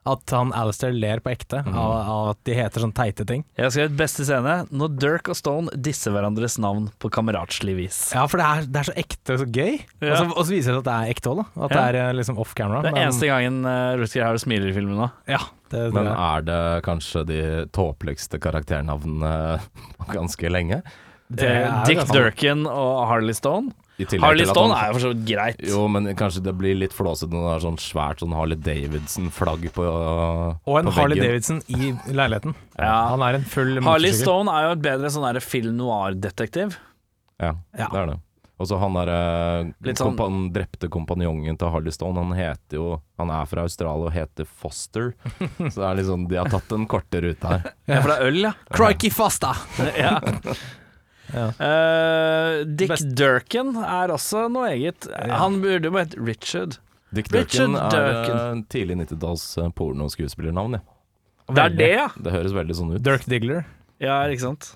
At 0.09 0.31
han 0.33 0.49
Alistair 0.57 0.95
ler 0.97 1.19
på 1.21 1.29
ekte 1.29 1.59
av, 1.61 1.75
av 1.77 2.29
at 2.31 2.39
de 2.49 2.55
heter 2.57 2.81
sånne 2.81 2.95
teite 2.97 3.21
ting. 3.29 3.43
Jeg 3.53 3.67
har 3.67 3.73
skrevet 3.75 3.97
beste 3.99 4.23
scene 4.25 4.55
når 4.73 4.95
Dirk 4.97 5.29
og 5.29 5.37
Stone 5.37 5.69
disser 5.77 6.15
hverandres 6.15 6.55
navn 6.57 6.87
på 6.97 7.11
kameratslig 7.13 7.75
vis. 7.77 7.99
Ja, 8.15 8.23
for 8.31 8.41
det 8.41 8.47
er, 8.49 8.65
det 8.65 8.81
er 8.81 8.89
så 8.89 8.95
ekte 8.97 9.35
og 9.35 9.43
så 9.43 9.47
gøy. 9.53 9.75
Ja. 10.01 10.09
Og, 10.09 10.17
så, 10.17 10.25
og 10.33 10.41
så 10.47 10.55
viser 10.55 10.73
det 10.73 10.79
seg 10.79 10.81
at 10.81 10.89
det 10.89 10.95
er 10.97 11.13
ekte 11.13 11.29
òg, 11.35 11.43
da. 11.43 11.45
At 11.67 11.69
Ja. 11.69 11.75
det 11.75 11.83
er 11.83 11.99
eh, 12.07 12.15
liksom 12.17 12.41
off 12.41 12.55
camera. 12.57 12.81
Det 12.81 12.89
er 12.89 12.97
men- 12.97 13.05
eneste 13.11 13.29
gangen 13.29 13.61
uh, 13.69 13.93
Rutger 14.01 14.25
Hauer 14.25 14.41
smiler 14.41 14.71
i 14.71 14.75
filmen 14.79 14.97
nå. 15.03 15.11
Ja, 15.29 15.43
det, 15.69 15.83
det, 15.85 15.93
Men 15.99 16.09
er 16.15 16.41
det 16.49 16.59
kanskje 16.89 17.23
de 17.29 17.39
tåpeligste 17.77 18.41
karakternavnene 18.41 19.35
ganske 20.17 20.49
lenge? 20.49 20.81
det 21.31 21.45
Eh, 21.47 21.61
er 21.63 21.85
Dick 21.87 22.01
ganske- 22.01 22.17
Durkin 22.17 22.65
og 22.67 23.05
Harley 23.07 23.33
Stone. 23.37 23.71
I 23.99 24.06
Harley 24.17 24.45
til 24.45 24.49
at 24.49 24.56
Stone 24.56 24.73
han- 24.73 24.84
er 24.84 24.88
jo 24.88 24.93
for 24.93 25.04
så 25.04 25.10
vidt 25.13 25.25
greit. 25.27 25.60
Jo, 25.67 25.88
men 25.88 26.08
kanskje 26.15 26.41
det 26.43 26.54
blir 26.58 26.75
litt 26.80 26.93
flåsete 26.93 27.30
når 27.30 27.43
det 27.43 27.51
er 27.58 27.65
sånn 27.67 27.77
svært 27.77 28.19
sånn 28.23 28.34
Harley 28.34 28.56
Davidson-flagg 28.58 29.67
på 29.75 29.84
Og 29.86 30.80
en 30.80 30.86
på 30.89 30.91
Harley 30.95 31.19
veggen. 31.19 31.27
Davidson 31.30 31.62
i 31.69 31.91
leiligheten. 32.13 32.56
Ja. 32.80 33.10
Han 33.10 33.21
er 33.21 33.36
en 33.36 33.43
full 33.43 33.80
Harley. 33.84 34.12
Stone 34.13 34.49
er 34.49 34.69
jo 34.69 34.71
et 34.71 34.82
bedre 34.82 35.12
sånn 35.13 35.27
der 35.34 35.39
film 35.39 35.77
noir-detektiv. 35.77 36.77
Ja, 37.39 37.54
Ja. 37.77 37.88
det 37.91 37.99
er 37.99 38.06
det. 38.08 38.19
Og 38.62 38.67
så 38.67 38.77
han 38.80 38.93
derre 38.93 39.73
sånn- 39.82 40.15
kompan 40.15 40.51
drepte 40.54 40.88
kompanjongen 40.88 41.58
til 41.58 41.69
Harley 41.71 41.89
Stone, 41.91 42.15
han 42.15 42.32
heter 42.38 42.77
jo 42.77 43.01
Han 43.17 43.30
er 43.32 43.45
fra 43.45 43.62
Australia 43.63 44.06
og 44.06 44.13
heter 44.13 44.45
Foster. 44.45 45.13
Så 45.58 45.75
det 45.75 45.86
er 45.86 45.95
liksom 46.04 46.27
De 46.27 46.36
har 46.38 46.45
tatt 46.45 46.71
en 46.71 46.86
korte 46.88 47.21
rute 47.21 47.41
her. 47.47 47.73
Ja, 47.88 48.01
for 48.01 48.10
det 48.10 48.17
er 48.19 48.25
øl, 48.27 48.41
ja. 48.41 48.54
Crikey 48.71 49.10
Fosta 49.10 49.56
ja. 49.97 50.19
Ja. 51.34 51.48
Eh, 51.63 52.63
Dick 52.65 52.89
Best- 52.91 53.13
Durkin 53.15 53.76
er 53.82 54.12
også 54.15 54.48
noe 54.52 54.70
eget. 54.74 55.08
Han 55.32 55.62
burde 55.63 55.88
jo 55.91 55.98
hett 55.98 56.15
Richard. 56.20 56.78
Dick 57.13 57.28
Richard 57.34 57.72
Durkin 57.72 57.76
er 57.76 57.89
Durkin. 57.96 58.36
eh, 58.39 58.63
tidlig 58.72 58.98
90-talls 59.06 59.46
eh, 59.60 59.70
pornoskuespillernavn, 59.76 60.78
ja. 60.80 60.84
Det 61.52 61.63
er 61.65 61.74
det, 61.76 61.89
ja. 61.98 62.08
Det 62.15 62.32
høres 62.32 62.54
veldig 62.56 62.76
sånn 62.78 62.94
ut. 62.96 63.02
Dirk 63.04 63.26
Diggler. 63.28 63.65
Ja, 64.00 64.22
ikke 64.32 64.46
sant. 64.46 64.70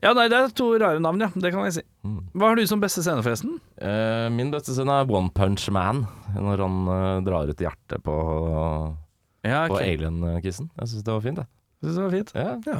Ja, 0.00 0.12
nei, 0.14 0.28
det 0.30 0.38
er 0.38 0.52
to 0.54 0.70
rare 0.78 1.00
navn, 1.02 1.20
ja. 1.20 1.28
Det 1.34 1.50
kan 1.52 1.64
jeg 1.66 1.74
si. 1.80 1.82
Mm. 2.06 2.20
Hva 2.38 2.48
har 2.52 2.56
du 2.56 2.62
som 2.70 2.80
beste 2.80 3.02
scene, 3.02 3.20
forresten? 3.26 3.58
Uh, 3.82 4.28
min 4.32 4.52
beste 4.54 4.72
scene 4.76 4.94
er 5.02 5.10
One 5.10 5.28
Punch 5.34 5.66
Man, 5.74 6.04
når 6.38 6.62
han 6.64 6.76
uh, 6.88 7.20
drar 7.26 7.50
ut 7.50 7.60
hjertet 7.64 8.00
på, 8.06 8.14
Ja, 9.44 9.64
på 9.68 9.80
alien-kissen. 9.82 10.70
Jeg 10.78 10.92
syns 10.92 11.04
det 11.04 11.12
var 11.12 11.24
fint, 11.26 11.42
det. 11.42 11.48
Synes 11.82 11.98
det 11.98 12.04
var 12.06 12.14
fint. 12.16 12.32
Ja. 12.72 12.78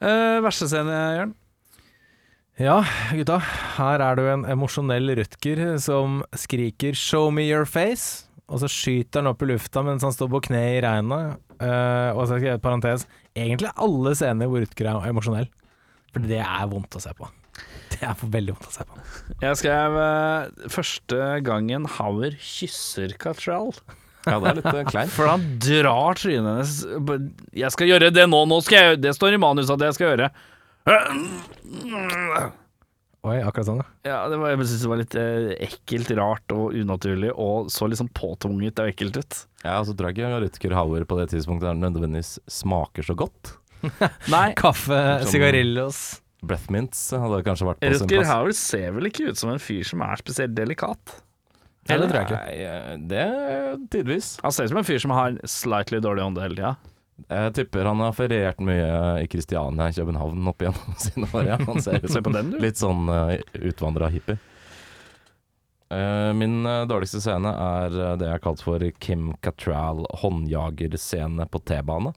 Eh, 0.00 0.38
verste 0.44 0.68
scene, 0.70 0.94
Jørn? 1.18 1.34
Ja, 2.60 2.82
gutta. 3.16 3.38
Her 3.78 4.02
er 4.04 4.20
jo 4.20 4.32
en 4.34 4.42
emosjonell 4.52 5.14
Rutger 5.16 5.78
som 5.80 6.18
skriker 6.36 6.92
'show 6.92 7.30
me 7.32 7.46
your 7.48 7.64
face', 7.64 8.26
og 8.52 8.60
så 8.60 8.68
skyter 8.68 9.22
han 9.22 9.30
opp 9.30 9.40
i 9.40 9.48
lufta 9.48 9.80
mens 9.82 10.04
han 10.04 10.12
står 10.12 10.28
på 10.28 10.42
kne 10.50 10.60
i 10.76 10.82
regnet. 10.84 11.40
Uh, 11.56 12.12
og 12.12 12.26
så 12.28 12.36
skal 12.36 12.50
jeg 12.50 12.58
et 12.60 12.62
parentes 12.62 13.06
egentlig 13.32 13.72
alle 13.80 14.12
scener 14.12 14.50
hvor 14.50 14.60
Rutger 14.60 14.90
er 14.90 15.08
emosjonell. 15.08 15.48
For 16.12 16.20
det 16.20 16.42
er 16.44 16.68
vondt 16.68 16.98
å 17.00 17.00
se 17.00 17.14
på. 17.16 17.30
Det 17.94 18.04
er 18.04 18.12
for 18.20 18.28
veldig 18.28 18.52
vondt 18.52 18.68
å 18.68 18.76
se 18.76 18.84
på. 18.84 19.00
Jeg 19.40 19.56
skrev 19.62 19.96
uh, 19.96 20.68
første 20.68 21.40
gangen 21.40 21.88
Hauer 21.96 22.36
kysser 22.36 23.16
Cattrall. 23.16 23.72
ja, 24.28 24.36
det 24.36 24.52
er 24.52 24.60
litt 24.60 24.72
eh, 24.74 24.84
kleint. 24.92 25.16
For 25.16 25.32
han 25.32 25.48
drar 25.64 26.20
trynet 26.20 26.44
hennes 26.44 27.24
Jeg 27.56 27.72
skal 27.72 27.88
gjøre 27.88 28.12
det 28.12 28.28
nå, 28.28 28.44
nå 28.44 28.60
skal 28.60 28.90
jeg 28.92 29.00
Det 29.00 29.16
står 29.16 29.32
i 29.32 29.40
manuset 29.40 29.78
at 29.78 29.88
jeg 29.88 29.96
skal 29.96 30.10
gjøre. 30.12 30.32
Oi, 33.20 33.36
akkurat 33.44 33.66
sånn, 33.68 33.80
ja. 34.06 34.22
Det 34.32 34.36
var, 34.40 34.54
jeg 34.54 34.64
synes 34.64 34.82
det 34.84 34.90
var 34.90 35.00
litt 35.02 35.14
eh, 35.20 35.50
ekkelt, 35.66 36.10
rart 36.16 36.54
og 36.56 36.72
unaturlig, 36.72 37.34
og 37.36 37.68
så 37.72 37.84
liksom 37.92 38.08
påtvunget 38.16 38.80
og 38.80 38.88
ekkelt 38.88 39.18
ut. 39.20 39.40
Ja, 39.60 39.74
altså 39.76 39.92
så 39.92 39.98
tror 39.98 40.08
jeg 40.08 40.22
ikke 40.22 40.40
Rutger 40.46 40.76
Hauer 40.78 41.04
på 41.10 41.18
det 41.20 41.26
tidspunktet 41.34 41.68
der 41.68 41.76
nødvendigvis 41.82 42.38
smaker 42.48 43.04
så 43.04 43.16
godt. 43.20 43.52
Nei, 44.32 44.46
Kaffe, 44.56 44.96
Sånn- 45.22 45.34
sigarillos 45.34 46.00
Breath 46.40 46.72
mints 46.72 47.02
hadde 47.12 47.42
kanskje 47.44 47.66
vært 47.68 47.82
på 47.82 47.90
sin 47.92 48.06
Rutger 48.06 48.22
plass. 48.22 48.30
Hauer 48.32 48.56
ser 48.56 48.94
vel 48.96 49.10
ikke 49.10 49.26
ut 49.28 49.40
som 49.40 49.52
en 49.52 49.60
fyr 49.60 49.84
som 49.84 50.00
er 50.06 50.20
spesielt 50.22 50.56
delikat. 50.56 51.18
Det 51.88 51.96
tror 52.00 52.16
jeg 52.16 52.28
ikke. 52.30 52.40
Nei, 52.40 52.56
eh, 52.64 52.96
det 53.10 53.26
tidvis. 53.92 54.30
Han 54.44 54.52
ser 54.56 54.64
ut 54.68 54.72
som 54.72 54.80
en 54.80 54.88
fyr 54.88 55.00
som 55.04 55.12
har 55.16 55.36
slightly 55.48 56.00
dårlig 56.00 56.24
ånde 56.24 56.44
hele 56.44 56.56
tida. 56.56 56.72
Jeg 57.28 57.54
tipper 57.58 57.84
han 57.90 58.00
har 58.04 58.14
feriert 58.16 58.60
mye 58.64 59.20
i 59.24 59.26
Kristiania 59.30 59.88
i 59.90 59.96
København 59.96 60.48
opp 60.50 60.62
igjennom 60.62 60.94
sine 61.04 61.28
år. 61.34 61.44
Ja. 61.50 61.58
Han 61.66 61.82
ser 61.82 62.00
ut 62.04 62.12
som 62.12 62.32
den, 62.32 62.54
litt 62.62 62.80
sånn 62.80 63.08
uh, 63.10 63.34
utvandra 63.60 64.08
hippie. 64.12 64.38
Uh, 65.90 66.30
min 66.38 66.60
uh, 66.66 66.84
dårligste 66.86 67.18
scene 67.22 67.50
er 67.50 67.94
uh, 67.98 68.12
det 68.18 68.28
jeg 68.28 68.36
har 68.36 68.42
kalt 68.44 68.62
for 68.62 68.82
Kim 69.02 69.32
Cattrall 69.42 70.04
håndjagerscene 70.22 71.48
på 71.50 71.62
T-bane. 71.66 72.12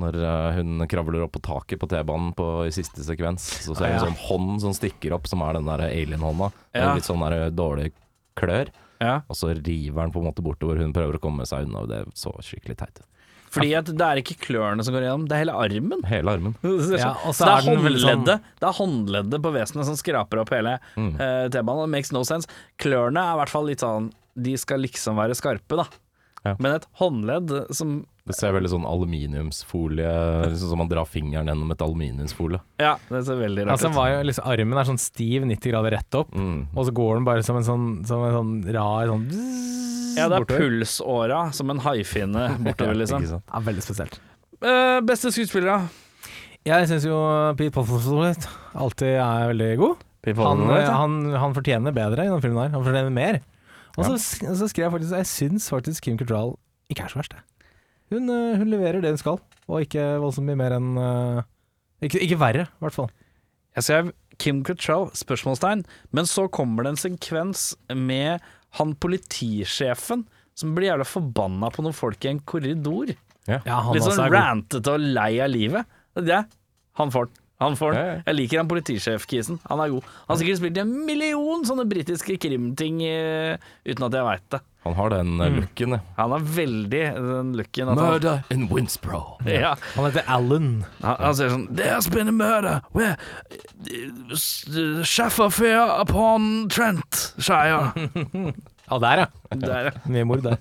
Når 0.00 0.16
eh, 0.22 0.50
hun 0.56 0.86
kravler 0.88 1.24
opp 1.26 1.32
på 1.34 1.40
taket 1.44 1.80
på 1.82 1.88
T-banen 1.90 2.30
i 2.64 2.70
siste 2.72 3.02
sekvens, 3.04 3.42
så 3.66 3.74
ser 3.74 3.90
du 3.90 3.96
Ja. 3.98 4.04
sånn 4.06 4.16
hånd 4.22 4.60
som 4.62 4.72
stikker 4.72 5.12
opp, 5.12 5.26
som 5.28 5.42
er 5.44 5.58
den 5.58 5.66
der 5.68 5.82
alien-hånda. 5.90 6.48
Ja. 6.72 6.94
Litt 6.94 7.04
sånn 7.04 7.20
der 7.20 7.50
dårlig 7.52 7.90
klør. 8.38 8.70
Ja. 9.02 9.18
Og 9.28 9.36
så 9.36 9.50
river 9.52 10.00
han 10.00 10.12
på 10.14 10.22
en 10.22 10.28
måte 10.30 10.44
bortover. 10.46 10.78
Hun 10.80 10.94
prøver 10.96 11.18
å 11.18 11.20
komme 11.20 11.44
seg 11.44 11.66
unna, 11.66 11.82
og 11.82 11.90
det 11.90 12.00
så 12.16 12.32
skikkelig 12.38 12.78
teit 12.80 13.02
ut. 13.02 13.06
Fordi 13.50 13.72
at 13.74 13.88
det 13.90 14.06
er 14.06 14.20
ikke 14.22 14.36
klørne 14.44 14.84
som 14.86 14.94
går 14.94 15.02
igjennom, 15.08 15.24
det 15.26 15.34
er 15.34 15.42
hele 15.42 15.54
armen. 15.58 16.04
Hele 16.06 16.34
armen. 16.36 16.52
Ja, 17.00 17.12
og 17.26 17.34
så 17.34 17.48
det, 17.48 17.50
er 17.50 17.56
er 17.56 17.66
håndleddet 17.66 18.04
sånn- 18.04 18.60
det 18.62 18.68
er 18.68 18.76
håndleddet 18.78 19.42
på 19.42 19.52
vesenet 19.56 19.88
som 19.88 19.96
skraper 19.98 20.42
opp 20.44 20.52
hele 20.54 20.76
Mm. 20.96 21.14
uh, 21.18 21.48
T-banen. 21.50 21.84
It 21.88 21.94
makes 21.96 22.12
no 22.14 22.22
sense. 22.22 22.46
Klørne 22.78 23.18
er 23.24 23.34
i 23.34 23.40
hvert 23.42 23.50
fall 23.52 23.66
litt 23.66 23.82
sånn 23.82 24.12
De 24.38 24.54
skal 24.56 24.78
liksom 24.80 25.18
være 25.18 25.34
skarpe, 25.34 25.76
da. 25.76 25.84
Ja. 26.46 26.54
Men 26.62 26.76
et 26.78 26.86
håndledd 27.00 27.50
som 27.74 28.04
Det 28.30 28.38
ser 28.38 28.52
veldig 28.56 28.70
sånn 28.72 28.86
aluminiumsfolie 28.88 30.10
Sånn 30.54 30.70
som 30.72 30.80
man 30.80 30.90
drar 30.90 31.06
fingeren 31.08 31.48
gjennom 31.50 31.70
et 31.74 31.82
aluminiumsfolie. 31.84 32.60
Ja, 32.80 32.94
det 33.10 33.24
ser 33.26 33.38
veldig 33.40 33.66
rart 33.66 33.74
Altså, 33.76 33.90
ut. 33.90 33.96
var 33.96 34.10
jo 34.14 34.20
liksom, 34.28 34.46
armen 34.52 34.78
er 34.80 34.88
sånn 34.88 35.00
stiv 35.02 35.46
90 35.48 35.72
grader 35.72 35.96
rett 35.98 36.14
opp, 36.20 36.30
Mm. 36.34 36.66
og 36.76 36.86
så 36.86 36.92
går 36.94 37.14
den 37.18 37.24
bare 37.28 37.42
som 37.46 37.56
en 37.56 37.66
sånn, 37.66 38.06
som 38.06 38.22
en 38.24 38.34
sånn 38.38 38.74
rar 38.74 39.06
sånn 39.10 39.26
Ja, 40.16 40.28
det 40.28 40.36
er 40.36 40.44
bortover. 40.44 40.60
pulsåra 40.60 41.40
som 41.54 41.70
en 41.70 41.78
haifinne 41.80 42.48
bortover, 42.64 42.94
liksom. 43.02 43.22
Ja, 43.30 43.60
veldig 43.60 43.82
spesielt. 43.82 44.18
Uh, 44.62 45.00
beste 45.00 45.30
skuespillere? 45.32 45.88
Jeg 46.66 46.88
syns 46.90 47.06
jo 47.08 47.16
Pete 47.56 47.72
Postlethwaite 47.72 48.48
alltid 48.76 49.14
er 49.16 49.48
veldig 49.54 49.70
god. 49.80 49.96
Han, 50.36 50.66
han, 50.68 51.14
han 51.32 51.54
fortjener 51.56 51.94
bedre 51.96 52.26
i 52.26 52.28
denne 52.28 52.42
filmen 52.44 52.66
her. 52.66 52.74
Han 52.76 52.84
fortjener 52.84 53.10
mer. 53.10 53.38
Og 53.96 54.04
så, 54.04 54.18
så 54.20 54.68
skrev 54.68 54.84
jeg 54.86 54.92
faktisk 54.92 55.16
Jeg 55.16 55.26
syns 55.30 55.70
faktisk 55.72 56.02
Kim 56.04 56.18
Cattrall 56.20 56.52
ikke 56.92 57.06
er 57.06 57.08
så 57.08 57.16
verst, 57.22 57.32
jeg. 57.32 57.42
Hun, 58.10 58.28
eh, 58.32 58.58
hun 58.58 58.70
leverer 58.72 59.02
det 59.02 59.14
hun 59.14 59.20
skal, 59.20 59.40
og 59.70 59.84
ikke 59.86 60.04
voldsomt 60.22 60.48
mye 60.48 60.58
mer 60.58 60.74
enn 60.76 60.90
eh, 60.98 61.42
ikke, 62.08 62.22
ikke 62.26 62.40
verre, 62.40 62.66
i 62.66 62.84
hvert 62.84 62.96
fall. 62.96 63.10
Jeg 63.76 63.86
skrev 63.86 64.12
Kim 64.40 64.62
Cattrall, 64.66 65.10
spørsmålstegn, 65.14 65.84
men 66.16 66.28
så 66.28 66.46
kommer 66.50 66.86
det 66.86 66.94
en 66.94 67.02
sekvens 67.02 67.74
med 67.92 68.40
han 68.78 68.94
politisjefen 69.02 70.24
som 70.58 70.72
blir 70.76 70.90
jævla 70.90 71.06
forbanna 71.08 71.70
på 71.72 71.84
noen 71.84 71.96
folk 71.96 72.24
i 72.24 72.32
en 72.32 72.40
korridor. 72.48 73.12
Ja, 73.48 73.60
han 73.66 73.94
Litt 73.94 74.04
også 74.04 74.16
sånn 74.16 74.26
er 74.26 74.32
god. 74.32 74.38
rantete 74.38 74.94
og 74.94 75.04
lei 75.18 75.30
av 75.42 75.50
livet. 75.52 76.00
Det, 76.16 76.40
han 77.00 77.12
får 77.14 77.28
den. 77.30 77.36
Han 77.60 77.76
får 77.76 77.92
den. 77.92 78.00
Ja, 78.00 78.12
ja. 78.14 78.20
Jeg 78.24 78.36
liker 78.38 78.60
han 78.62 78.68
politisjef-kisen. 78.70 79.58
Han 79.68 79.82
er 79.84 79.92
god. 79.92 80.06
Han 80.24 80.32
har 80.32 80.40
sikkert 80.40 80.60
spilt 80.62 80.78
i 80.78 80.82
en 80.82 80.92
million 81.04 81.64
sånne 81.68 81.84
britiske 81.88 82.38
krimting 82.40 83.02
uh, 83.04 83.72
uten 83.84 84.06
at 84.06 84.16
jeg 84.16 84.28
veit 84.30 84.46
det. 84.54 84.60
Han 84.84 84.94
har 84.96 85.10
den 85.10 85.34
Mm. 85.36 85.40
eh, 85.44 85.60
looken, 85.60 85.90
ja. 85.92 85.98
Han 86.16 86.30
har 86.32 86.38
veldig 86.40 87.02
den 87.14 87.52
looken. 87.56 87.86
Murder 87.94 88.30
han, 88.30 88.42
in 88.50 88.68
Winsbro. 88.74 89.38
ja, 89.44 89.74
Han 89.96 90.04
heter 90.06 90.24
Alan. 90.26 90.84
han, 91.02 91.16
han 91.20 91.34
sier 91.34 91.50
sånn 91.52 91.66
There's 91.76 92.08
been 92.10 92.28
a 92.28 92.32
murder 92.32 92.80
where 92.96 93.16
uh, 93.90 95.02
Shafferfair 95.04 96.00
upon 96.00 96.68
Trentshire. 96.68 97.92
Ja, 98.90 98.98
der, 98.98 99.18
ja. 99.18 99.26
Der, 99.54 99.90
Mye 100.10 100.24
mord 100.26 100.42
der. 100.42 100.56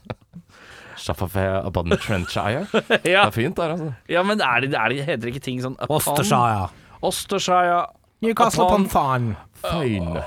Chaffafé 0.99 1.65
upon 1.65 1.89
Trentshire. 1.97 2.67
Det 2.89 2.99
ja. 3.09 3.23
er 3.25 3.31
fint 3.33 3.55
der, 3.57 3.71
altså. 3.73 3.93
ja, 4.09 4.21
men 4.21 4.41
er 4.41 4.59
det, 4.61 4.73
er 4.77 4.89
det, 4.93 4.99
heter 5.07 5.23
det 5.23 5.31
ikke 5.33 5.41
ting 5.47 5.61
sånn 5.63 5.73
upon- 5.79 5.95
Ostershire. 5.97 6.67
Ostershire. 7.01 7.79
Newcastle 8.21 8.65
upon 8.67 8.83
Upon- 8.85 8.89
Farn. 8.91 9.29
Fine. 9.63 10.23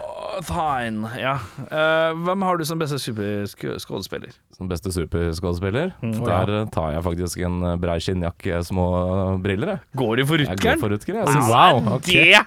Fine, 0.47 1.11
ja. 1.21 1.35
Uh, 1.69 2.17
hvem 2.25 2.45
har 2.47 2.59
du 2.59 2.65
som 2.69 2.81
beste 2.81 2.99
superskuespiller? 3.03 4.33
Som 4.57 4.71
beste 4.71 4.93
superskuespiller. 4.93 5.93
Mm. 6.03 6.17
Der 6.25 6.55
eh, 6.61 6.67
tar 6.73 6.95
jeg 6.95 7.05
faktisk 7.05 7.45
en 7.47 7.61
eh, 7.67 7.77
brei 7.81 7.99
skinnjakke, 8.03 8.63
små 8.65 8.87
briller, 9.45 9.77
jeg. 9.77 9.85
Går 10.01 10.17
du 10.17 10.27
for 10.29 10.45
Jeg 10.45 10.59
går 10.61 10.81
for 10.81 10.93
Rutger, 10.95 11.21
jeg. 11.21 11.29
Ah, 11.29 11.53
wow, 11.53 11.95
ok. 11.99 12.11
Det 12.13 12.43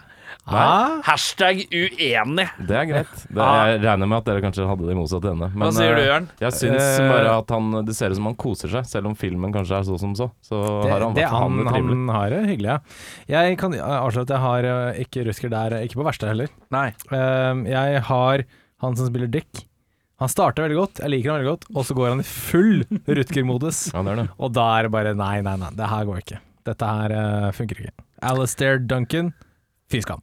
Ah, 0.47 0.99
Hashtag 1.07 1.63
uenig. 1.73 2.45
Det 2.67 2.75
er 2.77 2.85
greit. 2.85 3.13
Det, 3.33 3.41
Ah. 3.41 3.65
jeg 3.71 3.79
regner 3.81 4.05
med 4.07 4.17
at 4.19 4.25
dere 4.29 4.41
kanskje 4.43 4.67
hadde 4.69 4.85
det 4.85 4.93
i 4.93 4.97
motsatt 4.99 5.25
ende. 5.25 5.47
Hva 5.57 5.71
sier 5.73 5.95
du, 5.95 6.01
eh, 6.03 6.07
Jørn? 6.11 6.27
Jeg 6.39 6.51
syns 6.53 6.99
Eh, 6.99 7.09
bare 7.09 7.31
at 7.39 7.49
han 7.49 7.71
Det 7.85 7.95
ser 7.95 8.09
ut 8.11 8.15
som 8.19 8.25
han 8.29 8.35
koser 8.35 8.69
seg, 8.69 8.85
selv 8.85 9.07
om 9.07 9.15
filmen 9.15 9.51
kanskje 9.51 9.79
er 9.79 9.83
så 9.89 9.97
som 9.99 10.13
så. 10.13 10.29
Så 10.45 10.59
det, 10.83 10.91
har 10.91 11.01
han, 11.01 11.13
det, 11.15 11.25
han, 11.25 11.57
det 11.57 11.65
trivelig. 11.65 11.97
han 11.97 12.07
har 12.15 12.29
det 12.29 12.41
hyggelig, 12.45 12.69
ja. 12.69 12.79
Jeg 13.27 13.57
kan 13.57 13.71
avsløre 13.73 14.21
at 14.21 14.29
jeg 14.35 14.43
har 14.45 14.63
eh, 14.69 15.01
ikke 15.05 15.25
rusker 15.25 15.49
der, 15.49 15.69
ikke 15.81 15.95
på 15.97 16.05
verste 16.05 16.27
heller. 16.29 16.47
Nei. 16.69 16.87
Eh, 17.11 17.53
jeg 17.73 18.01
har 18.03 18.43
han 18.81 18.95
som 18.95 19.07
spiller 19.09 19.27
Dick. 19.27 19.65
Han 20.21 20.29
starter 20.29 20.63
veldig 20.69 20.77
godt, 20.77 20.99
jeg 21.01 21.09
liker 21.09 21.31
han 21.33 21.41
veldig 21.41 21.51
godt, 21.57 21.65
og 21.75 21.83
så 21.89 21.95
går 21.97 22.09
han 22.13 22.19
i 22.21 22.23
full 22.23 22.85
Rutger-modus. 23.09 23.81
Ja. 23.93 24.27
Og 24.39 24.53
da 24.53 24.67
er 24.77 24.83
det 24.83 24.91
bare 24.93 25.15
nei, 25.17 25.41
nei, 25.41 25.57
nei, 25.57 25.71
det 25.75 25.89
her 25.89 26.05
går 26.05 26.21
ikke. 26.21 26.39
Dette 26.63 26.85
her 26.85 27.11
eh, 27.11 27.51
funker 27.51 27.81
ikke. 27.81 27.91
Alistair 28.21 28.77
Duncan, 28.79 29.33
fy 29.91 29.99
skam. 30.05 30.21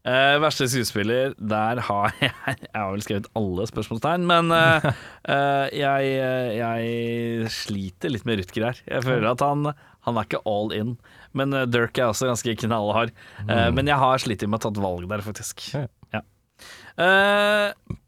Eh, 0.00 0.38
verste 0.40 0.64
skuespiller, 0.72 1.34
der 1.36 1.80
har 1.84 2.14
jeg 2.22 2.32
Jeg 2.46 2.72
har 2.72 2.90
vel 2.94 3.02
skrevet 3.04 3.26
alle 3.36 3.66
spørsmålstegn, 3.68 4.22
men 4.24 4.48
uh, 4.54 4.86
uh, 5.28 5.66
jeg, 5.76 6.12
jeg 6.56 7.50
sliter 7.52 8.14
litt 8.14 8.24
med 8.24 8.40
Rutger 8.40 8.70
her. 8.70 8.80
Jeg 8.88 9.04
føler 9.04 9.28
at 9.34 9.44
han, 9.44 9.68
han 10.08 10.16
er 10.20 10.28
ikke 10.28 10.40
all 10.48 10.72
in. 10.72 10.94
Men 11.36 11.52
Dirk 11.70 12.00
er 12.00 12.08
også 12.14 12.30
ganske 12.30 12.56
knallhard. 12.64 13.12
Mm. 13.44 13.76
Men 13.76 13.86
jeg 13.92 14.00
har 14.00 14.18
slitt 14.18 14.42
med 14.48 14.56
å 14.58 14.62
ta 14.64 14.72
et 14.72 14.80
valg 14.82 15.04
der, 15.12 15.22
faktisk. 15.22 15.62
Ja. 15.76 15.84
Ja. 16.16 16.22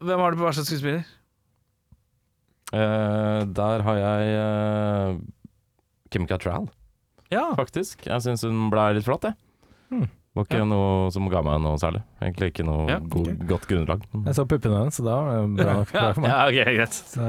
Hvem 0.02 0.24
har 0.24 0.32
du 0.34 0.40
på 0.40 0.48
verste 0.48 0.64
skuespiller? 0.66 1.04
Der 2.72 3.84
har 3.86 4.00
jeg 4.00 4.32
uh, 4.40 5.20
Kim 6.10 6.26
Cattrall, 6.26 6.66
Ja. 7.30 7.50
faktisk. 7.60 8.08
Jeg 8.08 8.24
syns 8.24 8.42
hun 8.48 8.66
ble 8.72 8.88
litt 8.96 9.06
flott, 9.06 9.28
jeg. 9.28 9.38
Hmm. 9.92 10.08
Var 10.34 10.46
ikke 10.48 10.62
noe 10.64 11.10
som 11.12 11.26
ga 11.28 11.42
meg 11.44 11.60
noe 11.60 11.76
særlig. 11.76 12.00
Egentlig 12.22 12.52
ikke 12.54 12.64
noe 12.64 12.86
Ja, 12.88 12.98
god, 12.98 13.34
godt 13.50 13.66
grunnlag. 13.68 14.06
Jeg 14.24 14.34
så 14.38 14.46
puppene 14.48 14.78
hennes, 14.80 14.96
så 14.96 15.04
da 15.04 15.18
var 15.20 15.42
det 15.42 15.56
bra 15.60 15.74
nok 15.82 15.92
bra 15.92 16.06
for 16.14 16.20
meg. 16.24 16.30
ja, 16.32 16.40
ok, 16.48 16.74
greit. 16.78 17.00
Så, 17.12 17.28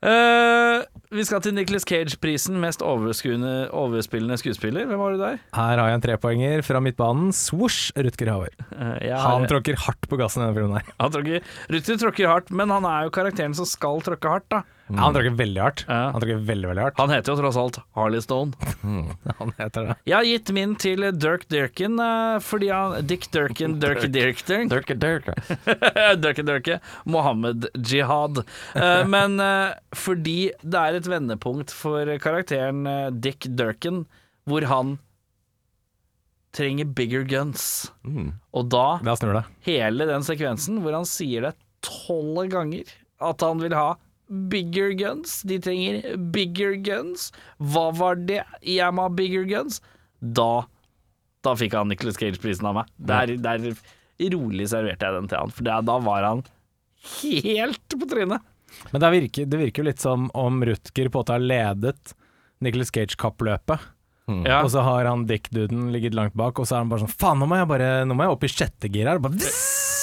Eh, 0.00 0.80
vi 1.12 1.24
skal 1.28 1.42
til 1.44 1.52
Nicholas 1.52 1.84
Cage-prisen, 1.84 2.54
mest 2.56 2.80
overspillende 2.80 4.38
skuespiller. 4.40 4.86
Hvem 4.88 4.96
var 4.98 5.12
du 5.12 5.18
der? 5.20 5.36
her 5.52 5.76
har 5.76 5.88
jeg 5.90 5.94
en 5.98 6.04
trepoenger 6.06 6.62
fra 6.64 6.80
midtbanen. 6.80 7.28
Swoosh, 7.36 7.92
Rutger 7.96 8.30
Hauer. 8.32 8.48
Uh, 8.72 8.96
jeg 9.04 9.12
har- 9.12 9.38
Han 9.38 9.46
tråkker 9.46 9.76
hardt 9.76 10.08
på 10.08 10.16
gassen 10.16 10.40
i 10.40 10.46
denne 10.46 10.56
filmen 10.56 10.80
her. 10.80 11.10
Tråkker, 11.10 11.42
Rutger 11.68 11.96
tråkker 12.00 12.26
hardt, 12.32 12.50
men 12.50 12.70
han 12.70 12.84
er 12.84 13.04
jo 13.04 13.10
karakteren 13.10 13.54
som 13.54 13.66
skal 13.66 14.00
tråkke 14.00 14.24
hardt, 14.28 14.48
da. 14.48 14.62
Ja, 14.90 15.04
han 15.06 15.14
tråkker 15.14 15.34
veldig 15.38 15.60
hardt. 15.62 15.82
Ja. 15.88 15.98
Han 16.14 16.20
tråkker 16.22 16.40
veldig, 16.48 16.68
veldig 16.70 16.82
hardt. 16.84 16.96
Han 17.00 17.12
heter 17.14 17.32
jo 17.32 17.38
tross 17.40 17.58
alt 17.60 17.78
Harley 17.98 18.20
Stone. 18.24 18.52
Han 19.40 19.52
heter 19.58 19.86
det. 19.88 19.94
Jeg 20.08 20.14
har 20.16 20.26
gitt 20.28 20.50
min 20.56 20.72
til 20.80 21.04
Dirk 21.16 21.44
Durkin 21.52 21.98
eh, 22.02 22.38
fordi 22.44 22.70
han 22.74 23.06
Dick 23.06 23.28
Durkin, 23.32 23.76
Dirk 23.82 24.02
Dirkter. 24.12 24.64
Dirk, 24.70 24.90
Dirke. 25.00 25.34
Dirke 26.20 26.44
Dirke. 26.48 26.78
Mohammed 27.04 27.68
Jihad. 27.86 28.42
Eh, 28.74 29.04
men 29.08 29.38
eh, 29.40 29.76
fordi 29.96 30.38
det 30.62 30.80
er 30.82 30.98
et 31.00 31.08
vendepunkt 31.10 31.70
for 31.74 32.10
karakteren 32.22 32.84
Dick 33.22 33.46
Durkin, 33.56 34.04
hvor 34.48 34.66
han 34.70 34.96
trenger 36.56 36.84
bigger 36.98 37.22
guns. 37.30 37.92
Mm. 38.02 38.32
Og 38.56 38.66
da 38.72 38.98
Da 39.06 39.14
snur 39.18 39.36
det. 39.38 39.44
hele 39.68 40.06
den 40.08 40.24
sekvensen 40.26 40.80
hvor 40.82 40.96
han 40.96 41.06
sier 41.06 41.46
det 41.46 41.52
tolv 41.86 42.48
ganger 42.50 42.90
at 43.22 43.44
han 43.46 43.60
vil 43.62 43.74
ha 43.76 43.92
bigger 44.30 44.92
guns. 44.98 45.40
De 45.42 45.58
trenger 45.62 46.16
bigger 46.34 46.76
guns. 46.86 47.30
Hva 47.58 47.88
var 47.96 48.20
det? 48.28 48.42
Jeg 48.62 48.94
må 48.94 49.08
ha 49.08 49.12
bigger 49.12 49.48
guns. 49.50 49.80
Da 50.20 50.66
Da 51.44 51.54
fikk 51.56 51.74
han 51.78 51.88
Nicholas 51.88 52.18
Cage-prisen 52.20 52.66
av 52.68 52.76
meg. 52.82 52.90
Der, 53.00 53.34
der 53.40 53.70
rolig 54.34 54.66
serverte 54.68 55.08
jeg 55.08 55.16
den 55.16 55.28
til 55.30 55.40
han, 55.40 55.52
for 55.56 55.64
da, 55.64 55.78
da 55.80 55.94
var 56.04 56.26
han 56.26 56.42
helt 57.22 57.96
på 57.96 58.08
trynet. 58.10 58.44
Men 58.92 59.00
det 59.02 59.10
virker, 59.14 59.46
det 59.48 59.58
virker 59.62 59.82
jo 59.82 59.88
litt 59.88 60.02
som 60.02 60.28
om 60.36 60.60
Rutger 60.68 61.08
på 61.08 61.16
en 61.16 61.22
måte 61.22 61.32
har 61.34 61.42
ledet 61.42 62.12
Nicholas 62.60 62.92
Cage-kappløpet. 62.92 63.88
Ja. 64.44 64.60
Og 64.62 64.70
så 64.70 64.84
har 64.86 65.08
han 65.08 65.24
Dick-duden 65.26 65.88
ligget 65.90 66.14
langt 66.14 66.36
bak, 66.38 66.60
og 66.60 66.68
så 66.68 66.76
er 66.76 66.84
han 66.84 66.90
bare 66.92 67.02
sånn 67.02 67.10
Faen, 67.10 67.40
nå 67.40 67.48
må 67.50 67.56
jeg 67.58 67.66
bare 67.66 67.88
Nå 68.06 68.14
må 68.14 68.22
jeg 68.22 68.36
opp 68.36 68.44
i 68.46 68.50
sjette 68.52 68.90
gir 68.92 69.08
her. 69.10 69.18
Bare, 69.18 69.40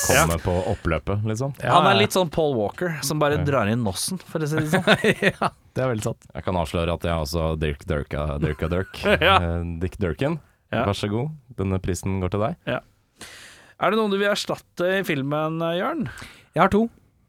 Komme 0.06 0.38
på 0.43 0.54
oppløpet, 0.74 1.24
liksom. 1.28 1.54
Ja, 1.64 1.74
han 1.78 1.88
er 1.89 1.98
litt 2.00 2.14
sånn 2.16 2.30
Paul 2.34 2.54
Walker, 2.58 2.98
som 3.06 3.20
bare 3.22 3.39
drar 3.48 3.70
inn 3.72 3.82
nossen, 3.86 4.20
for 4.30 4.43
å 4.43 4.48
si 4.50 4.60
det 4.60 4.70
sånn. 4.72 4.86
ja, 5.32 5.50
det 5.74 5.84
er 5.84 5.91
veldig 5.93 6.06
sant. 6.06 6.28
Jeg 6.36 6.45
kan 6.45 6.60
avsløre 6.62 6.93
at 6.98 7.08
jeg 7.08 7.24
også 7.26 7.48
Dirk 7.62 7.86
Dirka 7.89 8.28
Dirka 8.43 8.70
Dirk. 8.72 9.02
Ja. 9.28 9.38
Eh, 9.41 9.64
Dick 9.82 9.98
Durkin, 10.02 10.39
Ja. 10.74 10.84
vær 10.88 10.98
så 11.00 11.10
god. 11.12 11.32
Denne 11.58 11.80
prisen 11.82 12.20
går 12.22 12.34
til 12.36 12.43
deg. 12.45 12.58
Er 12.68 13.93
det 13.93 13.98
noen 14.00 14.12
du 14.14 14.18
vil 14.18 14.30
erstatte 14.32 14.88
i 15.00 15.04
filmen, 15.06 15.60
Jørn? 15.78 16.08
Jeg 16.56 16.62
har 16.64 16.72
to 16.74 16.88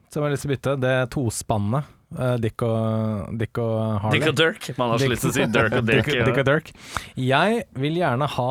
som 0.09 0.23
jeg 0.23 0.31
har 0.31 0.33
lyst 0.33 0.45
til 0.47 0.51
å 0.51 0.55
bytte. 0.57 0.73
Det 0.81 0.93
er 1.03 1.09
tospannet. 1.13 1.85
eh, 2.19 2.37
Dick 2.41 2.63
og, 2.65 3.35
Dick 3.39 3.59
og 3.61 4.01
Harley. 4.03 4.19
Dick 4.21 4.29
og 4.31 4.37
Dirk. 4.41 4.69
Man 4.81 4.95
har 4.95 5.03
så 5.03 5.09
lyst 5.13 5.27
til 5.27 5.31
å 5.31 5.37
si 5.37 5.47
Dirk 5.53 5.75
og 5.77 5.85
Dick. 5.89 6.05
Dick, 6.09 6.25
Dick 6.25 6.39
og 6.41 6.47
Dirk. 6.49 6.71
Jeg 7.21 7.65
vil 7.77 7.99
gjerne 8.01 8.29
ha 8.39 8.51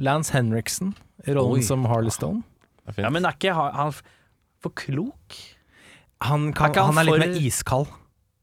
Lance 0.00 0.32
Henriksen 0.32 0.94
i 1.26 1.34
rollen 1.36 1.60
Oi. 1.60 1.66
som 1.66 1.84
Harley 1.90 2.12
Stone. 2.14 2.40
Ja, 2.96 3.10
men 3.10 3.24
er 3.26 3.36
ikke 3.36 3.54
han 3.54 3.94
for 4.62 4.74
klok? 4.78 5.36
Han, 6.24 6.52
kan, 6.56 6.70
er, 6.70 6.80
han 6.80 6.94
han 6.94 7.00
er 7.02 7.08
litt 7.08 7.14
for- 7.14 7.24
mer 7.26 7.48
iskald. 7.48 7.88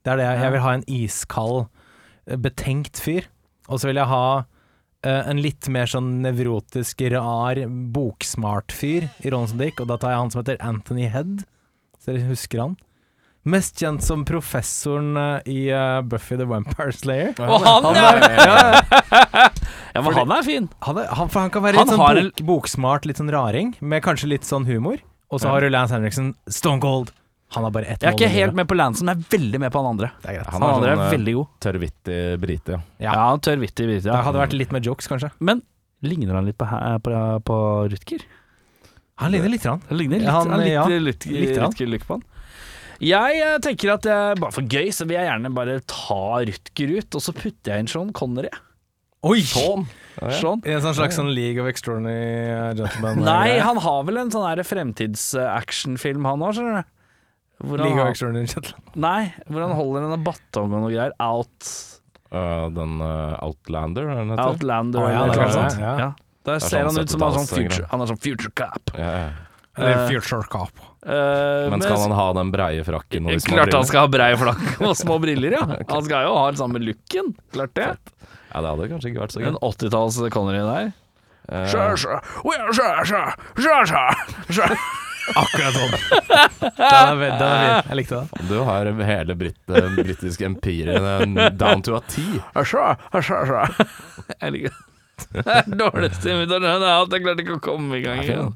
Det 0.04 0.12
er 0.14 0.20
det 0.20 0.26
jeg, 0.28 0.42
jeg 0.44 0.52
vil 0.52 0.62
ha 0.66 0.74
en 0.78 0.84
iskald, 0.92 1.62
eh, 2.28 2.36
betenkt 2.38 3.00
fyr. 3.00 3.30
Og 3.70 3.80
så 3.80 3.90
vil 3.92 4.02
jeg 4.04 4.12
ha 4.12 4.26
Uh, 5.04 5.20
en 5.28 5.42
litt 5.44 5.68
mer 5.68 5.84
sånn 5.84 6.22
nevrotisk, 6.24 7.02
rar, 7.12 7.60
boksmart 7.92 8.72
fyr 8.72 9.10
i 9.20 9.32
rollen 9.34 9.50
som 9.52 9.58
Dick, 9.60 9.82
og 9.84 9.90
da 9.90 9.98
tar 10.00 10.14
jeg 10.14 10.20
han 10.22 10.30
som 10.32 10.40
heter 10.40 10.62
Anthony 10.64 11.10
Head, 11.12 11.42
så 12.00 12.14
dere 12.14 12.30
husker 12.30 12.62
han. 12.62 12.78
Mest 13.44 13.80
kjent 13.82 14.04
som 14.06 14.22
professoren 14.24 15.18
eh, 15.20 15.40
i 15.52 15.58
eh, 15.70 16.02
Buffy 16.08 16.38
the 16.40 16.46
Vampire 16.48 16.94
Slayer. 16.96 17.34
Og 17.44 17.60
han, 17.66 17.84
Han 17.84 17.96
ja! 17.96 18.12
er, 18.12 18.38
ja, 18.40 19.24
ja! 19.94 20.02
Men 20.02 20.14
han 20.16 20.32
er 20.32 20.46
fin. 20.48 20.70
han, 20.88 20.98
er, 21.02 21.10
han, 21.12 21.30
for 21.30 21.44
han 21.44 21.52
kan 21.54 21.64
være 21.66 21.82
Han 21.82 21.90
litt 21.90 21.98
sånn 21.98 22.30
bok, 22.32 22.46
boksmart, 22.48 23.06
litt 23.10 23.20
sånn 23.20 23.32
raring, 23.34 23.74
med 23.84 24.02
kanskje 24.06 24.30
litt 24.32 24.48
sånn 24.48 24.66
humor. 24.70 25.02
Og 25.34 25.42
så 25.44 25.50
har 25.52 25.62
du 25.66 25.70
Lance 25.74 25.94
Henriksen, 25.96 26.32
Stone 26.48 26.80
Cold. 26.84 27.12
Han 27.54 27.68
har 27.68 27.74
bare 27.76 27.86
ett 27.94 28.02
Jeg 28.02 28.10
er 28.10 28.16
ikke 28.18 28.32
helt 28.34 28.56
med 28.58 28.66
på 28.70 28.78
Lance, 28.80 29.04
men 29.06 29.14
jeg 29.14 29.26
er 29.28 29.36
veldig 29.38 29.60
med 29.62 29.74
på 29.76 29.82
han 29.84 29.90
andre. 29.92 30.08
Det 30.24 30.30
er 30.32 30.38
greit. 30.40 30.48
Han, 30.56 30.62
Han 30.64 30.70
er 30.70 30.74
andre 30.78 30.90
er 30.90 30.96
sånn, 30.96 31.04
eh, 31.06 31.12
veldig 31.18 31.34
god. 31.38 31.48
Tørrvittig 31.68 32.22
brite. 32.42 32.80
Ja, 33.04 33.12
Ja. 33.14 33.26
tørrvittig 33.38 33.86
brite. 33.92 34.08
Ja. 34.08 34.16
Det 34.16 34.24
hadde 34.30 34.42
vært 34.42 34.56
litt 34.58 34.72
med 34.74 34.88
jokes, 34.90 35.08
kanskje. 35.12 35.30
Men 35.40 35.62
ligner 36.02 36.40
han 36.40 36.48
litt 36.50 36.58
på, 36.58 36.66
på, 37.06 37.14
på 37.52 37.60
Rutger? 37.94 38.24
Han 39.22 39.32
ligner 39.36 39.50
litt. 39.54 39.68
Han 39.70 39.84
ligner 39.94 40.18
litt, 40.24 40.26
Ja, 40.32 40.40
han- 40.40 40.50
han, 40.56 40.64
litt, 40.64 40.74
ja, 40.74 40.88
litt, 40.88 41.26
litt 41.30 41.54
grann. 41.58 41.70
Rutger-look 41.76 42.08
på 42.08 42.18
han. 42.18 42.24
Jeg 43.04 43.42
eh, 43.44 43.58
tenker 43.64 43.96
at 43.96 44.08
jeg, 44.08 44.38
bare 44.42 44.56
for 44.56 44.68
gøy, 44.68 44.92
så 44.96 45.08
vil 45.10 45.18
jeg 45.20 45.28
gjerne 45.30 45.52
bare 45.56 45.80
ta 45.90 46.22
Rutger 46.48 46.94
ut, 46.98 47.18
og 47.20 47.26
så 47.26 47.36
putter 47.36 47.74
jeg 47.74 47.84
inn 47.84 47.92
Sean 47.92 48.14
Connery. 48.16 48.52
Oi! 49.24 49.40
Sean. 49.48 49.86
Ja, 50.20 50.30
ja. 50.30 50.38
Sean. 50.40 50.64
I 50.68 50.76
en 50.76 50.84
sånn 50.84 50.98
slags 50.98 51.18
sånn 51.20 51.32
League 51.36 51.62
of 51.62 51.70
Extraordinary 51.72 52.76
Gentlemen. 52.80 53.24
Nei, 53.26 53.60
han 53.64 53.80
har 53.84 54.04
vel 54.08 54.20
en 54.24 54.34
sånn 54.34 54.64
fremtids-actionfilm, 54.68 56.28
han 56.28 56.44
òg, 56.44 56.58
skjønner 56.58 56.84
du. 56.84 56.92
Hvor 57.64 57.80
han, 57.80 57.88
League 57.88 58.04
of 58.04 58.12
Extraordinary 58.12 58.52
Gentlemen. 58.52 58.94
nei, 59.00 59.20
hvor 59.48 59.66
han 59.68 59.76
holder 59.78 60.08
en 60.10 60.26
batong 60.28 60.72
og 60.72 60.86
noe 60.88 60.94
greier. 60.94 61.16
Out, 61.24 61.74
Uh, 62.34 62.66
den 62.74 62.98
uh, 62.98 63.38
Outlander, 63.46 64.08
er 64.10 64.24
den 64.24 64.32
heter? 64.34 64.48
Outlander 64.56 65.04
Å, 65.04 65.10
ja, 65.12 65.18
eller 65.22 65.36
det 65.36 65.38
noe 65.38 65.46
er 65.46 65.52
sånt. 65.54 65.76
det, 65.76 65.84
ja. 65.84 65.92
Ja. 66.02 66.08
Der 66.44 66.56
er 66.56 66.64
ser 66.64 66.88
sånn 66.88 66.98
han 66.98 67.06
ut 67.06 67.12
som 67.14 67.22
han 67.22 67.30
er 67.30 67.36
sånn 67.38 67.50
future, 67.52 67.90
han 67.92 68.04
er 68.04 68.10
sånn 68.10 68.22
future 68.24 68.50
cap. 68.58 68.94
Ja, 68.98 69.12
ja. 69.20 69.28
Eller 69.78 70.04
Eh, 70.04 70.08
Future 70.10 70.44
Cop. 70.50 70.72
Uh, 71.06 71.70
Men 71.70 71.82
skal 71.82 71.98
han 72.00 72.12
ha 72.16 72.28
den 72.38 72.52
breie 72.54 72.84
frakken 72.88 73.26
og 73.28 73.34
de 73.34 73.40
små 73.44 73.58
Klart 73.58 73.74
han 73.76 73.88
skal 73.90 74.06
ha 74.06 74.12
breie 74.14 74.38
frakk 74.40 74.82
og 74.86 74.94
små 74.96 75.18
briller, 75.20 75.58
ja. 75.58 75.64
Han 75.90 76.06
skal 76.06 76.28
jo 76.30 76.36
ha 76.38 76.46
den 76.52 76.60
samme 76.62 76.80
looken. 76.80 77.34
Klart 77.52 77.74
det. 77.76 77.90
Ja, 78.54 78.62
det 78.62 78.70
hadde 78.70 78.90
kanskje 78.92 79.12
ikke 79.12 79.24
vært 79.26 79.36
så 79.36 79.42
En 79.44 79.58
80-talls 79.58 80.20
Connery 80.32 80.62
der. 80.64 80.92
Uh, 81.50 81.66
sjø, 81.68 81.88
sjø, 82.00 83.24
sjø. 84.54 84.78
Akkurat 85.40 85.76
sånn. 85.76 85.94
Den 86.60 86.80
er, 86.84 87.36
den 87.40 87.44
er. 87.44 87.78
Jeg 87.88 88.00
likte 88.02 88.22
den. 88.24 88.48
Du 88.50 88.58
har 88.68 88.90
hele 89.08 89.36
britt, 89.40 89.60
eh, 89.72 89.88
britiske 89.96 90.50
eh, 90.50 91.50
down 91.56 91.84
to 91.84 91.96
a 91.96 92.02
T. 92.08 92.24
Jeg 94.42 94.56
liker 94.56 94.74
det. 94.74 94.90
Det 95.34 95.46
er 95.46 95.78
dårligste 95.80 96.34
imitasjonen 96.34 96.68
jeg 96.84 96.92
har 96.92 97.00
hatt. 97.04 97.16
Jeg 97.16 97.24
klarte 97.24 97.46
ikke 97.46 97.56
å 97.56 97.64
komme 97.64 98.00
i 98.00 98.04
gang 98.04 98.24
igjen. 98.24 98.52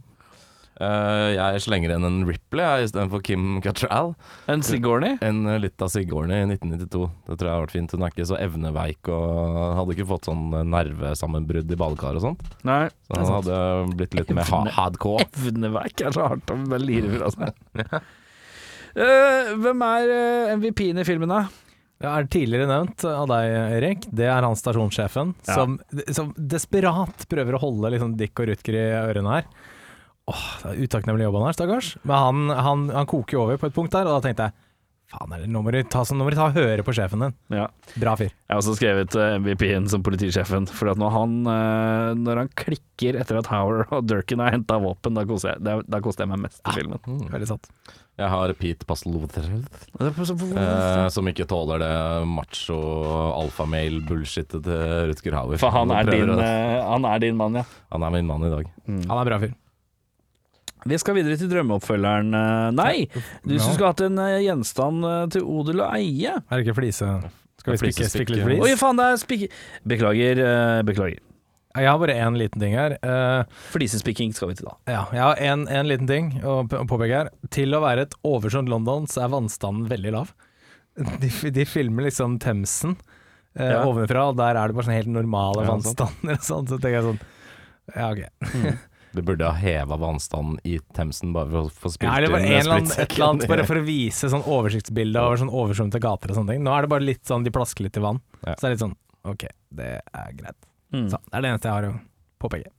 Eh, 0.78 1.30
jeg 1.34 1.62
slenger 1.66 1.96
inn 1.96 2.06
en 2.06 2.20
Ripley 2.28 2.62
jeg, 2.62 2.90
istedenfor 2.92 3.24
Kim 3.26 3.58
Cattrall. 3.66 4.12
En 4.52 4.62
Sigourney? 4.66 5.16
En 5.26 5.40
uh, 5.50 5.56
litt 5.62 5.82
av 5.82 5.90
Sigourney 5.90 6.44
i 6.44 6.50
1992. 6.52 7.08
Det 7.26 7.38
tror 7.40 7.50
jeg 7.50 7.56
har 7.56 7.64
vært 7.66 7.74
fint. 7.74 7.96
Hun 7.96 8.06
er 8.06 8.14
ikke 8.14 8.28
så 8.30 8.38
evneveik 8.38 9.10
og 9.14 9.58
hadde 9.80 9.96
ikke 9.98 10.10
fått 10.12 10.30
sånn 10.30 10.46
eh, 10.54 10.66
nervesammenbrudd 10.76 11.74
i 11.74 11.80
badekar 11.82 12.20
og 12.20 12.26
sånt. 12.28 12.44
Nei. 12.68 12.84
Så 13.10 13.18
han 13.18 13.34
hadde 13.40 13.60
blitt 13.98 14.18
litt 14.20 14.34
mer 14.38 14.50
ha 14.52 14.62
hardcore. 14.78 15.26
Evneveik 15.42 16.04
er 16.06 16.14
så 16.14 16.28
hardt 16.30 16.54
å 16.54 16.82
lire 16.84 17.14
fra 17.16 17.34
seg. 17.34 17.98
Eh, 18.98 19.52
hvem 19.62 19.82
er 19.86 20.12
eh, 20.14 20.52
MVP-en 20.58 21.02
i 21.02 21.08
filmen, 21.08 21.30
da? 21.30 21.44
Det 21.98 22.10
er 22.10 22.28
tidligere 22.30 22.68
nevnt 22.70 23.04
av 23.10 23.26
deg, 23.30 23.52
Erik. 23.80 24.06
Det 24.14 24.28
er 24.30 24.46
han 24.46 24.58
stasjonssjefen 24.58 25.34
Ja. 25.48 25.56
som, 25.58 25.80
som 26.14 26.30
desperat 26.38 27.26
prøver 27.30 27.58
å 27.58 27.62
holde 27.62 27.92
liksom 27.96 28.14
Dick 28.20 28.38
og 28.42 28.52
Rutger 28.52 28.78
i 28.78 28.86
ørene 29.00 29.34
her. 29.40 29.48
Åh, 30.28 30.46
det 30.64 30.72
er 30.74 30.80
utakknemlig 30.88 31.24
jobb 31.28 31.38
han 31.40 31.46
har, 31.48 31.56
stakkars. 31.56 31.94
Men 32.04 32.18
han, 32.20 32.56
han, 32.68 32.88
han 33.02 33.06
koker 33.08 33.38
jo 33.38 33.44
over 33.48 33.60
på 33.62 33.70
et 33.70 33.76
punkt 33.78 33.94
der, 33.96 34.08
og 34.10 34.18
da 34.18 34.26
tenkte 34.28 34.50
jeg 34.50 34.64
faen, 35.08 35.32
nå 35.48 35.62
må 35.64 35.72
du 35.72 35.78
ta, 35.88 36.02
sånn- 36.04 36.20
nå 36.20 36.26
må 36.28 36.34
du 36.34 36.36
ta 36.36 36.50
og 36.50 36.58
høre 36.58 36.84
på 36.84 36.92
sjefen 36.92 37.22
din. 37.24 37.36
Ja. 37.56 37.70
Bra 37.96 38.18
fyr. 38.20 38.28
Jeg 38.34 38.52
har 38.52 38.60
også 38.60 38.74
skrevet 38.76 39.16
eh, 39.16 39.38
MVP-en 39.40 39.86
som 39.88 40.02
politisjefen. 40.04 40.66
For 40.68 40.92
at 40.92 41.00
når 41.00 41.14
han, 41.16 41.38
eh, 41.48 42.10
når 42.20 42.42
han 42.42 42.50
klikker 42.60 43.16
etter 43.22 43.40
at 43.40 43.48
Howard 43.54 43.88
og 43.96 44.04
Durkin 44.10 44.44
har 44.44 44.52
henta 44.52 44.76
våpen, 44.84 45.16
da 45.16 45.24
koser 45.30 45.54
jeg, 45.54 45.64
da, 45.64 45.78
da 45.88 46.02
koser 46.04 46.26
jeg 46.26 46.34
meg 46.34 46.42
mest 46.44 46.60
i 46.60 46.76
filmen. 46.76 47.00
Veldig 47.32 47.48
sant. 47.54 47.72
Jeg 48.20 48.32
har 48.34 48.52
Pete 48.60 48.84
Pastelothereld, 48.90 49.70
eh, 50.02 51.08
som 51.14 51.28
ikke 51.32 51.46
tåler 51.48 51.80
det 51.86 51.94
macho 52.28 52.78
alfamale-bullshitet 53.46 54.60
til 54.66 55.08
Rutger 55.12 55.38
Hauer. 55.38 55.60
For 55.62 55.72
han 55.72 55.92
er, 55.96 56.10
din, 56.10 56.32
eh, 56.36 56.82
han 56.84 57.06
er 57.08 57.20
din 57.24 57.38
mann, 57.40 57.56
ja. 57.62 57.64
Han 57.94 58.04
er 58.04 58.12
min 58.18 58.28
mann 58.28 58.44
i 58.44 58.52
dag. 58.52 58.68
Han 58.88 59.18
er 59.22 59.30
bra 59.32 59.40
fyr. 59.46 59.56
Vi 60.86 60.98
skal 61.02 61.16
videre 61.18 61.38
til 61.40 61.50
drømmeoppfølgeren. 61.52 62.34
eh, 62.38 62.72
Nei, 62.78 63.08
du 63.46 63.56
Ja. 63.56 63.60
skulle 63.64 63.88
hatt 63.92 64.02
en 64.02 64.18
eh, 64.20 64.40
gjenstand 64.46 65.04
eh, 65.06 65.28
til 65.34 65.42
odel 65.44 65.82
og 65.82 65.94
eie. 65.98 66.36
Er 66.38 66.58
det 66.58 66.68
ikke 66.68 66.76
flise 66.82 67.08
Skal 67.58 67.74
vi 67.74 67.78
spikke, 67.78 68.10
spikke 68.10 68.36
litt 68.36 68.46
flis? 68.46 68.62
Oi, 68.64 68.76
faen, 68.78 68.98
det 69.02 69.06
er 69.12 69.18
spikke... 69.18 69.50
Beklager, 69.88 70.84
beklager. 70.86 71.20
Jeg 71.78 71.86
har 71.92 72.00
bare 72.02 72.14
én 72.18 72.38
liten 72.40 72.60
ting 72.62 72.74
her. 72.74 72.96
Eh, 73.06 73.44
Flisespikking 73.74 74.32
skal 74.34 74.50
vi 74.50 74.56
til, 74.58 74.66
da. 74.70 74.78
ja, 74.90 75.02
jeg 75.14 75.22
har 75.22 75.42
en, 75.54 75.68
en 75.68 75.86
liten 75.90 76.08
ting 76.10 76.30
å 76.42 76.64
påpeke 76.70 77.12
her. 77.14 77.30
Til 77.54 77.76
å 77.78 77.82
være 77.84 78.08
et 78.08 78.16
oversånt 78.26 78.70
London, 78.72 79.06
så 79.06 79.26
er 79.26 79.34
vannstanden 79.36 79.86
veldig 79.92 80.14
lav. 80.16 80.32
De, 81.22 81.30
de 81.54 81.66
filmer 81.70 82.08
liksom 82.08 82.40
Themsen 82.42 82.96
eh, 83.54 83.70
Ja. 83.76 83.84
ovenfra, 83.86 84.30
og 84.32 84.38
der 84.40 84.58
er 84.58 84.68
det 84.72 84.78
bare 84.80 84.88
sånn 84.88 84.98
helt 84.98 85.12
normale 85.14 85.62
Ja, 85.68 85.70
vannstander 85.76 86.40
sånn. 86.42 86.66
Så 86.72 86.80
tenker 86.82 86.98
jeg 86.98 87.06
sånn 87.12 87.20
Ja, 87.94 88.08
ok. 88.10 88.24
Du 89.18 89.24
burde 89.26 89.48
ha 89.50 89.58
heva 89.58 89.98
vannstanden 90.00 90.60
i 90.68 90.78
Themsen 90.96 91.34
bare 91.36 91.50
for 91.50 91.66
å 91.66 91.74
få 91.74 91.92
spilt 91.96 92.10
Ja, 92.10 92.18
eller 92.20 92.36
bare 92.36 92.46
inn 92.46 92.54
en 92.54 92.62
eller 92.62 92.76
annen, 92.78 92.94
et 92.94 93.16
eller 93.16 93.28
annet 93.32 93.52
bare 93.52 93.68
for 93.68 93.82
å 93.82 93.86
vise 93.88 94.30
sånn 94.34 94.46
oversiktsbilde 94.46 95.24
over 95.24 95.42
sånn 95.42 95.54
oversvømte 95.64 96.02
gater 96.04 96.34
og 96.34 96.40
sånne 96.40 96.56
ting. 96.56 96.66
Nå 96.66 96.76
er 96.76 96.86
det 96.86 96.92
bare 96.94 97.08
litt 97.08 97.24
sånn 97.28 97.46
de 97.48 97.54
plasker 97.56 97.88
litt 97.88 97.98
i 97.98 98.04
vann. 98.04 98.22
Ja. 98.44 98.54
Så 98.54 98.62
det 98.62 98.70
er 98.70 98.76
litt 98.76 98.86
sånn 98.86 98.98
OK, 99.28 99.44
det 99.82 99.94
er 100.00 100.30
greit. 100.38 100.60
Mm. 100.94 101.10
Så, 101.12 101.18
det 101.18 101.34
er 101.34 101.44
det 101.44 101.50
eneste 101.52 101.68
jeg 101.68 101.76
har 101.76 101.90
å 101.90 101.98
påpeke. 102.44 102.70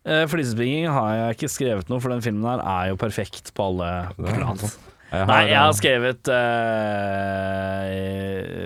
Uh, 0.00 0.24
Flisespringing 0.30 0.86
har 0.88 1.10
jeg 1.16 1.36
ikke 1.36 1.50
skrevet 1.52 1.90
noe, 1.90 2.00
for 2.00 2.12
den 2.12 2.22
filmen 2.24 2.46
her 2.48 2.60
er 2.62 2.84
jo 2.92 3.00
perfekt 3.00 3.52
på 3.56 3.60
alle 3.72 3.90
plan. 4.20 4.58
Jeg 5.10 5.26
Nei, 5.26 5.40
jeg 5.50 5.58
har 5.58 5.72
eh, 5.72 5.74
skrevet 5.74 6.28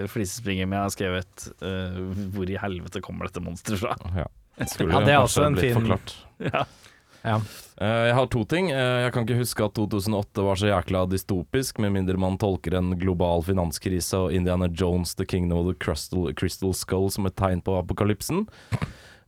uh, 0.04 0.06
flisespringer, 0.12 0.66
men 0.68 0.76
jeg 0.76 0.84
har 0.84 0.92
skrevet 0.92 1.46
uh, 1.64 1.96
Hvor 2.34 2.50
i 2.52 2.58
helvete 2.60 3.00
kommer 3.04 3.24
dette 3.30 3.40
monsteret 3.40 3.80
fra? 3.80 3.94
ja. 4.20 4.26
Skulle 4.66 4.92
Ja, 4.94 5.00
det 5.04 5.14
er 5.14 5.22
også 5.24 5.46
en 5.48 5.56
fin- 5.58 5.74
forklart. 5.74 6.14
Ja. 6.40 6.64
Ja. 7.24 7.36
Eh, 7.80 8.06
Jeg 8.08 8.14
har 8.14 8.26
to 8.28 8.44
ting. 8.44 8.70
Eh, 8.70 8.76
Jeg 9.04 9.12
kan 9.12 9.24
ikke 9.26 9.38
huske 9.38 9.64
at 9.64 9.74
2008 9.74 10.42
var 10.44 10.54
så 10.60 10.68
jækla 10.68 11.06
dystopisk, 11.10 11.78
med 11.80 11.90
mindre 11.92 12.16
man 12.20 12.36
tolker 12.38 12.74
en 12.78 12.92
global 13.00 13.42
finanskrise 13.42 14.14
og 14.26 14.32
Indiana 14.32 14.68
Jones, 14.68 15.14
The 15.14 15.24
Kingdom 15.24 15.58
of 15.58 15.66
the 15.72 15.78
Crystal, 15.84 16.28
Crystal 16.34 16.74
Skull 16.74 17.10
som 17.10 17.26
et 17.26 17.34
tegn 17.36 17.62
på 17.64 17.78
apokalypsen. 17.80 18.46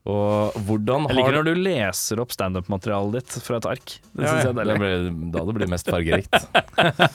Og 0.07 0.59
hvordan 0.69 1.09
Jeg 1.11 1.19
liker 1.19 1.33
har 1.33 1.37
når 1.41 1.49
du 1.49 1.63
leser 1.67 2.21
opp 2.23 2.35
standup-materialet 2.35 3.17
ditt 3.19 3.39
fra 3.43 3.59
et 3.59 3.67
ark. 3.73 3.95
Det 4.15 4.23
synes 4.23 4.45
ja, 4.45 4.53
jeg 4.53 4.53
er 4.53 4.69
det 4.71 4.77
blir, 4.79 5.09
da 5.35 5.43
det 5.49 5.55
blir 5.57 5.71
mest 5.73 5.91
fargerikt. 5.91 6.37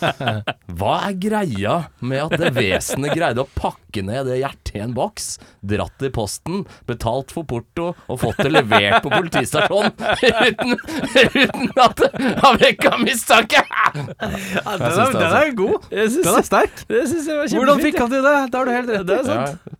Hva 0.81 0.95
er 1.07 1.15
greia 1.23 1.77
med 2.03 2.25
at 2.25 2.35
det 2.41 2.51
vesenet 2.57 3.15
greide 3.15 3.45
å 3.45 3.49
pakke 3.55 4.03
ned 4.03 4.27
det 4.27 4.41
hjertet 4.41 4.75
i 4.75 4.83
en 4.83 4.95
boks, 4.95 5.29
dratt 5.63 6.03
i 6.03 6.11
posten, 6.13 6.65
betalt 6.89 7.31
for 7.31 7.47
porto 7.47 7.91
og 7.93 8.21
fått 8.21 8.43
det 8.43 8.51
levert 8.57 8.99
på 9.05 9.11
politistasjonen 9.11 9.95
uten, 9.95 10.75
uten 11.15 11.83
at 11.85 12.03
det 12.03 12.31
har 12.43 12.59
vekka 12.59 12.95
mistanke? 13.03 13.63
den, 13.95 14.39
synes 14.51 15.15
det, 15.15 15.27
altså. 15.27 15.45
god. 15.61 15.91
Den 15.91 16.33
er 16.35 16.47
sterk. 16.47 16.83
det 16.91 17.05
synes 17.07 17.27
jeg 17.27 17.39
var 17.39 17.47
kjempefint. 17.47 17.61
Hvordan 17.61 17.85
fikk 17.87 18.01
han 18.03 18.11
til 18.17 18.27
det? 18.27 18.39
Da 18.51 18.59
har 18.61 18.67
du 18.67 18.75
helt 18.75 18.91
rett. 18.97 19.07
Det 19.07 19.21
er 19.21 19.31
sant. 19.31 19.77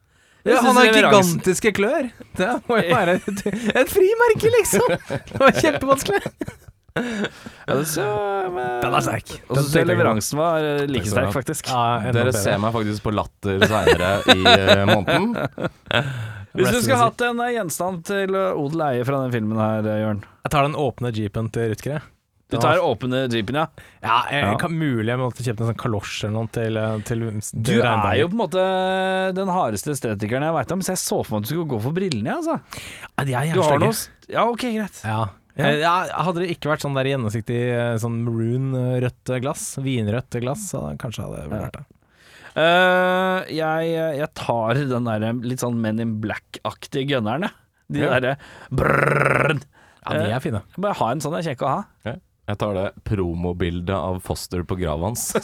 Ja, 0.48 0.58
han 0.66 0.78
har 0.80 0.89
gigantiske 0.89 1.72
klør. 1.78 2.10
Det 2.38 2.50
må 2.68 2.80
jo 2.82 2.96
være 2.96 3.20
et, 3.20 3.42
et 3.76 3.92
frimerke, 3.92 4.52
liksom. 4.58 4.94
Det 5.12 5.42
var 5.42 5.58
kjempevanskelig. 5.60 6.22
Ja, 6.92 7.76
det 7.78 7.86
så, 7.88 8.04
men... 8.52 8.82
Den 8.84 8.96
er 8.98 9.06
sterk. 9.06 9.30
Og 9.48 9.62
så 9.62 9.80
jeg 9.80 9.88
leveransen 9.88 10.39
var 10.42 10.66
eh, 10.66 10.82
like 10.89 11.08
sterk, 11.08 11.32
faktisk. 11.36 11.70
Ja, 11.72 12.02
Dere 12.10 12.32
bedre. 12.32 12.42
ser 12.42 12.60
meg 12.60 12.74
faktisk 12.76 13.06
på 13.06 13.14
Latter 13.16 13.64
seinere 13.64 14.10
i 14.34 14.39
eh, 14.42 14.84
måneden. 14.89 15.32
Hvis 16.58 16.68
du 16.74 16.82
skulle 16.82 17.00
hatt 17.00 17.22
en 17.24 17.39
eh, 17.46 17.54
gjenstand 17.56 18.02
til 18.10 18.36
eh, 18.36 18.58
odel 18.60 18.84
eie 18.89 19.06
fra 19.08 19.22
den 19.24 19.32
filmen 19.38 19.62
her, 19.62 19.88
eh, 19.88 20.02
Jørn 20.04 20.20
Jeg 20.44 20.52
tar 20.58 20.68
den 20.68 20.76
åpne 20.76 21.14
jeepen 21.16 21.48
til 21.56 21.72
Rutger. 21.72 21.94
jeg. 22.00 22.08
Du 22.52 22.58
tar 22.60 22.82
åpne 22.84 23.24
jeepen, 23.32 23.56
ja. 23.62 23.66
Ja, 24.04 24.18
jeg, 24.30 24.43
Ja. 24.43 24.54
Kan, 24.60 24.74
mulig 24.78 25.08
jeg 25.08 25.20
måtte 25.22 25.43
kjøpe 25.45 25.64
en 25.64 25.70
sånn 25.72 25.80
kalosj 25.80 26.24
eller 26.28 26.36
noe 26.36 26.52
til, 26.52 26.80
til, 27.08 27.26
til 27.41 27.64
Du 27.64 27.74
er 27.80 28.16
jo 28.20 28.28
på 28.32 28.36
en 28.38 28.41
måte 28.43 28.66
den 29.38 29.52
hardeste 29.56 29.93
estetikeren 29.95 30.43
jeg 30.49 30.58
veit 30.60 30.74
om, 30.76 30.82
så 30.84 30.93
jeg 30.95 31.02
så 31.04 31.22
for 31.24 31.38
meg 31.38 31.45
at 31.45 31.47
du 31.49 31.54
skulle 31.56 31.72
gå 31.72 31.80
for 31.86 31.95
brillene, 31.95 32.36
altså. 32.41 32.58
Ja, 33.16 33.24
de 33.30 33.38
er 33.39 33.54
Du 33.56 33.62
har 33.64 33.80
noe 33.82 33.95
Ja, 34.32 34.43
ok, 34.49 34.68
greit. 34.76 35.02
Ja. 35.08 35.22
Ja. 35.58 35.66
Eh, 35.68 35.80
Ja, 35.84 35.95
hadde 36.26 36.43
det 36.45 36.52
ikke 36.54 36.70
vært 36.72 36.84
sånn 36.86 36.95
der 36.95 37.10
gjennomsiktig 37.12 37.58
eh, 37.76 37.95
sånn 37.99 38.22
maroon 38.24 38.70
eh, 38.78 38.99
rødt 39.04 39.34
glass, 39.43 39.66
vinrødt 39.84 40.38
glass, 40.43 40.70
så 40.72 40.84
kanskje 41.02 41.26
hadde 41.28 41.41
det 41.41 41.49
vært 41.56 41.80
det. 41.80 41.86
Uh, 42.52 43.45
jeg, 43.47 43.91
jeg 44.20 44.28
tar 44.36 44.76
den 44.89 45.06
der 45.08 45.24
litt 45.47 45.62
sånn 45.64 45.78
Men 45.80 46.02
in 46.04 46.18
Black-aktige 46.20 47.06
gunneren, 47.14 47.45
jeg. 47.47 47.56
De 47.91 48.02
Ja. 48.04 48.10
derre 48.20 48.34
brrrr. 48.76 49.62
Ja, 50.02 50.18
de 50.18 50.34
er 50.36 50.39
fine. 50.43 50.62
Bare 50.78 50.97
ha 50.99 51.12
en 51.14 51.22
sånn, 51.24 51.36
jeg 51.39 51.45
er 51.45 51.54
kjekk 51.54 51.64
å 51.68 51.72
ha. 51.72 52.16
Jeg 52.50 52.58
tar 52.58 52.74
det 52.76 52.86
promobildet 53.08 53.96
av 53.96 54.18
Foster 54.26 54.64
på 54.68 54.76
grava 54.80 55.12
hans. 55.12 55.28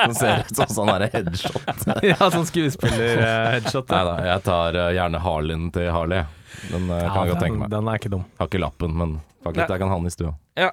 Som 0.00 0.14
ser 0.14 0.44
ut 0.44 0.56
som 0.56 0.70
sånn 0.70 0.90
her 0.92 1.06
headshot. 1.12 1.86
ja, 2.10 2.16
sånn 2.30 2.46
skuespiller-headshot. 2.48 3.90
Nei 3.90 4.04
da, 4.06 4.14
jeg 4.30 4.44
tar 4.46 4.78
uh, 4.78 4.86
gjerne 4.94 5.20
Harlin 5.24 5.66
til 5.74 5.90
Harley. 5.92 6.22
Den 6.70 6.88
eh, 6.92 7.04
kan 7.04 7.24
jeg 7.24 7.34
godt 7.34 7.42
tenke 7.44 7.60
meg. 7.62 7.72
den 7.72 7.90
er 7.90 8.00
ikke 8.00 8.12
dum. 8.12 8.24
Har 8.38 8.48
ikke 8.50 8.62
lappen, 8.62 8.96
men 9.00 9.12
fuck 9.44 9.56
it, 9.56 9.66
jeg 9.66 9.82
kan 9.82 9.92
ha 9.92 9.98
den 10.00 10.08
i 10.08 10.14
stua. 10.14 10.32
Ja. 10.60 10.70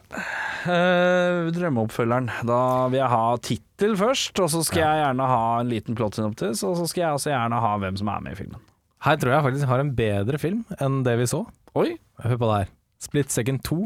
Uh, 0.67 1.49
drømmeoppfølgeren. 1.55 2.31
Da 2.47 2.61
vil 2.91 3.01
jeg 3.01 3.11
ha 3.13 3.25
tittel 3.49 3.97
først, 3.99 4.41
og 4.43 4.51
så 4.53 4.63
skal 4.67 4.83
jeg 4.83 5.03
gjerne 5.03 5.29
ha 5.33 5.43
en 5.59 5.71
liten 5.71 5.97
plot 5.97 6.19
synopsis, 6.19 6.63
og 6.67 6.79
så 6.79 6.87
skal 6.89 7.03
jeg 7.03 7.19
også 7.19 7.33
gjerne 7.33 7.61
ha 7.67 7.75
hvem 7.83 7.99
som 7.99 8.13
er 8.13 8.25
med 8.25 8.37
i 8.37 8.41
filmen. 8.41 8.63
Her 9.05 9.19
tror 9.21 9.35
jeg 9.35 9.45
faktisk 9.49 9.69
har 9.69 9.83
en 9.83 9.93
bedre 9.97 10.41
film 10.41 10.63
enn 10.81 11.03
det 11.05 11.19
vi 11.19 11.29
så. 11.29 11.43
Oi, 11.77 11.91
Hør 12.23 12.39
på 12.41 12.49
det 12.49 12.61
her. 12.61 12.73
Split 12.97 13.29
Second 13.29 13.61
2, 13.67 13.83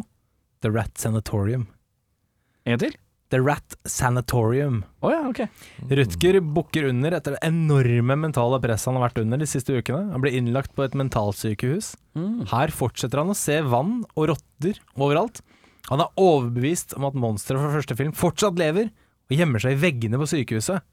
The 0.61 0.71
Rat 0.73 0.97
Sanatorium. 0.97 1.67
en 2.65 2.79
til? 2.79 2.93
The 3.31 3.39
Rat 3.39 3.77
Sanatorium. 3.87 4.83
Oh, 4.99 5.11
ja, 5.13 5.21
ok. 5.29 5.45
Rutger 5.89 6.39
bukker 6.43 6.89
under 6.89 7.15
etter 7.15 7.37
det 7.37 7.39
enorme 7.47 8.17
mentale 8.19 8.59
presset 8.61 8.91
han 8.91 8.99
har 8.99 9.07
vært 9.07 9.21
under 9.23 9.39
de 9.39 9.47
siste 9.47 9.71
ukene. 9.71 10.09
Han 10.11 10.23
ble 10.23 10.33
innlagt 10.35 10.75
på 10.75 10.83
et 10.83 10.97
mentalsykehus. 10.99 11.93
Mm. 12.19 12.43
Her 12.51 12.73
fortsetter 12.75 13.23
han 13.23 13.31
å 13.31 13.37
se 13.37 13.61
vann 13.63 14.01
og 14.17 14.33
rotter 14.33 14.81
overalt. 14.99 15.39
Han 15.87 16.03
er 16.03 16.11
overbevist 16.19 16.97
om 16.99 17.07
at 17.07 17.17
monsteret 17.17 17.63
fra 17.63 17.71
første 17.77 17.97
film 17.97 18.11
fortsatt 18.17 18.59
lever, 18.59 18.91
og 19.31 19.39
gjemmer 19.39 19.63
seg 19.63 19.77
i 19.77 19.81
veggene 19.85 20.19
på 20.19 20.27
sykehuset. 20.27 20.83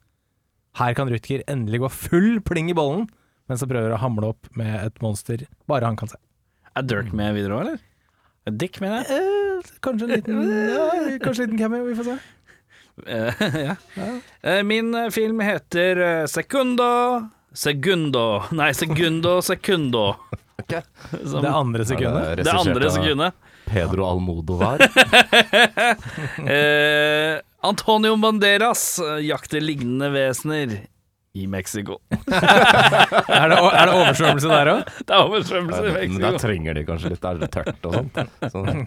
Her 0.79 0.95
kan 0.95 1.11
Rutger 1.11 1.43
endelig 1.49 1.83
gå 1.83 1.91
full 1.91 2.39
pling 2.45 2.71
i 2.71 2.77
bollen, 2.77 3.09
mens 3.51 3.65
han 3.65 3.71
prøver 3.71 3.93
å 3.93 3.99
hamle 3.99 4.31
opp 4.31 4.47
med 4.57 4.79
et 4.79 5.03
monster 5.03 5.43
bare 5.67 5.89
han 5.89 5.99
kan 5.99 6.11
se. 6.11 6.19
Er 6.77 6.87
Dirk 6.87 7.11
med 7.11 7.35
videre 7.35 7.57
òg, 7.57 7.65
eller? 7.65 7.85
Dick, 8.51 8.79
mener 8.81 9.03
jeg. 9.03 9.19
Eh, 9.19 9.71
kanskje 9.83 10.07
en 10.07 10.13
liten, 10.15 10.43
ja, 10.73 10.85
kanskje 11.23 11.43
en 11.43 11.49
liten 11.49 11.59
cameo, 11.61 11.85
vi 11.87 11.95
får 11.97 12.03
se. 12.09 12.17
Eh, 13.07 13.33
ja. 13.67 13.75
Eh, 14.41 14.63
Min 14.63 14.93
eh, 14.95 15.09
film 15.09 15.39
heter 15.39 15.97
eh, 15.97 16.25
Secundo 16.27 17.29
Segundo 17.53 18.43
Nei, 18.51 18.73
Segundo 18.73 19.41
Secundo. 19.41 20.15
Som, 21.25 21.41
Det 21.41 21.49
andre 21.49 21.85
sekundet. 21.85 22.25
Er 22.27 22.35
det 22.43 22.51
andre 22.51 22.89
sekundet. 22.91 23.33
Pedro 23.65 24.05
Almodovar. 24.09 24.83
Eh, 26.49 27.39
Antonio 27.61 28.15
Banderas 28.17 28.99
jakter 29.21 29.61
lignende 29.61 30.09
vesener 30.13 30.75
i 31.33 31.47
Mexico. 31.47 31.99
Er 33.29 33.49
det, 33.49 33.57
er 33.57 33.85
det 33.87 33.93
oversvømmelse 33.93 34.49
der 34.49 34.69
òg? 34.71 34.79
Det 35.05 35.13
er 35.13 35.27
oversvømmelse 35.27 35.81
i 35.85 36.07
Men 36.09 36.23
der 36.23 36.37
trenger 36.41 36.75
de 36.75 36.81
kanskje 36.87 37.11
litt, 37.13 37.25
er 37.25 37.39
det 37.39 37.49
tørt 37.53 37.85
og 37.87 37.95
sånt. 37.95 38.17
Sånn. 38.51 38.81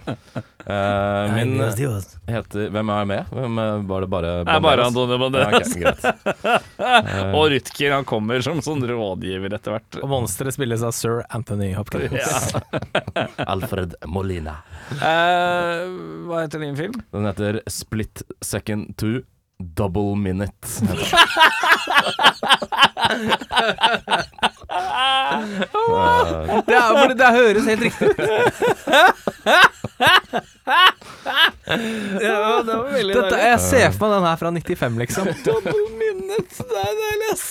Uh, 0.66 1.32
min 1.36 1.54
heter 1.62 2.68
Hvem 2.74 2.90
er 2.94 3.08
med? 3.08 3.30
Hvem 3.32 3.60
er, 3.62 3.84
var 3.88 4.04
det 4.04 4.08
bare 4.12 4.32
Det 4.46 4.54
er 4.54 4.62
bare 4.62 4.86
Banderas? 4.92 4.92
Antonio 4.92 5.18
Ja, 5.42 5.48
okay, 5.48 5.70
uh. 6.78 7.34
Og 7.38 7.48
Rutger 7.54 7.96
han 7.96 8.06
kommer 8.08 8.44
som 8.44 8.60
sånn 8.64 8.84
rådgiver 8.90 9.56
etter 9.56 9.76
hvert. 9.76 10.00
Og 10.02 10.10
monsteret 10.12 10.56
spilles 10.56 10.84
av 10.86 10.94
sir 10.96 11.22
Anthony 11.34 11.72
Hopkins. 11.78 12.14
Ja. 12.18 13.26
Alfred 13.46 13.96
Molina. 14.06 14.58
Uh, 14.98 15.88
hva 16.28 16.44
heter 16.44 16.62
din 16.62 16.78
film? 16.78 16.98
Den 17.14 17.28
heter 17.30 17.62
Split 17.70 18.24
Second 18.44 18.94
2, 19.00 19.22
Double 19.58 20.16
Minute. 20.16 20.68
det. 26.66 26.74
Er, 26.74 26.88
for 26.96 27.08
det, 27.08 27.16
det 27.20 27.30
høres 27.36 27.66
helt 27.68 27.82
riktig 27.86 28.08
ut. 28.10 28.18
Ja, 32.22 32.62
det 32.62 32.74
var 32.76 32.88
veldig 32.92 33.14
Dette, 33.16 33.38
jeg 33.42 33.60
ser 33.64 33.92
for 33.94 34.06
meg 34.06 34.16
den 34.16 34.26
her 34.28 34.40
fra 34.40 34.52
95, 34.54 34.98
liksom. 35.02 35.30
Double 35.46 35.84
minute, 35.98 36.66
det 36.68 36.82
er 36.82 36.96
deilig, 37.02 37.28
ass. 37.32 37.46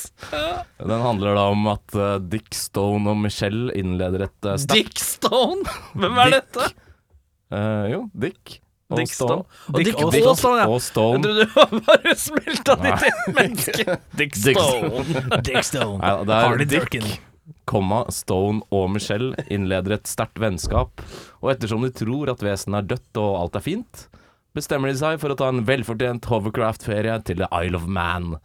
Den 0.82 1.06
handler 1.06 1.38
da 1.40 1.46
om 1.54 1.70
at 1.72 1.98
uh, 1.98 2.16
Dick 2.32 2.52
Stone 2.56 3.10
og 3.12 3.22
Michelle 3.24 3.74
innleder 3.78 4.28
et 4.28 4.50
uh, 4.50 4.58
Dick 4.72 5.00
Stone? 5.02 5.64
Hvem 5.96 6.20
er 6.26 6.36
Dick. 6.36 6.52
dette? 6.52 6.72
jo, 7.92 8.06
Dick. 8.16 8.60
Dick. 8.98 9.16
Og 10.68 10.78
Stone. 10.84 11.24
Du 11.24 11.44
var 11.56 11.74
bare 11.88 12.16
smelta 12.20 12.78
ditt 12.84 13.08
eget 13.10 13.36
menneske. 13.38 13.98
Dick 14.20 14.38
Stone. 14.38 15.42
Dick 15.42 15.68
Stone. 15.68 16.00
Nei, 16.02 16.16
det 16.28 16.40
er 16.40 16.66
Dick, 16.76 17.20
komma, 17.70 18.04
Stone 18.12 18.66
og 18.74 18.90
Michelle 18.96 19.46
innleder 19.52 19.98
et 19.98 20.10
sterkt 20.10 20.40
vennskap, 20.42 21.04
og 21.42 21.54
ettersom 21.54 21.86
de 21.86 21.92
tror 21.96 22.32
at 22.34 22.44
vesenet 22.46 22.84
er 22.84 22.96
dødt 22.96 23.22
og 23.22 23.38
alt 23.42 23.60
er 23.60 23.66
fint, 23.66 24.08
bestemmer 24.58 24.92
de 24.92 25.00
seg 25.00 25.20
for 25.22 25.34
å 25.34 25.38
ta 25.40 25.52
en 25.52 25.64
velfortjent 25.68 26.28
hovercraft-ferie 26.32 27.20
til 27.28 27.44
The 27.44 27.52
Isle 27.64 27.80
of 27.80 27.88
Man. 27.88 28.36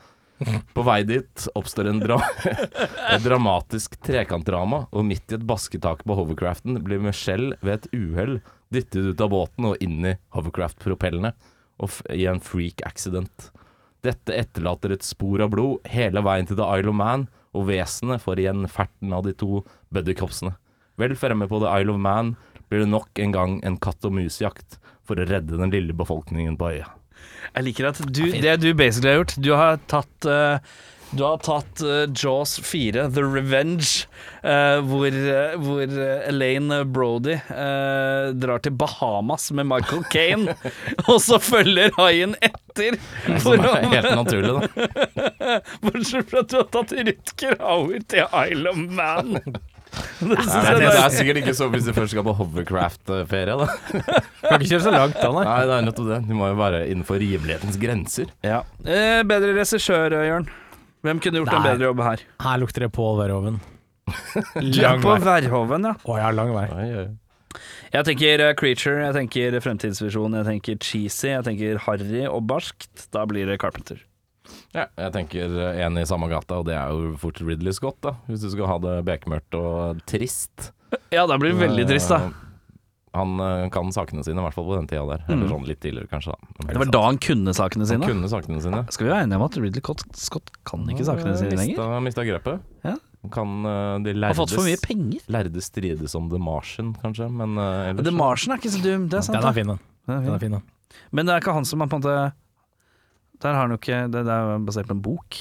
På 0.77 0.85
vei 0.85 1.01
dit 1.09 1.47
oppstår 1.57 1.89
en 1.89 2.03
dra 2.03 2.19
et 3.15 3.25
dramatisk 3.25 3.97
trekantdrama, 4.05 4.85
og 4.93 5.09
midt 5.09 5.33
i 5.33 5.39
et 5.39 5.47
basketak 5.49 6.05
på 6.05 6.19
hovercraften 6.19 6.77
blir 6.85 7.01
Michelle 7.03 7.57
ved 7.65 7.79
et 7.79 7.89
uhell 7.97 8.39
dyttet 8.73 9.13
ut 9.13 9.23
av 9.23 9.31
båten 9.33 9.69
og 9.71 9.83
inn 9.85 10.05
i 10.07 10.17
hovercraft-propellene 10.35 11.33
i 12.15 12.27
en 12.31 12.43
freak 12.43 12.83
accident. 12.87 13.51
Dette 14.07 14.35
etterlater 14.35 14.95
et 14.95 15.07
spor 15.07 15.43
av 15.45 15.53
blod 15.53 15.87
hele 15.91 16.23
veien 16.25 16.49
til 16.49 16.59
The 16.59 16.69
Isle 16.79 16.93
of 16.93 16.99
Man, 16.99 17.27
og 17.57 17.69
vesenet 17.71 18.23
får 18.23 18.43
igjen 18.43 18.67
ferten 18.71 19.15
av 19.17 19.25
de 19.27 19.33
to 19.37 19.63
buddycopsene. 19.95 20.55
Vel 21.01 21.17
fremme 21.19 21.49
på 21.49 21.61
The 21.63 21.73
Isle 21.81 21.97
of 21.97 22.03
Man 22.03 22.35
blir 22.69 22.85
det 22.85 22.91
nok 22.93 23.21
en 23.23 23.35
gang 23.35 23.59
en 23.67 23.79
katt 23.83 24.05
og 24.07 24.17
mus-jakt 24.17 24.79
for 25.07 25.19
å 25.19 25.27
redde 25.29 25.59
den 25.61 25.73
lille 25.73 25.97
befolkningen 25.97 26.59
på 26.59 26.73
øya. 26.75 26.91
Jeg 27.55 27.67
liker 27.69 27.91
at 27.91 28.01
du, 28.05 28.25
det 28.33 28.57
du 28.61 28.69
basically 28.77 29.13
har 29.13 29.21
gjort 29.23 29.35
Du 29.41 29.49
har 29.57 29.79
tatt 29.89 30.27
eh, 30.29 30.59
Du 31.17 31.23
har 31.25 31.39
tatt 31.41 31.81
uh, 31.81 32.05
Jaws 32.13 32.59
4, 32.61 33.07
The 33.15 33.23
Revenge, 33.25 34.05
uh, 34.45 34.83
hvor, 34.85 35.15
uh, 35.15 35.55
hvor 35.63 35.95
Elaine 36.29 36.83
Brody 36.85 37.37
eh, 37.37 38.33
drar 38.37 38.61
til 38.65 38.75
Bahamas 38.77 39.49
med 39.57 39.69
Michael 39.71 40.03
Kane, 40.13 40.57
og 41.11 41.21
så 41.25 41.39
følger 41.43 41.95
haien 41.97 42.35
etter. 42.45 42.99
For 43.41 43.57
Som 43.57 43.65
er 43.71 43.87
helt 43.95 44.11
naturlig, 44.19 44.53
da. 44.59 44.91
bortsett 45.87 46.29
fra 46.33 46.43
at 46.45 46.53
du 46.53 46.59
har 46.59 46.69
tatt 46.75 46.93
Rutger 47.09 47.57
Hauer 47.63 48.05
til 48.13 48.29
Isle 48.43 48.75
of 48.75 48.85
Man. 49.01 49.39
Det 49.97 50.35
synes 50.43 50.51
Nei, 50.53 50.73
det 50.77 50.89
er 50.91 50.99
er 50.99 51.13
sikkert 51.15 51.39
ikke 51.41 51.53
så 51.57 51.71
hvis 51.73 51.87
du 51.87 51.93
først 51.97 52.13
skal 52.13 52.25
på 52.27 52.35
hovercraft-ferie, 52.37 53.55
da. 53.63 53.69
Kan 54.43 54.59
ikke 54.59 54.75
kjøre 54.75 54.85
så 54.85 54.93
langt 54.93 55.17
da, 55.17 55.31
nei. 55.33 55.45
Nei, 55.47 55.57
det 55.71 55.77
er 55.79 55.87
nettopp 55.87 56.11
det. 56.11 56.21
Du 56.29 56.35
må 56.37 56.51
jo 56.51 56.59
være 56.59 56.83
innenfor 56.91 57.21
rimelighetens 57.23 57.81
grenser. 57.81 58.29
ja. 58.45 58.61
eh, 58.85 59.23
Bedre 59.25 59.55
regissør, 59.57 60.19
Jørn. 60.27 60.51
Hvem 61.07 61.23
kunne 61.23 61.43
gjort 61.43 61.53
en 61.55 61.63
Nei. 61.63 61.71
bedre 61.71 61.89
jobb 61.91 62.03
her? 62.03 62.25
Her 62.43 62.59
lukter 62.63 62.87
det 62.87 62.91
Pål 62.97 63.21
Verhoven. 63.21 63.61
Er 64.07 64.99
på 65.03 65.15
Verhoven, 65.23 65.87
ja. 65.91 65.95
Å 66.03 66.19
ja, 66.19 66.33
lang 66.35 66.53
vei. 66.55 66.67
Oi, 66.75 66.89
oi. 67.05 67.07
Jeg 67.95 68.07
tenker 68.09 68.43
eh, 68.43 68.53
Creature, 68.59 68.99
jeg 69.07 69.15
tenker 69.17 69.57
Fremtidsvisjon, 69.65 70.35
jeg 70.41 70.49
tenker 70.49 70.79
Cheesy, 70.83 71.31
jeg 71.33 71.47
tenker 71.47 71.81
Harry 71.87 72.25
og 72.29 72.43
barskt. 72.51 73.07
Da 73.15 73.25
blir 73.31 73.49
det 73.49 73.59
Carpenter. 73.63 74.03
Ja, 74.75 74.87
jeg 74.99 75.13
tenker 75.15 75.55
eh, 75.71 75.81
en 75.87 75.99
i 75.99 76.07
samme 76.09 76.29
gata, 76.31 76.61
og 76.61 76.67
det 76.69 76.77
er 76.77 76.91
jo 76.93 77.15
fort 77.23 77.41
Ridley 77.43 77.75
Scott, 77.77 77.99
da. 78.05 78.17
Hvis 78.29 78.45
du 78.45 78.51
skal 78.53 78.71
ha 78.71 78.81
det 78.83 78.97
bekmørkt 79.07 79.57
og 79.59 80.03
trist. 80.11 80.73
Ja, 81.15 81.25
da 81.27 81.39
blir 81.39 81.55
det 81.55 81.63
veldig 81.63 81.87
trist, 81.89 82.13
da. 82.13 82.33
Eh, 83.17 83.23
Han 83.23 83.41
eh, 83.41 83.69
kan 83.73 83.89
sakene 83.97 84.23
sine, 84.27 84.37
i 84.39 84.45
hvert 84.45 84.55
fall 84.55 84.69
på 84.69 84.77
den 84.77 84.87
tida 84.91 85.03
der. 85.09 85.25
Eller 85.33 85.49
sånn 85.49 85.65
litt 85.67 85.81
tidligere, 85.81 86.09
kanskje. 86.13 86.37
da 86.37 86.65
Mm. 86.67 86.69
Det 86.73 86.79
var 86.85 86.91
da 86.93 87.03
han 87.07 87.19
kunne 87.19 87.53
sakene 87.57 87.87
Han 87.87 87.91
sine. 87.95 88.07
kunne 88.13 88.29
sakene 88.29 88.61
sine. 88.63 88.85
Skal 88.93 89.07
vi 89.07 89.13
være 89.13 89.25
enige 89.27 89.37
om 89.41 89.45
at 89.49 89.57
Ridley 89.57 89.81
Scott, 89.81 90.05
Scott 90.17 90.51
kan 90.69 90.85
ikke 90.93 91.05
sakene 91.09 91.37
sine 91.41 91.57
lenger? 91.57 91.83
Han 91.97 92.05
mista 92.05 92.25
grepet. 92.29 92.61
Ja. 92.85 92.95
Kan 93.33 93.63
de 94.05 94.13
lærdes, 94.15 94.37
Har 94.37 94.47
fått 94.47 94.55
for 94.55 94.63
mye 94.69 94.79
penger. 94.79 95.21
lærde 95.35 95.61
strides 95.65 96.15
om 96.15 96.29
The 96.31 96.39
Martian, 96.39 96.93
kanskje, 97.03 97.27
men 97.33 97.57
uh, 97.59 97.89
ellers 97.91 98.05
The 98.07 98.13
Martian 98.15 98.53
er 98.55 98.61
ikke 98.61 98.71
så 98.71 98.83
dum, 98.85 99.09
det 99.11 99.19
er 99.19 99.25
sant. 99.27 99.41
Den 99.41 99.49
er 99.49 99.57
fin, 99.57 99.67
den. 99.67 99.81
Den 100.07 100.15
er 100.15 100.21
Den 100.21 100.35
er 100.35 100.39
fin. 100.39 100.53
fin, 100.53 100.53
den. 100.61 100.63
Men 101.11 101.27
det 101.27 101.35
er 101.35 101.41
ikke 101.43 101.55
han 101.57 101.65
som 101.67 101.83
er 101.83 101.87
på 101.91 101.97
en 101.99 102.03
måte 102.05 102.33
Der 103.43 103.53
har 103.53 103.61
han 103.67 103.71
jo 103.75 103.77
ikke 103.81 104.11
Det, 104.13 104.23
er 104.27 104.59
basert 104.65 104.87
på 104.87 104.95
en 104.95 105.03
bok. 105.03 105.35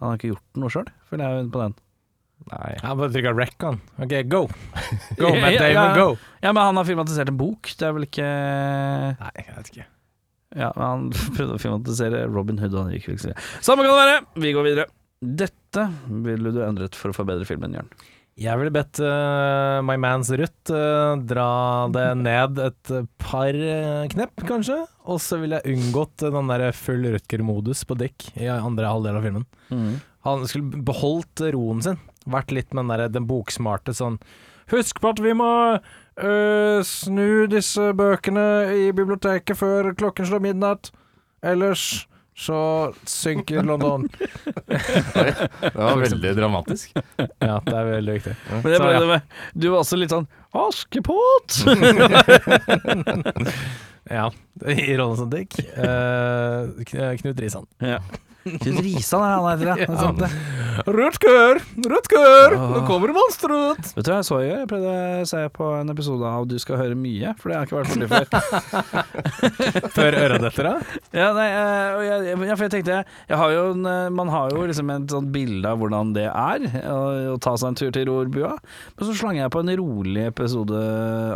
Han 0.00 0.08
har 0.10 0.18
ikke 0.18 0.32
gjort 0.34 0.58
noe 0.58 0.68
sjøl, 0.68 0.88
føler 1.08 1.24
jeg 1.38 1.50
på 1.54 1.62
den. 1.62 1.74
Nei. 2.48 2.72
Han 2.80 2.98
bare 3.00 3.12
trykker 3.12 3.36
rec, 3.36 3.54
han. 3.60 3.80
OK, 4.00 4.14
go. 4.30 4.42
Go, 5.20 5.34
Matt 5.36 5.58
Damon, 5.58 5.74
ja. 5.74 5.94
go. 5.96 6.08
Ja, 6.40 6.52
men 6.52 6.62
han 6.62 6.80
har 6.80 6.86
filmatisert 6.88 7.32
en 7.32 7.40
bok. 7.40 7.70
Det 7.76 7.88
er 7.88 7.96
vel 7.96 8.06
ikke 8.06 8.28
Nei, 9.18 9.32
jeg 9.36 9.56
vet 9.56 9.72
ikke. 9.72 9.88
Ja, 10.56 10.70
men 10.76 10.84
han 10.84 11.08
prøvde 11.36 11.58
å 11.58 11.62
filmatisere 11.62 12.22
Robin 12.30 12.60
Hood, 12.62 12.76
og 12.76 12.86
han 12.86 12.94
gikk 12.96 13.10
vel 13.10 13.18
ikke 13.18 13.34
Samme 13.60 13.84
kan 13.84 13.92
det 13.92 13.98
være! 14.00 14.20
Vi 14.44 14.54
går 14.56 14.70
videre. 14.70 14.88
Dette 15.18 15.88
ville 16.24 16.54
du 16.54 16.62
endret 16.64 16.96
for 16.96 17.12
å 17.12 17.16
forbedre 17.16 17.48
filmen, 17.48 17.74
Jørn. 17.76 17.90
Jeg 18.38 18.54
ville 18.60 18.70
bedt 18.70 19.00
uh, 19.02 19.80
My 19.82 19.96
Mans 19.98 20.28
Ruth 20.38 20.70
uh, 20.70 21.18
dra 21.18 21.48
det 21.90 22.06
ned 22.28 22.60
et 22.68 22.92
par 23.18 23.50
uh, 23.50 24.04
knepp, 24.12 24.44
kanskje. 24.46 24.78
Og 25.10 25.18
så 25.22 25.40
ville 25.42 25.58
jeg 25.58 25.74
unngått 25.74 26.22
den 26.22 26.52
der 26.52 26.68
full 26.76 27.02
Rutger-modus 27.16 27.82
på 27.88 27.98
Dick 27.98 28.30
i 28.38 28.46
andre 28.52 28.92
halvdel 28.92 29.18
av 29.18 29.26
filmen. 29.26 29.48
Han 30.26 30.46
skulle 30.46 30.82
beholdt 30.86 31.42
roen 31.54 31.82
sin. 31.82 31.98
Vært 32.28 32.52
litt 32.54 32.74
med 32.74 32.84
den, 32.84 32.92
der, 32.92 33.08
den 33.12 33.28
boksmarte 33.28 33.94
sånn 33.96 34.18
Husk 34.68 34.98
på 35.00 35.08
at 35.14 35.20
vi 35.24 35.32
må 35.32 35.48
øh, 35.80 36.80
snu 36.84 37.46
disse 37.48 37.86
bøkene 37.96 38.44
i 38.76 38.90
biblioteket 38.92 39.56
før 39.56 39.94
klokken 39.96 40.28
slår 40.28 40.42
midnatt. 40.44 40.90
Ellers 41.40 42.04
så 42.38 42.92
synker 43.08 43.64
London. 43.64 44.04
Det 44.68 45.72
var 45.72 45.96
veldig 46.04 46.34
dramatisk. 46.36 46.92
Ja, 47.40 47.56
det 47.64 47.74
er 47.74 47.88
veldig 47.94 48.18
viktig. 48.18 48.36
Men 48.52 48.62
Så, 48.62 48.90
ja. 48.92 49.00
det 49.00 49.08
med, 49.08 49.34
du 49.56 49.70
var 49.72 49.80
også 49.80 49.98
litt 49.98 50.12
sånn 50.12 50.28
Askepott! 50.52 51.64
Ja, 54.08 54.30
i 54.66 54.96
rollen 54.96 55.16
som 55.16 55.28
Dick. 55.30 55.58
Uh, 55.76 56.72
Knut 57.20 57.40
Risan. 57.40 57.66
ja. 57.84 58.00
Knut 58.46 58.78
Risan 58.84 59.22
er 59.24 59.34
han 59.34 59.46
heter, 59.50 59.66
ja. 59.82 59.98
Sant, 59.98 60.20
det. 60.22 60.28
Rutger! 60.86 61.58
Rutger! 61.90 62.54
Nå 62.54 62.82
kommer 62.86 63.10
det 63.10 63.16
ut! 63.50 63.88
Vet 63.96 64.06
du 64.06 64.10
hva 64.12 64.18
jeg 64.20 64.28
så 64.28 64.38
i 64.40 64.46
går? 64.46 64.60
Jeg 64.62 64.68
prøvde 64.70 64.92
å 64.94 65.26
se 65.28 65.40
på 65.56 65.70
en 65.80 65.90
episode 65.92 66.28
av 66.30 66.46
Du 66.48 66.54
skal 66.62 66.78
høre 66.80 66.94
mye, 66.98 67.32
for 67.40 67.50
det 67.50 67.56
har 67.58 67.64
jeg 67.64 67.68
ikke 67.68 67.80
vært 67.80 67.90
borti 67.92 68.08
før. 68.12 68.24
Før 69.98 70.16
av? 70.70 70.92
Ja, 71.16 71.28
nei, 71.36 71.46
eh, 71.50 71.96
og 71.96 72.02
jeg, 72.06 72.36
ja, 72.48 72.54
for 72.54 72.64
jeg 72.68 72.72
tenkte 72.76 72.98
jeg 73.02 73.40
har 73.40 73.52
jo 73.54 73.64
en, 73.72 73.84
eh, 73.90 74.08
Man 74.14 74.30
har 74.32 74.52
jo 74.54 74.64
liksom 74.70 74.92
et 74.94 75.12
sånt 75.12 75.30
bilde 75.34 75.68
av 75.68 75.80
hvordan 75.82 76.12
det 76.16 76.26
er 76.28 76.66
å, 76.92 76.98
å 77.34 77.36
ta 77.42 77.54
seg 77.58 77.72
en 77.72 77.78
tur 77.80 77.90
til 77.94 78.06
rorbua. 78.08 78.54
Men 78.94 79.08
så 79.10 79.16
slang 79.18 79.38
jeg 79.40 79.52
på 79.54 79.62
en 79.64 79.72
rolig 79.80 80.24
episode 80.30 80.78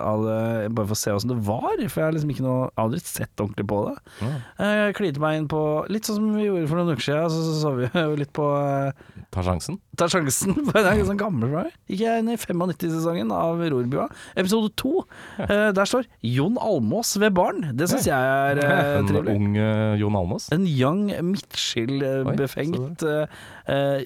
av 0.02 0.22
det, 0.26 0.38
bare 0.76 0.88
for 0.90 0.96
å 0.96 1.00
se 1.02 1.14
åssen 1.16 1.32
det 1.34 1.40
var. 1.46 1.74
For 1.82 2.02
jeg 2.02 2.06
har 2.08 2.16
liksom 2.16 2.32
ikke 2.34 2.46
noe 2.46 2.70
Aldri 2.80 3.02
sett 3.04 3.42
ordentlig 3.42 3.66
på 3.70 3.82
det. 3.88 3.96
Eh, 4.22 4.72
Jeg 4.88 4.96
klinte 4.98 5.22
meg 5.22 5.40
inn 5.40 5.48
på 5.50 5.60
Litt 5.92 6.06
sånn 6.08 6.18
som 6.20 6.30
vi 6.36 6.46
gjorde 6.46 6.68
for 6.70 6.78
noen 6.80 6.91
uker 6.92 7.04
siden, 7.04 7.32
så, 7.32 7.42
så, 7.46 7.54
så 7.62 7.72
vi 7.76 7.88
jo 7.88 8.16
litt 8.18 8.32
på 8.36 8.46
eh, 8.58 9.02
Ta 9.32 9.40
sjansen. 9.46 9.78
Ta 9.96 10.08
sjansen. 10.12 10.52
er 10.76 10.90
ikke 10.92 11.08
sånn 11.08 11.20
gammel 11.20 11.52
meg. 11.54 11.70
Gikk 11.88 12.02
jeg 12.04 12.22
inn 12.22 12.30
i 12.34 12.36
95-sesongen 12.36 13.32
av 13.32 13.62
Rorbua. 13.72 14.08
Episode 14.36 14.72
to. 14.80 15.02
Eh, 15.42 15.72
der 15.74 15.88
står 15.88 16.06
Jon 16.24 16.54
Almås 16.60 17.16
ved 17.18 17.32
barn. 17.34 17.64
Det 17.76 17.88
syns 17.90 18.06
jeg 18.06 18.14
er 18.14 18.60
eh, 18.62 18.90
En 19.00 19.08
trivelig. 19.08 19.34
ung 19.34 19.56
uh, 19.56 19.94
Jon 19.98 20.16
Almås? 20.16 20.46
En 20.54 20.64
young, 20.68 21.08
midtskill-befengt 21.32 23.02
eh, 23.02 24.04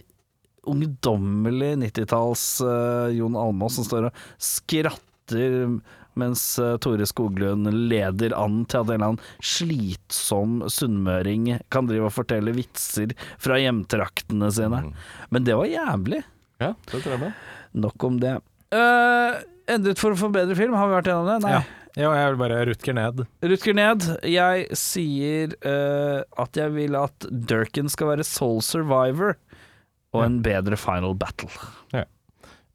ungdommelig 0.67 1.75
90-talls 1.83 2.47
uh, 2.65 3.13
Jon 3.15 3.37
Almås 3.39 3.77
som 3.79 3.87
står 3.87 4.09
og 4.09 4.25
skratter 4.43 5.77
mens 6.21 6.43
eh, 6.63 6.77
Tore 6.83 7.07
Skoglund 7.09 7.69
leder 7.91 8.35
an 8.37 8.65
til 8.67 8.83
at 8.83 8.91
en 8.91 8.97
eller 8.97 9.13
annen 9.13 9.45
slitsom 9.45 10.59
sunnmøring 10.73 11.51
kan 11.73 11.89
drive 11.91 12.11
og 12.11 12.17
fortelle 12.17 12.55
vitser 12.57 13.15
fra 13.43 13.61
hjemtraktene 13.63 14.51
sine. 14.55 14.83
Mm. 14.89 14.93
Men 15.35 15.49
det 15.49 15.59
var 15.59 15.71
jævlig. 15.71 16.23
Ja, 16.63 16.75
det 16.91 17.01
tror 17.03 17.17
jeg 17.17 17.25
med. 17.27 17.43
Nok 17.87 18.09
om 18.09 18.21
det. 18.23 18.37
Uh, 18.75 19.37
endret 19.71 20.01
for 20.01 20.17
å 20.17 20.21
forbedre 20.21 20.57
film, 20.59 20.77
har 20.79 20.89
vi 20.89 20.99
vært 20.99 21.11
gjennom 21.13 21.35
det? 21.35 21.41
Nei. 21.47 21.59
Ja. 21.59 21.67
Ja, 21.97 22.11
jeg 22.13 22.35
vil 22.35 22.41
bare 22.43 22.57
Rutger 22.69 22.93
ned. 22.93 23.21
Rutger 23.41 23.73
ned. 23.73 24.03
Jeg 24.29 24.67
sier 24.77 25.55
uh, 25.65 26.21
at 26.43 26.59
jeg 26.61 26.75
vil 26.75 26.97
at 26.99 27.25
Durkin 27.33 27.89
skal 27.89 28.11
være 28.11 28.27
Soul 28.29 28.61
Survivor 28.61 29.39
og 30.17 30.25
en 30.25 30.37
bedre 30.45 30.79
Final 30.81 31.17
Battle. 31.19 31.51
Eh, 31.97 32.07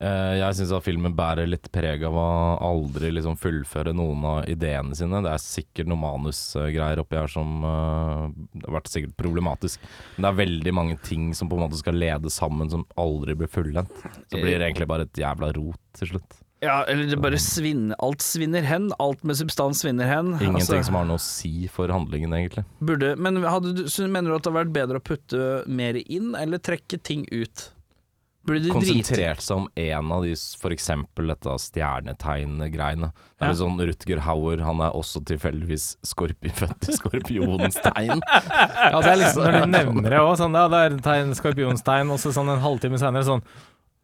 jeg 0.02 0.58
syns 0.58 0.74
at 0.74 0.86
filmen 0.86 1.14
bærer 1.14 1.50
litt 1.50 1.68
preg 1.74 2.04
av 2.08 2.16
å 2.18 2.28
aldri 2.66 3.12
liksom 3.14 3.38
fullføre 3.38 3.94
noen 3.94 4.26
av 4.26 4.50
ideene 4.50 4.98
sine. 4.98 5.22
Det 5.22 5.30
er 5.30 5.44
sikkert 5.44 5.92
noen 5.92 6.02
manusgreier 6.02 7.04
oppi 7.04 7.20
her 7.20 7.30
som 7.30 7.66
uh, 7.66 8.28
har 8.66 8.78
vært 8.80 8.90
sikkert 8.90 9.14
problematisk. 9.20 9.84
Men 10.16 10.26
det 10.26 10.32
er 10.32 10.40
veldig 10.42 10.74
mange 10.78 11.00
ting 11.06 11.32
som 11.38 11.52
på 11.52 11.60
en 11.60 11.68
måte 11.68 11.80
skal 11.80 12.00
lede 12.02 12.34
sammen, 12.34 12.72
som 12.74 12.88
aldri 13.02 13.38
blir 13.38 13.52
fullendt. 13.52 13.94
Så 14.32 14.40
blir 14.40 14.58
det 14.58 14.72
egentlig 14.72 14.90
bare 14.90 15.06
et 15.06 15.22
jævla 15.22 15.52
rot 15.58 15.82
til 16.00 16.16
slutt. 16.16 16.42
Ja, 16.62 16.84
eller 16.86 17.08
det 17.10 17.18
bare 17.18 17.40
svinner 17.42 17.98
Alt 18.06 18.22
svinner 18.22 18.62
hen. 18.62 18.92
Alt 19.02 19.24
med 19.26 19.38
substans 19.40 19.82
svinner 19.82 20.06
hen. 20.06 20.36
Ingenting 20.36 20.60
Altså, 20.60 20.82
som 20.86 20.98
har 21.00 21.08
noe 21.10 21.18
å 21.18 21.24
si 21.24 21.66
for 21.74 21.90
handlingen, 21.90 22.36
egentlig. 22.38 22.66
burde, 22.80 23.16
Men 23.18 23.40
du, 23.42 23.42
mener 23.42 24.30
du 24.30 24.36
at 24.36 24.46
det 24.46 24.52
hadde 24.52 24.58
vært 24.60 24.76
bedre 24.76 25.02
å 25.02 25.06
putte 25.06 25.48
mer 25.66 25.98
inn, 26.06 26.36
eller 26.38 26.62
trekke 26.62 27.02
ting 27.02 27.26
ut? 27.34 27.72
Konsentrert 28.48 29.42
seg 29.46 29.58
om 29.60 29.68
én 29.78 30.08
av 30.12 30.24
de, 30.26 30.32
f.eks. 30.34 30.56
for 30.62 30.72
eksempel 30.74 31.28
dette 31.30 31.54
stjernetegn-greiene. 31.62 33.12
Det 33.14 33.46
er 33.46 33.52
Ja. 33.52 33.58
sånn 33.60 33.78
Rutger 33.80 34.20
Hauer, 34.26 34.64
han 34.66 34.82
er 34.82 34.92
også 34.98 35.22
tilfeldigvis 35.30 35.92
skorpi, 36.04 36.50
født 36.62 36.90
i 36.90 36.94
skorpionens 36.98 37.78
tegn. 37.86 38.22
Ja, 38.26 38.98
det 39.02 39.12
er 39.14 39.20
liksom 39.22 39.44
Når 39.46 39.60
du 39.60 39.66
nevner 39.78 40.10
det 40.16 40.20
òg, 40.24 40.34
sånn 40.42 40.58
ja, 40.58 40.66
det 40.74 40.80
er 40.88 40.98
tegn, 41.06 41.36
skorpionstegn, 41.38 42.10
og 42.12 42.18
så 42.24 42.34
sånn 42.34 42.50
en 42.56 42.64
halvtime 42.66 42.98
senere 43.02 43.24
sånn 43.30 43.44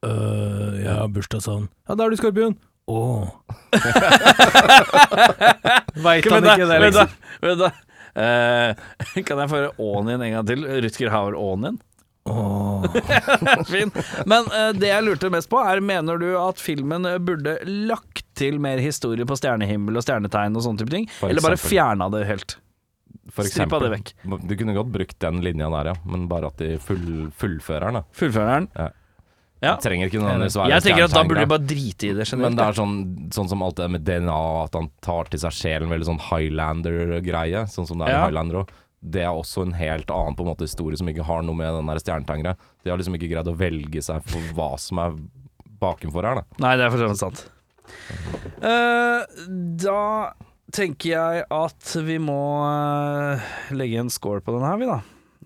øh, 0.06 0.78
jeg 0.84 0.94
har 0.94 1.08
bursdag 1.10 1.42
sånn. 1.42 1.66
Ja, 1.90 1.96
da 1.98 2.06
er 2.06 2.10
du 2.14 2.18
skorpion. 2.22 2.54
Å. 2.88 3.00
Veit 6.06 6.30
han 6.32 6.46
ikke 6.46 6.70
det, 6.70 6.78
liksom? 6.88 7.08
Vent 7.44 7.62
da. 7.66 7.72
Eh, 8.18 8.74
kan 9.28 9.38
jeg 9.44 9.50
få 9.52 9.60
høre 9.60 9.76
Ånien 9.78 10.18
en 10.26 10.32
gang 10.34 10.46
til? 10.50 10.64
Rutger 10.82 11.12
Hauer 11.14 11.36
Ånien? 12.32 13.66
fin. 13.74 13.92
Men 14.30 14.46
uh, 14.54 14.70
det 14.78 14.92
jeg 14.92 15.06
lurte 15.08 15.32
mest 15.34 15.50
på, 15.52 15.60
er 15.64 15.82
mener 15.84 16.20
du 16.22 16.30
at 16.40 16.62
filmen 16.62 17.08
burde 17.26 17.58
lagt 17.66 18.24
til 18.38 18.60
mer 18.64 18.78
historie 18.84 19.26
på 19.28 19.38
stjernehimmel 19.40 19.98
og 19.98 20.06
stjernetegn 20.06 20.56
og 20.60 20.66
sånne 20.68 20.84
type 20.84 20.94
ting? 20.94 21.08
For 21.20 21.32
Eller 21.32 21.42
bare 21.46 21.58
eksempel. 21.58 21.74
fjerna 21.78 22.10
det 22.14 22.24
helt? 22.30 22.58
For 23.34 23.44
Strippa 23.44 23.78
eksempel. 23.78 23.84
det 23.84 23.92
vekk. 23.98 24.14
Du 24.48 24.54
kunne 24.60 24.74
godt 24.78 24.94
brukt 24.94 25.18
den 25.24 25.42
linja 25.44 25.68
der, 25.74 25.92
ja. 25.92 25.98
Men 26.08 26.28
bare 26.32 26.48
at 26.54 26.62
de 26.62 26.78
full, 26.82 27.28
fullfører 27.38 27.98
den. 27.98 28.06
Fullfører 28.16 28.54
den? 28.62 28.70
Ja. 28.78 28.88
Ja. 29.58 29.72
Det 29.74 29.88
trenger 29.88 30.06
ikke 30.12 30.20
noen 30.22 30.44
svære 30.54 30.70
Jeg 30.70 30.84
tenker 30.86 31.08
at 31.08 31.14
da 31.18 31.24
burde 31.26 31.42
de 31.42 31.50
bare 31.50 31.66
drite 31.66 32.06
i 32.06 32.14
det 32.14 32.28
generelt. 32.30 32.44
Men 32.46 32.58
det 32.60 32.66
er 32.68 32.76
sånn, 32.78 32.98
sånn 33.34 33.48
som 33.50 33.64
alt 33.66 33.80
det 33.80 33.88
med 33.90 34.04
DNA, 34.06 34.36
at 34.68 34.76
han 34.78 34.92
tar 35.02 35.32
til 35.34 35.42
seg 35.42 35.56
sjelen, 35.58 35.90
veldig 35.90 36.06
sånn 36.12 36.20
Highlander-greie. 36.28 37.64
Sånn 37.74 37.88
som 37.90 37.98
det 37.98 38.08
er 38.08 38.14
Ja. 38.14 38.20
i 38.22 38.28
Highlander 38.30 38.62
òg. 38.62 38.70
Det 39.14 39.24
er 39.24 39.34
også 39.34 39.66
en 39.66 39.76
helt 39.78 40.12
annen 40.14 40.38
på 40.38 40.46
en 40.46 40.52
måte 40.52 40.68
historie 40.68 41.00
som 41.00 41.10
ikke 41.12 41.26
har 41.28 41.46
noe 41.46 41.58
med 41.58 41.80
den 41.80 42.02
stjernetangere. 42.02 42.56
De 42.84 42.92
har 42.92 43.00
liksom 43.00 43.18
ikke 43.18 43.32
greid 43.32 43.52
å 43.52 43.58
velge 43.58 44.04
seg 44.04 44.26
for 44.28 44.54
hva 44.58 44.72
som 44.82 45.02
er 45.04 45.16
bakenfor 45.82 46.26
her, 46.26 46.42
da. 46.42 46.60
Nei, 46.64 46.74
det 46.80 46.88
er 46.88 46.94
for 46.94 47.04
så 47.04 47.10
vidt 47.12 47.22
sant. 47.22 47.46
Uh, 48.60 49.24
da 49.80 50.02
tenker 50.76 51.14
jeg 51.14 51.46
at 51.54 51.94
vi 52.04 52.18
må 52.20 52.42
uh, 52.66 53.48
legge 53.76 54.02
en 54.02 54.12
score 54.12 54.44
på 54.44 54.56
den 54.58 54.66
her, 54.68 54.82
vi, 54.82 54.90
da. 54.90 55.00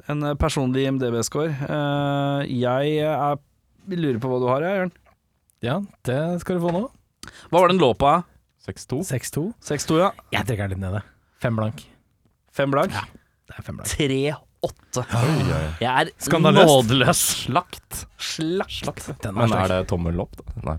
En 0.10 0.24
eh, 0.26 0.38
personlig 0.40 0.88
IMDb-score. 0.88 1.52
Uh, 1.68 2.42
jeg 2.48 2.96
er, 3.06 3.38
lurer 3.92 4.18
på 4.24 4.32
hva 4.32 4.40
du 4.42 4.48
har, 4.50 4.66
jeg, 4.66 4.80
Jørn. 4.80 4.94
Ja, 5.62 5.78
det 6.08 6.20
skal 6.42 6.58
du 6.58 6.64
få 6.64 6.74
nå. 6.74 6.86
Hva 7.52 7.62
var 7.62 7.70
den 7.70 7.82
lå 7.82 7.92
på? 7.94 8.10
eh? 8.10 8.28
6-2. 8.66 9.02
6-2. 9.12 9.46
6-2, 9.68 10.02
ja. 10.02 10.12
Jeg 10.34 10.48
trekker 10.50 10.70
den 10.70 10.78
litt 10.78 10.86
nede. 10.88 11.04
Fem 11.42 11.58
blank. 11.58 11.86
Fem 12.54 12.74
blank. 12.74 12.96
Det 13.52 13.60
er 13.60 13.68
fem 13.68 13.80
blank. 13.82 13.92
3-8. 13.92 15.06
Oi, 15.22 15.46
oi. 15.52 15.62
Jeg 15.82 15.92
er 15.92 16.12
Skandaløst. 16.22 16.72
nådeløs. 16.72 17.22
Slakt. 17.46 18.02
Slakt. 18.22 19.08
Den 19.24 19.36
Men 19.36 19.50
sterk. 19.52 19.64
er 19.66 19.74
det 19.76 19.88
tommel 19.92 20.20
opp, 20.24 20.36
da? 20.40 20.56
Nei. 20.72 20.78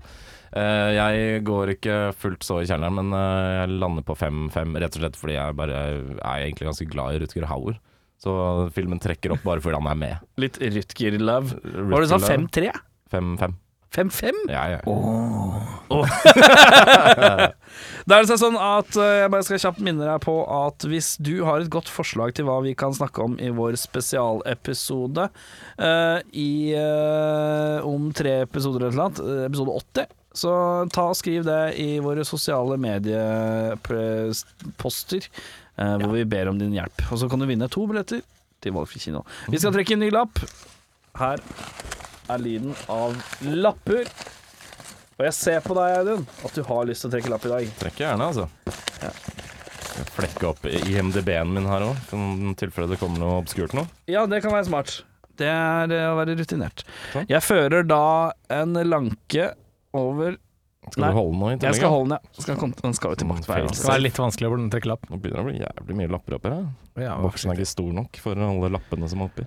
Eh, 0.53 0.89
jeg 0.93 1.39
går 1.47 1.71
ikke 1.73 1.95
fullt 2.13 2.43
så 2.45 2.59
i 2.61 2.67
kjelleren, 2.69 2.93
men 2.99 3.09
eh, 3.17 3.63
jeg 3.63 3.73
lander 3.81 4.05
på 4.05 4.13
5-5, 4.19 4.75
rett 4.83 4.97
og 4.99 5.01
slett 5.01 5.17
fordi 5.17 5.33
jeg 5.39 5.55
bare 5.57 5.79
er 5.81 6.43
egentlig 6.45 6.67
ganske 6.69 6.87
glad 6.91 7.15
i 7.17 7.23
Rutger 7.23 7.47
Hauer. 7.49 7.79
Så 8.23 8.31
filmen 8.71 9.01
trekker 9.03 9.33
opp 9.35 9.41
bare 9.43 9.59
fordi 9.65 9.79
han 9.81 9.89
er 9.91 9.97
med. 9.99 10.27
Litt 10.39 10.59
Rutger-love. 10.61 11.57
Hva 11.63 11.89
var 11.97 12.05
det 12.05 12.11
du 12.13 12.13
sa? 12.23 12.33
5-3? 12.37 12.69
5-5. 13.11 13.55
5-5? 13.93 14.33
Ja, 14.51 14.63
ja. 14.75 14.79
Da 18.03 18.17
er 18.17 18.25
det 18.25 18.35
sånn 18.41 18.57
at 18.59 18.97
eh, 18.99 19.21
jeg 19.21 19.31
bare 19.31 19.45
skal 19.47 19.61
kjapt 19.63 19.83
minne 19.85 20.03
deg 20.03 20.19
på 20.25 20.33
at 20.51 20.83
hvis 20.89 21.09
du 21.23 21.35
har 21.47 21.57
et 21.61 21.71
godt 21.71 21.89
forslag 21.91 22.33
til 22.35 22.45
hva 22.49 22.57
vi 22.65 22.73
kan 22.77 22.93
snakke 22.95 23.23
om 23.23 23.33
i 23.39 23.49
vår 23.53 23.75
spesialepisode 23.79 25.23
uh, 25.29 26.19
i 26.35 26.75
uh, 26.75 27.87
om 27.87 28.11
tre 28.15 28.41
episoder 28.43 28.85
eller 28.89 28.99
noe, 28.99 29.09
episode 29.47 29.71
80, 29.79 30.07
så 30.33 30.51
ta 30.93 31.03
og 31.11 31.17
skriv 31.17 31.43
det 31.45 31.75
i 31.81 31.99
våre 32.01 32.23
sosiale 32.25 32.77
medieposter, 32.81 35.21
eh, 35.77 35.97
hvor 36.01 36.11
vi 36.15 36.25
ber 36.25 36.47
om 36.49 36.59
din 36.59 36.73
hjelp. 36.73 37.01
Og 37.11 37.19
så 37.21 37.29
kan 37.29 37.39
du 37.39 37.45
vinne 37.49 37.67
to 37.71 37.87
billetter 37.89 38.21
til 38.63 38.73
Valgfri 38.73 38.99
kino. 39.03 39.19
Vi 39.53 39.59
skal 39.61 39.73
trekke 39.75 39.93
en 39.93 40.01
ny 40.01 40.09
lapp. 40.13 40.35
Her 41.19 41.37
er 42.31 42.43
lyden 42.43 42.75
av 42.91 43.15
lapper. 43.43 44.09
Og 45.19 45.25
jeg 45.27 45.35
ser 45.37 45.63
på 45.65 45.75
deg, 45.77 45.97
Audun, 46.01 46.23
at 46.45 46.55
du 46.57 46.63
har 46.65 46.85
lyst 46.89 47.03
til 47.05 47.11
å 47.11 47.13
trekke 47.13 47.31
lapp 47.33 47.47
i 47.47 47.51
dag. 47.51 47.73
Trekker 47.83 48.07
gjerne, 48.07 48.29
altså. 48.31 48.47
Jeg 49.93 50.07
flekker 50.15 50.49
opp 50.49 50.63
IMDb-en 50.65 51.51
min 51.53 51.67
her 51.69 51.85
òg, 51.85 52.13
i 52.17 52.53
tilfelle 52.57 52.89
det 52.89 52.97
kommer 53.01 53.21
noe 53.21 53.41
obskurt 53.43 53.75
nå. 53.77 53.85
Ja, 54.09 54.25
det 54.29 54.41
kan 54.45 54.55
være 54.55 54.65
smart. 54.71 54.95
Det 55.37 55.49
er 55.49 55.93
å 56.11 56.15
være 56.17 56.35
rutinert. 56.37 56.83
Sånn. 57.13 57.27
Jeg 57.29 57.41
fører 57.45 57.85
da 57.89 58.01
en 58.53 58.73
lanke 58.85 59.51
over 59.93 60.37
Skal 60.91 60.99
Nei, 60.99 61.09
du 61.13 61.15
holde 61.15 61.31
den 61.31 61.39
nå 61.39 61.47
i 61.47 61.57
Jeg 61.63 61.77
skal 61.77 61.91
holde 61.93 62.09
den, 62.11 62.17
ja. 62.33 62.43
Skal 62.43 62.57
komme, 62.59 62.75
den 62.81 62.95
skal 62.97 63.13
jo 63.13 63.19
tilbake. 63.21 63.45
Mm, 63.47 63.69
Det 63.71 63.77
skal 63.79 63.93
være 63.93 64.03
litt 64.03 64.17
vanskelig 64.19 64.49
å 64.49 64.57
trekke 64.73 64.89
lapp. 64.91 65.05
Nå 65.09 65.19
begynner 65.21 65.39
det 65.39 65.43
å 65.43 65.47
bli 65.47 65.61
jævlig 65.61 65.97
mye 66.01 66.11
lapper 66.11 66.35
oppi 66.37 66.51
her. 66.51 66.65
Voksen 66.97 67.21
Boksen 67.23 67.53
er 67.53 67.61
ikke 67.61 67.71
stor 67.71 67.93
nok 67.95 68.19
for 68.19 68.41
alle 68.49 68.71
lappene 68.73 69.09
som 69.09 69.23
er 69.23 69.29
oppi. 69.31 69.45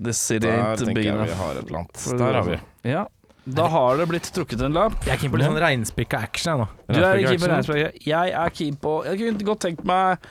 The 0.00 0.12
city 0.16 0.46
Der 0.46 0.58
ain't 0.62 0.80
tenker 0.80 0.94
big 0.96 1.08
jeg 1.10 1.16
vi 1.28 1.38
har 1.40 1.58
et 1.60 1.66
eller 1.66 1.82
annet. 1.82 2.04
Der 2.18 2.38
har 2.38 2.46
vi. 2.46 2.60
Ja. 2.88 3.06
Da 3.50 3.66
har 3.72 3.96
det 3.98 4.06
blitt 4.10 4.28
trukket 4.32 4.60
en 4.64 4.76
lapp. 4.76 4.94
Jeg 5.04 5.14
er 5.16 5.20
keen 5.20 5.32
på 5.32 5.40
litt 5.40 5.48
sånn 5.48 5.58
reinspikka 5.60 6.20
action, 6.28 6.52
jeg 6.52 6.60
nå. 6.62 6.68
Du 6.92 7.00
er 7.04 7.20
keen 7.24 7.40
på 7.42 7.50
action. 7.56 7.82
Jeg 8.06 8.32
er 8.44 8.54
keen 8.56 8.78
på 8.80 8.94
Jeg 9.08 9.20
kunne 9.20 9.48
godt 9.50 9.62
tenkt 9.66 9.84
meg 9.88 10.30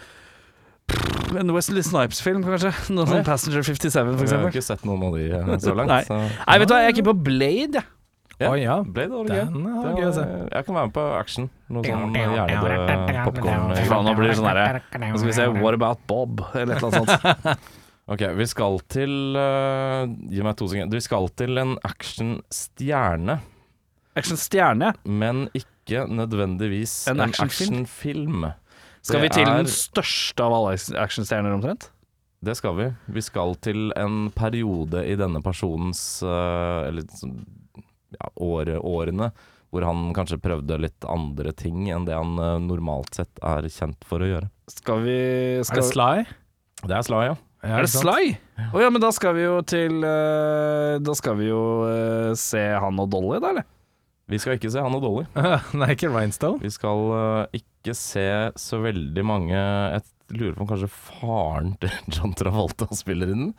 en 1.38 1.53
Wesley 1.53 1.84
Snipes-film, 1.86 2.41
kanskje. 2.45 2.72
Noe 2.95 3.05
sånn 3.09 3.26
Passenger 3.28 3.61
57, 3.61 3.91
for 3.93 3.99
Jeg 3.99 4.09
har 4.09 4.26
eksempel. 4.26 4.49
ikke 4.49 4.65
sett 4.65 4.86
noen 4.89 5.03
av 5.05 5.17
de 5.17 5.28
eh, 5.30 5.51
så 5.61 5.76
langt. 5.78 5.91
Nei. 5.91 6.01
Så. 6.07 6.17
Nei, 6.17 6.57
vet 6.61 6.72
du 6.72 6.74
hva, 6.74 6.80
jeg 6.86 6.93
er 6.93 6.97
keen 6.97 7.09
på 7.09 7.15
Blade, 7.30 7.84
jeg. 7.84 7.88
Ja. 8.39 8.49
Oi, 8.53 8.59
ja. 8.63 8.78
Blade 8.88 9.11
var 9.11 9.28
gøy. 9.28 9.41
Den 9.51 9.65
var 9.67 9.84
Det 9.84 9.93
gøy 9.99 10.07
å 10.07 10.13
se. 10.15 10.26
Jeg 10.55 10.65
kan 10.65 10.78
være 10.80 10.88
med 10.89 10.93
på 10.95 11.03
action. 11.20 11.49
Noe 11.70 11.84
sånn 11.84 12.15
hjernedød 12.15 13.11
popkorn. 13.28 13.74
Faen, 13.89 14.07
nå 14.07 14.13
blir 14.15 14.32
det 14.32 14.38
sånn 14.39 14.47
herre 14.49 14.82
Nå 15.03 15.20
skal 15.20 15.28
vi 15.28 15.36
se 15.36 15.47
What 15.59 15.76
About 15.78 16.01
Bob, 16.07 16.41
eller 16.55 16.78
et 16.78 16.82
eller 16.82 17.01
annet 17.03 17.13
sånt. 17.20 17.67
Ok, 18.10 18.24
vi 18.39 18.45
skal 18.49 18.80
til 18.89 19.12
uh, 19.38 20.10
Gi 20.32 20.41
meg 20.45 20.55
to 20.57 20.66
sekunder. 20.72 20.97
Vi 20.97 21.05
skal 21.05 21.28
til 21.38 21.60
en 21.62 21.76
actionstjerne, 21.86 23.36
Action-stjerne. 24.18 24.93
men 25.05 25.45
ikke 25.53 26.07
nødvendigvis 26.10 27.07
En 27.07 27.20
en 27.20 27.30
actionfilm? 27.30 28.43
Action 28.49 29.05
Skal 29.05 29.22
vi 29.22 29.30
til 29.30 29.45
er- 29.47 29.62
den 29.62 29.70
største 29.72 30.43
av 30.43 30.53
alle 30.57 30.74
actionstjerner, 30.99 31.53
omtrent? 31.53 31.89
Det 32.43 32.55
skal 32.57 32.76
vi. 32.78 32.88
Vi 33.14 33.22
skal 33.22 33.55
til 33.62 33.91
en 33.99 34.32
periode 34.32 35.03
i 35.05 35.16
denne 35.20 35.41
personens 35.43 36.24
uh, 36.24 36.88
Eller 36.88 37.03
ja, 38.16 38.30
åre, 38.41 38.80
årene 38.80 39.32
hvor 39.70 39.86
han 39.86 40.16
kanskje 40.18 40.39
prøvde 40.41 40.80
litt 40.82 41.05
andre 41.05 41.51
ting 41.53 41.91
enn 41.93 42.07
det 42.07 42.16
han 42.18 42.39
uh, 42.41 42.57
normalt 42.57 43.14
sett 43.20 43.38
er 43.45 43.68
kjent 43.70 44.01
for 44.07 44.18
å 44.26 44.30
gjøre. 44.32 44.49
Skal 44.74 45.03
vi 45.05 45.18
Er 45.62 45.76
det 45.78 45.86
Sly? 45.91 46.24
Det 46.88 46.95
er 46.97 47.05
Sly, 47.05 47.20
ja. 47.28 47.36
Ja, 47.60 47.80
Er 47.80 47.84
det 47.84 47.91
sant? 47.91 48.05
Sly? 48.07 48.38
Å 48.72 48.84
ja, 48.84 48.89
men 48.93 49.03
da 49.03 49.10
skal 49.16 49.36
vi 49.36 49.43
jo 49.43 49.57
til 49.68 49.99
uh, 50.05 50.95
Da 51.03 51.16
skal 51.18 51.36
vi 51.41 51.49
jo 51.49 51.64
uh, 51.84 52.32
se 52.39 52.62
han 52.80 53.01
og 53.03 53.10
Dolly, 53.12 53.41
da, 53.43 53.51
eller? 53.51 53.68
Vi 54.30 54.38
skal 54.39 54.60
ikke 54.60 54.70
se 54.72 54.82
han 54.84 54.93
og 54.95 55.03
Dolly. 55.03 55.26
Nei, 55.80 55.89
ikke 55.95 56.12
Rhinestone. 56.14 56.62
Vi 56.62 56.72
skal 56.72 57.03
uh, 57.12 57.60
ikke 57.60 57.95
se 57.97 58.28
så 58.60 58.80
veldig 58.84 59.26
mange 59.26 59.57
Jeg 59.57 60.03
lurer 60.38 60.55
på 60.55 60.66
om 60.66 60.72
kanskje 60.72 60.91
faren 60.93 61.76
til 61.82 61.93
John 62.16 62.36
Travolta 62.38 62.89
spiller 62.95 63.32
i 63.32 63.38
den. 63.38 63.53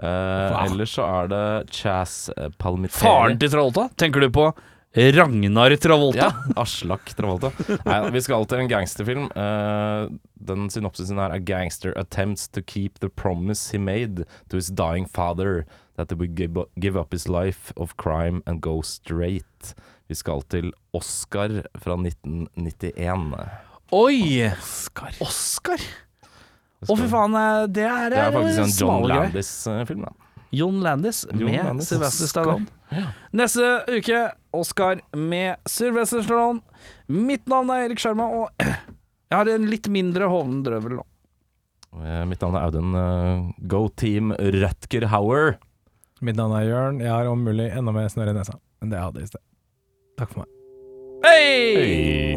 Uh, 0.00 0.64
Ellers 0.64 0.94
så 0.96 1.04
er 1.04 1.28
det 1.28 1.44
Chaz 1.76 2.30
eh, 2.32 2.48
Faren 2.56 3.36
til 3.38 3.50
Travolta? 3.52 3.90
Tenker 4.00 4.24
du 4.24 4.30
på 4.32 4.46
Ragnar 4.94 5.76
Travolta? 5.80 6.18
Ja, 6.18 6.62
Aslak 6.62 7.14
Travolta. 7.16 7.48
Nei, 7.86 8.10
vi 8.12 8.20
skal 8.20 8.44
til 8.50 8.60
en 8.60 8.68
gangsterfilm. 8.68 9.30
Uh, 9.32 10.10
den 10.36 10.66
synopsisen 10.70 11.16
her 11.18 11.32
er 11.32 11.40
'Gangster 11.40 11.94
attempts 11.96 12.48
to 12.48 12.60
keep 12.60 12.98
the 13.00 13.08
promise 13.08 13.72
he 13.72 13.78
made 13.78 14.26
to 14.50 14.56
his 14.60 14.68
dying 14.68 15.06
father 15.08 15.64
that 15.96 16.10
he 16.10 16.16
would 16.16 16.34
give, 16.36 16.96
up 16.98 17.12
his 17.12 17.26
life 17.28 17.72
of 17.76 17.96
crime 17.96 18.42
and 18.46 18.60
go 18.60 18.82
straight'. 18.82 19.72
Vi 20.08 20.14
skal 20.14 20.42
til 20.50 20.72
Oscar 20.92 21.62
fra 21.80 21.96
1991. 21.96 23.48
Oi! 23.92 24.50
Oscar. 24.52 25.12
Oscar? 25.20 25.80
Å, 26.88 26.96
fy 26.98 27.06
faen. 27.08 27.34
eh, 27.38 27.66
Det 27.68 27.84
er, 27.86 28.10
Det 28.10 28.18
er 28.18 28.32
faktisk 28.32 28.58
en 28.58 28.88
John. 28.88 29.08
Landis-film, 29.08 30.04
da. 30.04 30.12
John 30.52 30.80
Landis 30.84 31.24
John 31.32 31.44
med 31.48 31.64
Landis. 31.64 31.88
Sylvester 31.88 32.26
Stallone. 32.28 32.66
Ja. 32.92 33.06
Neste 33.32 33.84
uke 33.88 34.32
Oscar 34.52 35.00
med 35.16 35.56
Sylvester 35.68 36.22
Stallone. 36.22 36.60
Mitt 37.08 37.46
navn 37.50 37.70
er 37.74 37.86
Erik 37.88 37.98
Sjarma, 38.02 38.26
og 38.28 38.48
jeg 38.62 39.36
har 39.38 39.48
en 39.48 39.66
litt 39.70 39.88
mindre 39.92 40.28
hoven 40.30 40.62
drøvel 40.66 40.98
nå. 41.00 41.04
Eh, 42.02 42.22
Mitt 42.28 42.40
navn 42.44 42.56
er 42.56 42.66
Audun. 42.68 42.94
eh, 42.96 43.66
Go 43.68 43.86
Team 43.88 44.32
Rutger 44.38 45.06
Hauer. 45.12 45.56
Mitt 46.22 46.36
navn 46.38 46.54
er 46.56 46.68
Jørn. 46.68 47.00
Jeg 47.02 47.10
har 47.12 47.26
om 47.28 47.42
mulig 47.44 47.70
enda 47.74 47.92
mer 47.92 48.08
snørr 48.12 48.30
i 48.30 48.36
nesa 48.36 48.54
enn 48.82 48.90
det 48.92 48.98
jeg 49.00 49.06
hadde 49.08 49.22
i 49.22 49.26
sted. 49.32 49.42
Takk 50.18 50.30
for 50.32 50.44
meg. 50.44 50.48
Hei! 51.22 51.74
Hey. 51.74 52.34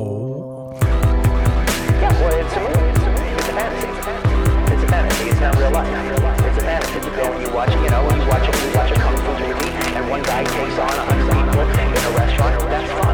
Yeah, 2.01 2.13
well, 2.21 2.35
it's 2.37 2.53
a 2.53 2.59
movie. 2.61 2.89
It's 2.91 3.05
a 3.05 3.11
movie. 3.13 3.33
It's 3.35 3.49
a 3.49 3.53
fantasy. 3.53 3.87
It's 4.73 4.83
a 4.83 4.87
fantasy. 4.87 5.25
It's 5.29 5.41
not 5.41 5.55
real 5.57 5.71
life. 5.71 5.89
It's 6.45 6.57
a 6.57 6.65
fantasy. 6.65 6.99
You 6.99 7.11
go 7.15 7.23
and 7.33 7.41
you 7.45 7.49
watch, 7.55 7.71
you 7.73 7.89
know, 7.89 8.03
you 8.09 8.27
watch 8.29 8.47
a, 8.49 8.53
you 8.65 8.71
watch 8.77 8.91
a 8.91 8.95
kung 8.99 9.17
fu 9.25 9.31
movie, 9.41 9.84
one 10.09 10.21
guy 10.21 10.43
takes 10.43 10.77
on 10.77 10.89
a 10.89 11.01
hundred 11.01 11.31
people 11.33 11.61
in 11.61 12.05
a 12.05 12.17
restaurant, 12.17 12.59
that's 12.69 12.91
fine. 12.91 13.04